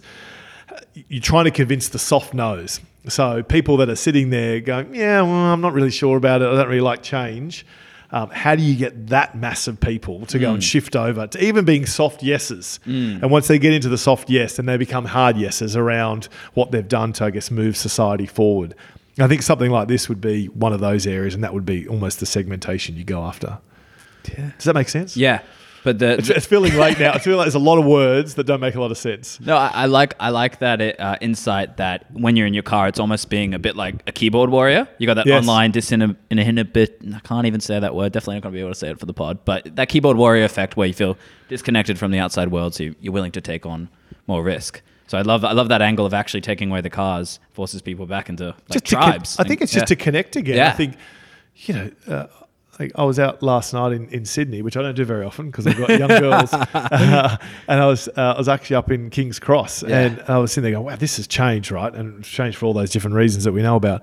you're 1.09 1.22
trying 1.22 1.45
to 1.45 1.51
convince 1.51 1.89
the 1.89 1.99
soft 1.99 2.34
noes. 2.34 2.80
So 3.09 3.43
people 3.43 3.78
that 3.78 3.89
are 3.89 3.95
sitting 3.95 4.30
there 4.30 4.59
going, 4.59 4.93
yeah, 4.95 5.22
well, 5.22 5.34
I'm 5.34 5.61
not 5.61 5.74
really 5.74 5.91
sure 5.91 6.18
about 6.18 6.41
it. 6.41 6.45
I 6.47 6.55
don't 6.55 6.68
really 6.68 6.82
like 6.82 7.03
change. 7.03 7.65
Um, 8.09 8.30
how 8.30 8.55
do 8.55 8.63
you 8.63 8.76
get 8.78 9.07
that 9.07 9.36
mass 9.36 9.68
of 9.68 9.82
people 9.82 10.26
to 10.28 10.39
go 10.39 10.53
and 10.53 10.63
shift 10.63 10.95
over 10.95 11.28
to 11.28 11.43
even 11.43 11.65
being 11.65 11.86
soft 11.86 12.24
yeses? 12.24 12.80
And 12.86 13.30
once 13.30 13.47
they 13.49 13.59
get 13.59 13.74
into 13.74 13.89
the 13.89 13.97
soft 13.97 14.30
yes, 14.30 14.55
then 14.55 14.65
they 14.65 14.78
become 14.78 15.03
hard 15.05 15.36
yeses 15.38 15.76
around 15.76 16.30
what 16.53 16.72
they've 16.72 16.88
done 16.88 17.11
to, 17.13 17.26
I 17.26 17.32
guess, 17.32 17.51
move 17.51 17.76
society 17.76 18.26
forward. 18.26 18.76
I 19.20 19.28
think 19.28 19.41
something 19.41 19.72
like 19.72 19.88
this 19.89 20.07
would 20.07 20.22
be 20.22 20.45
one 20.47 20.72
of 20.74 20.80
those 20.80 21.05
areas, 21.05 21.34
and 21.36 21.43
that 21.43 21.53
would 21.53 21.65
be 21.65 21.86
almost 21.88 22.20
the 22.22 22.26
segmentation 22.26 22.95
you 22.95 23.03
go 23.03 23.24
after. 23.24 23.57
Does 24.36 24.65
that 24.65 24.75
make 24.75 24.89
sense? 24.89 25.15
Yeah, 25.17 25.41
but 25.84 25.99
the, 25.99 26.17
It's, 26.17 26.30
it's 26.30 26.45
feeling 26.45 26.75
late 26.75 26.99
now. 26.99 27.13
It's 27.13 27.23
feeling 27.23 27.38
like 27.38 27.45
there's 27.45 27.55
a 27.55 27.59
lot 27.59 27.78
of 27.78 27.86
words 27.86 28.36
that 28.36 28.45
don't 28.45 28.59
make 28.59 28.75
a 28.75 28.82
lot 28.82 28.91
of 28.91 28.97
sense. 28.97 29.39
No, 29.39 29.55
I, 29.55 29.71
I 29.73 29.86
like 29.86 30.15
I 30.19 30.30
like 30.30 30.59
that 30.59 30.82
it, 30.82 30.99
uh, 30.99 31.15
insight 31.21 31.78
that 31.78 32.11
when 32.11 32.36
you're 32.36 32.47
in 32.47 32.53
your 32.53 32.63
car, 32.63 32.88
it's 32.88 32.99
almost 32.99 33.30
being 33.30 33.53
a 33.53 33.59
bit 33.59 33.75
like 33.75 33.95
a 34.07 34.11
keyboard 34.11 34.49
warrior. 34.49 34.88
You 34.97 35.07
got 35.07 35.13
that 35.15 35.25
Yes. 35.25 35.41
online 35.41 35.71
disinhibit. 35.71 37.15
I 37.15 37.19
can't 37.19 37.45
even 37.47 37.61
say 37.61 37.80
that 37.80 37.95
word. 37.95 38.11
Definitely 38.11 38.36
not 38.36 38.43
going 38.43 38.53
to 38.53 38.57
be 38.57 38.61
able 38.61 38.71
to 38.71 38.75
say 38.75 38.89
it 38.89 38.99
for 38.99 39.05
the 39.05 39.13
pod. 39.13 39.45
But 39.45 39.75
that 39.75 39.89
keyboard 39.89 40.17
warrior 40.17 40.43
effect, 40.43 40.75
where 40.78 40.88
you 40.88 40.93
feel 40.93 41.17
disconnected 41.47 41.97
from 41.97 42.11
the 42.11 42.19
outside 42.19 42.51
world, 42.51 42.75
so 42.75 42.84
you, 42.84 42.95
you're 42.99 43.13
willing 43.13 43.32
to 43.34 43.41
take 43.41 43.65
on 43.65 43.89
more 44.28 44.43
risk. 44.43 44.82
So 45.07 45.17
I 45.17 45.21
love 45.21 45.45
I 45.45 45.53
love 45.53 45.69
that 45.69 45.82
angle 45.82 46.05
of 46.05 46.13
actually 46.13 46.41
taking 46.41 46.69
away 46.69 46.82
the 46.82 46.89
cars 46.89 47.39
forces 47.53 47.82
people 47.82 48.05
back 48.05 48.28
into 48.28 48.47
like, 48.67 48.82
to 48.82 48.82
con- 48.82 49.03
tribes. 49.03 49.39
I 49.39 49.45
think 49.45 49.61
it's 49.61 49.71
just 49.71 49.84
yeah. 49.84 49.95
to 49.95 49.95
connect 49.95 50.36
again. 50.36 50.57
Yeah. 50.57 50.67
I 50.67 50.73
think, 50.73 50.97
you 51.55 51.73
know, 51.73 51.91
uh, 52.09 52.28
like 52.80 52.91
I 52.95 53.03
was 53.03 53.19
out 53.19 53.41
last 53.41 53.73
night 53.73 53.91
in, 53.93 54.07
in 54.09 54.25
Sydney, 54.25 54.61
which 54.61 54.78
I 54.78 54.82
don't 54.82 54.95
do 54.95 55.05
very 55.05 55.25
often 55.25 55.47
because 55.47 55.65
I've 55.67 55.78
got 55.78 55.89
young 55.89 56.07
girls, 56.19 56.53
uh, 56.53 57.38
and 57.67 57.82
I 57.82 57.86
was 57.88 58.07
uh, 58.09 58.34
I 58.36 58.38
was 58.38 58.47
actually 58.47 58.75
up 58.78 58.91
in 58.91 59.09
King's 59.09 59.39
Cross, 59.39 59.84
and 59.84 60.21
I 60.28 60.38
was 60.38 60.51
sitting 60.51 60.63
there 60.63 60.73
going, 60.80 60.86
"Wow, 60.86 60.95
this 60.95 61.17
has 61.17 61.28
changed, 61.28 61.71
right?" 61.71 61.93
And 61.93 62.19
it's 62.19 62.30
changed 62.30 62.57
for 62.57 62.65
all 62.67 62.73
those 62.73 62.91
different 62.91 63.15
reasons 63.15 63.43
that 63.45 63.51
we 63.51 63.61
know 63.61 63.75
about. 63.75 64.01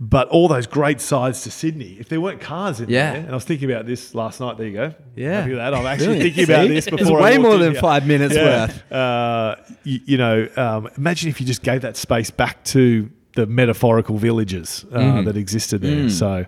But 0.00 0.28
all 0.28 0.46
those 0.46 0.68
great 0.68 1.00
sides 1.00 1.42
to 1.42 1.50
Sydney, 1.50 1.96
if 1.98 2.08
there 2.08 2.20
weren't 2.20 2.40
cars 2.40 2.80
in 2.80 2.88
Yeah. 2.88 3.12
there, 3.14 3.20
and 3.22 3.30
I 3.30 3.34
was 3.34 3.44
thinking 3.44 3.68
about 3.68 3.84
this 3.84 4.14
last 4.14 4.38
night. 4.40 4.56
There 4.56 4.66
you 4.68 4.72
go. 4.72 4.94
Yeah. 5.16 5.40
Happy 5.40 5.54
that. 5.54 5.74
I'm 5.74 5.86
actually 5.86 6.20
thinking 6.20 6.44
about 6.44 6.68
this 6.68 6.88
before. 6.88 7.18
I 7.18 7.22
way 7.22 7.38
more 7.38 7.56
than 7.58 7.74
five 7.74 8.06
minutes 8.06 8.36
worth. 8.36 8.92
Uh, 8.92 9.56
you, 9.82 10.00
you 10.04 10.16
know, 10.16 10.48
um, 10.56 10.88
imagine 10.96 11.28
if 11.30 11.40
you 11.40 11.46
just 11.48 11.64
gave 11.64 11.82
that 11.82 11.96
space 11.96 12.30
back 12.30 12.62
to 12.66 13.10
the 13.34 13.46
metaphorical 13.46 14.18
villages 14.18 14.84
uh, 14.92 14.98
Mm. 15.00 15.24
that 15.24 15.36
existed 15.36 15.80
there. 15.82 16.08
So 16.10 16.46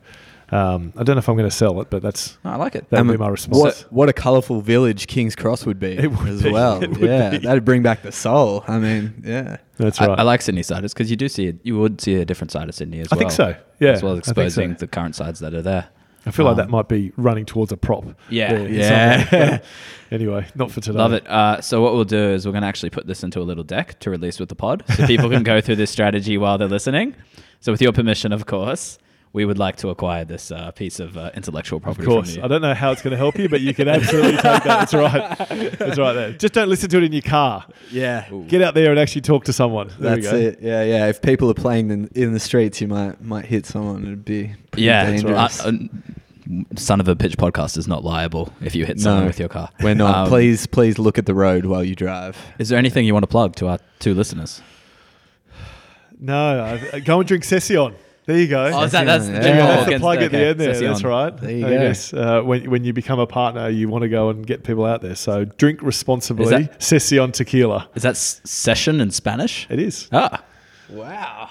um, 0.53 0.93
I 0.97 1.03
don't 1.05 1.15
know 1.17 1.19
if 1.21 1.29
I'm 1.29 1.37
going 1.37 1.49
to 1.49 1.55
sell 1.55 1.81
it, 1.81 1.91
but 1.91 2.03
that's 2.03 2.37
No, 2.45 2.51
I 2.51 2.57
like 2.57 2.75
it. 2.75 2.89
that 2.91 2.97
would 2.99 3.01
Um, 3.01 3.09
be 3.09 3.17
my 3.17 3.29
response. 3.29 3.59
What 3.59 3.87
what 3.91 4.09
a 4.09 4.13
colourful 4.13 4.61
village 4.63 5.07
King's 5.07 5.37
Cross 5.37 5.65
would 5.67 5.79
be 5.79 5.93
It 5.99 6.11
would 6.11 6.29
as 6.29 6.43
be. 6.43 6.51
well. 6.53 6.83
It 6.83 6.91
would 6.91 7.01
Yeah, 7.01 7.31
be. 7.31 7.39
that'd 7.39 7.65
bring 7.65 7.83
back 7.83 8.03
the 8.03 8.13
soul. 8.13 8.65
I 8.67 8.79
mean, 8.79 9.23
yeah. 9.25 9.59
that's 9.77 10.01
right. 10.01 10.19
I 10.19 10.23
like 10.23 10.41
Sydneysiders 10.41 10.93
because 10.93 11.11
you 11.11 11.17
do 11.17 11.29
see 11.29 11.47
it. 11.47 11.57
You 11.63 11.79
would 11.79 12.01
see 12.01 12.15
a 12.17 12.25
different 12.25 12.51
side 12.51 12.69
of 12.69 12.75
Sydney 12.75 13.01
as 13.01 13.09
I 13.13 13.17
well. 13.17 13.27
I 13.27 13.29
think 13.29 13.33
so, 13.33 13.57
yeah, 13.79 13.91
as 13.93 14.03
well 14.03 14.15
as 14.15 14.21
I 14.29 14.33
think 14.33 14.37
so. 14.37 14.43
exposing 14.43 14.75
the 14.75 14.87
current 14.87 15.15
sides 15.17 15.41
that 15.41 15.55
are 15.55 15.63
there. 15.63 15.89
I 16.27 16.33
feel 16.33 16.45
like 16.45 16.53
um, 16.53 16.57
that 16.59 16.69
might 16.69 16.87
be 16.87 17.13
running 17.17 17.47
towards 17.47 17.73
a 17.73 17.79
prop. 17.79 18.05
Yeah. 18.29 18.59
Yeah. 18.65 19.25
some 19.31 19.41
way. 19.41 19.49
But 19.57 19.65
anyway, 20.15 20.47
not 20.55 20.71
for 20.71 20.83
today. 20.83 20.99
Love 20.99 21.15
it. 21.15 21.27
Uh, 21.27 21.63
so 21.63 21.81
what 21.81 21.95
we'll 21.95 22.05
do 22.05 22.19
is 22.35 22.45
we're 22.45 22.53
going 22.53 22.61
to 22.61 22.69
actually 22.69 22.91
put 22.91 23.07
this 23.07 23.23
into 23.25 23.41
a 23.41 23.43
little 23.43 23.65
deck 23.65 23.99
to 24.01 24.11
release 24.11 24.39
with 24.39 24.51
the 24.51 24.55
pod, 24.55 24.85
so 24.97 25.07
people 25.07 25.31
can 25.31 25.43
go 25.43 25.63
through 25.63 25.77
this 25.77 25.91
strategy 25.91 26.37
while 26.37 26.59
they're 26.59 26.69
listening. 26.69 27.15
So 27.61 27.73
with 27.73 27.81
your 27.81 27.93
permission, 27.93 28.33
of 28.35 28.45
course, 28.45 28.99
we 29.33 29.45
would 29.45 29.59
like 29.59 29.77
to 29.77 29.91
acquire 29.91 30.25
this 30.25 30.51
uh, 30.51 30.73
piece 30.73 30.99
of 30.99 31.17
uh, 31.17 31.31
intellectual 31.35 31.77
Of 31.77 31.83
property. 31.85 32.07
course, 32.07 32.35
from 32.35 32.45
I 32.45 32.49
don't 32.49 32.63
know 32.63 32.75
how 32.75 32.91
it's 32.91 33.01
going 33.01 33.13
to 33.13 33.17
help 33.17 33.39
you, 33.39 33.49
but 33.49 33.61
you 33.61 33.73
can 33.73 33.87
absolutely 33.89 34.33
take 34.33 34.43
that. 34.43 34.65
That's 34.65 34.93
right. 34.95 35.39
That's 35.79 35.99
right. 35.99 36.13
There. 36.13 36.33
Just 36.33 36.53
don't 36.55 36.69
listen 36.69 36.91
to 36.91 36.97
it 36.99 37.05
in 37.05 37.13
your 37.13 37.23
car. 37.23 37.65
Yeah. 37.93 38.29
Get 38.49 38.61
out 38.61 38.75
there 38.75 38.91
and 38.91 38.99
actually 38.99 39.21
talk 39.23 39.45
to 39.45 39.53
someone. 39.53 39.89
There 40.01 40.17
we 40.17 40.23
That's 40.23 40.33
go. 40.33 40.37
it. 40.39 40.59
Yeah, 40.61 40.83
yeah. 40.83 41.07
If 41.07 41.23
people 41.23 41.49
are 41.51 41.55
playing 41.55 41.91
in, 41.93 42.09
in 42.15 42.33
the 42.33 42.41
streets, 42.41 42.81
you 42.81 42.89
might 42.89 43.23
might 43.23 43.45
hit 43.45 43.67
someone. 43.67 44.03
It'd 44.03 44.25
be 44.25 44.53
pretty 44.73 44.83
Yeah, 44.87 45.07
dangerous. 45.11 45.65
uh, 45.65 45.69
uh, 45.69 46.63
son 46.75 46.99
of 46.99 47.07
a 47.07 47.15
pitch 47.15 47.37
podcast 47.37 47.79
is 47.79 47.87
not 47.87 48.03
liable 48.03 48.53
if 48.61 48.75
you 48.75 48.85
hit 48.85 48.99
someone 48.99 49.21
No, 49.23 49.27
with 49.29 49.39
your 49.39 49.49
car. 49.49 49.71
We're 49.81 49.95
not. 49.95 50.15
Um, 50.17 50.29
please, 50.29 50.67
please 50.67 50.99
look 50.99 51.17
at 51.19 51.27
the 51.27 51.35
road 51.35 51.67
while 51.67 51.85
you 51.85 51.95
drive. 51.95 52.37
Is 52.59 52.69
there 52.71 52.79
anything 52.81 53.07
you 53.07 53.13
want 53.13 53.23
to 53.23 53.29
plug 53.29 53.55
to 53.57 53.69
our 53.69 53.79
two 54.01 54.15
listeners? 54.15 54.61
No, 56.19 56.65
I, 56.93 57.01
go 57.01 57.21
and 57.21 57.29
drink 57.29 57.45
Session. 57.45 57.95
There 58.31 58.39
you 58.41 58.47
go. 58.47 58.65
Oh, 58.73 58.87
that 58.87 59.05
that's 59.07 59.27
Yeah. 59.29 59.41
the 59.41 59.49
Yeah, 59.49 59.57
that's 59.67 59.81
the 59.83 59.87
against- 59.89 60.03
plug 60.03 60.19
at 60.23 60.31
the 60.31 60.39
end 60.39 60.61
there. 60.61 60.75
Session. 60.75 60.87
That's 60.89 61.03
right. 61.05 61.37
There 61.37 61.51
you 61.51 61.67
I 61.67 61.71
go. 61.71 61.79
guess 61.81 62.15
uh, 62.15 62.43
when, 62.43 62.71
when 62.71 62.85
you 62.85 62.93
become 62.93 63.19
a 63.19 63.27
partner, 63.27 63.69
you 63.69 63.89
want 63.89 64.03
to 64.03 64.09
go 64.09 64.29
and 64.31 64.47
get 64.47 64.63
people 64.63 64.85
out 64.85 65.01
there. 65.03 65.17
So 65.17 65.45
drink 65.45 65.83
responsibly. 65.83 66.45
Is 66.45 66.51
that- 66.51 66.81
Session 66.83 67.33
tequila. 67.33 67.89
Is 67.97 68.05
that 68.05 68.17
session 68.17 69.01
in 69.01 69.11
Spanish? 69.11 69.67
It 69.69 69.81
is. 69.81 70.09
Ah, 70.13 70.45
wow. 70.91 71.51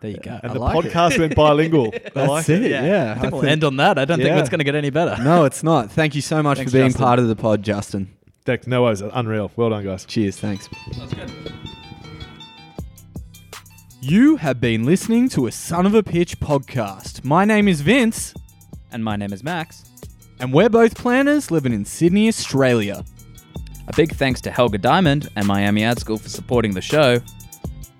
There 0.00 0.10
you 0.10 0.18
go. 0.18 0.38
And 0.42 0.50
I 0.50 0.54
the 0.54 0.60
like 0.60 0.84
it. 0.84 0.92
podcast 0.92 1.18
went 1.18 1.34
bilingual. 1.34 1.92
I 1.94 1.98
That's 2.14 2.28
like 2.28 2.48
it. 2.50 2.62
it. 2.62 2.70
Yeah. 2.70 3.14
I 3.16 3.20
think 3.20 3.32
we'll 3.32 3.46
end 3.46 3.64
on 3.64 3.76
that. 3.78 3.98
I 3.98 4.04
don't 4.04 4.18
think 4.20 4.36
it's 4.36 4.48
going 4.50 4.58
to 4.60 4.64
get 4.64 4.74
any 4.74 4.90
better. 4.90 5.20
No, 5.22 5.44
it's 5.44 5.62
not. 5.64 5.90
Thank 5.90 6.14
you 6.14 6.20
so 6.20 6.42
much 6.42 6.58
Thanks, 6.58 6.70
for 6.72 6.78
being 6.78 6.88
Justin. 6.90 7.04
part 7.04 7.18
of 7.18 7.26
the 7.28 7.36
pod, 7.36 7.62
Justin. 7.62 8.10
Deck, 8.44 8.66
no 8.66 8.82
worries. 8.82 9.00
Unreal. 9.00 9.50
Well 9.56 9.70
done, 9.70 9.84
guys. 9.84 10.04
Cheers. 10.04 10.36
Thanks. 10.36 10.68
You 14.00 14.36
have 14.36 14.60
been 14.60 14.84
listening 14.84 15.28
to 15.30 15.46
a 15.46 15.52
Son 15.52 15.84
of 15.84 15.94
a 15.94 16.02
Pitch 16.02 16.38
podcast. 16.40 17.24
My 17.24 17.44
name 17.44 17.66
is 17.68 17.80
Vince, 17.80 18.34
And 18.92 19.04
my 19.04 19.16
name 19.16 19.32
is 19.32 19.42
Max. 19.42 19.84
and 20.40 20.52
we're 20.52 20.68
both 20.68 20.94
planners 20.96 21.50
living 21.50 21.72
in 21.72 21.84
Sydney, 21.84 22.28
Australia. 22.28 23.04
A 23.88 23.92
big 23.96 24.12
thanks 24.14 24.40
to 24.42 24.50
Helga 24.52 24.78
Diamond 24.78 25.28
and 25.34 25.46
Miami 25.48 25.82
Ad 25.82 25.98
School 25.98 26.16
for 26.18 26.28
supporting 26.28 26.72
the 26.74 26.80
show. 26.80 27.18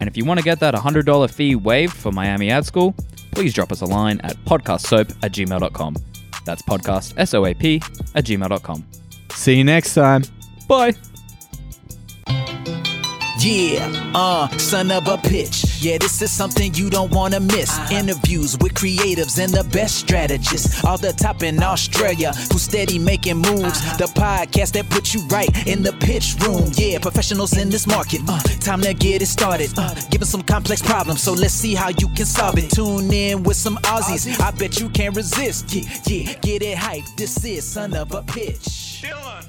And 0.01 0.09
if 0.09 0.17
you 0.17 0.25
want 0.25 0.39
to 0.39 0.45
get 0.45 0.61
that 0.61 0.75
$100 0.75 1.31
fee 1.33 1.57
waived 1.57 1.95
for 1.97 2.13
Miami 2.13 2.51
Ad 2.51 2.65
School, 2.65 2.95
please 3.33 3.53
drop 3.53 3.73
us 3.73 3.81
a 3.81 3.87
line 3.87 4.21
at 4.23 4.37
podcastsoap 4.45 5.17
at 5.25 5.33
gmail.com. 5.33 5.97
That's 6.45 6.63
podcast, 6.63 7.15
S-O-A-P, 7.17 7.83
at 8.15 8.25
gmail.com. 8.25 8.87
See 9.33 9.55
you 9.57 9.65
next 9.65 9.95
time. 9.95 10.23
Bye. 10.69 10.93
Yeah, 13.41 13.89
uh, 14.17 14.49
son 14.59 14.91
of 14.91 15.07
a 15.07 15.17
pitch. 15.17 15.65
Yeah, 15.81 15.99
this 15.99 16.21
is 16.23 16.31
something 16.31 16.75
you 16.75 16.91
don't 16.91 17.13
wanna 17.13 17.39
miss. 17.39 17.79
Interviews 17.91 18.59
with 18.59 18.75
creatives 18.75 19.39
and 19.43 19.53
the 19.53 19.63
best 19.71 19.95
strategists. 19.95 20.85
All 20.85 20.99
the 20.99 21.13
top 21.13 21.45
in 21.45 21.63
Australia 21.63 22.33
who 22.53 22.59
steady 22.59 22.99
making 22.99 23.37
moves. 23.37 23.81
The 23.97 24.11
podcast 24.17 24.73
that 24.73 24.91
puts 24.91 25.15
you 25.15 25.21
right 25.29 25.51
in 25.69 25.85
the 25.85 25.93
pitch 25.93 26.35
room. 26.41 26.71
Yeah, 26.75 26.99
professionals 26.99 27.57
in 27.57 27.71
this 27.71 27.87
market. 27.87 28.23
Uh, 28.29 28.41
time 28.59 28.81
to 28.81 28.93
get 28.93 29.23
it 29.23 29.27
started. 29.27 29.71
Uh, 29.79 29.95
giving 30.11 30.27
some 30.27 30.43
complex 30.43 30.83
problems, 30.83 31.23
so 31.23 31.33
let's 31.33 31.55
see 31.55 31.77
how 31.77 31.91
you 31.91 32.09
can 32.17 32.27
solve 32.27 32.59
it. 32.59 32.71
Tune 32.71 33.13
in 33.13 33.45
with 33.45 33.57
some 33.57 33.77
Aussies. 33.85 34.41
I 34.41 34.51
bet 34.51 34.81
you 34.81 34.89
can't 34.89 35.15
resist. 35.15 35.73
Yeah, 35.73 35.89
yeah, 36.07 36.35
get 36.41 36.63
it 36.63 36.77
hype. 36.77 37.05
This 37.17 37.45
is 37.45 37.65
son 37.65 37.95
of 37.95 38.13
a 38.13 38.23
pitch. 38.23 38.99
Dylan, 39.03 39.48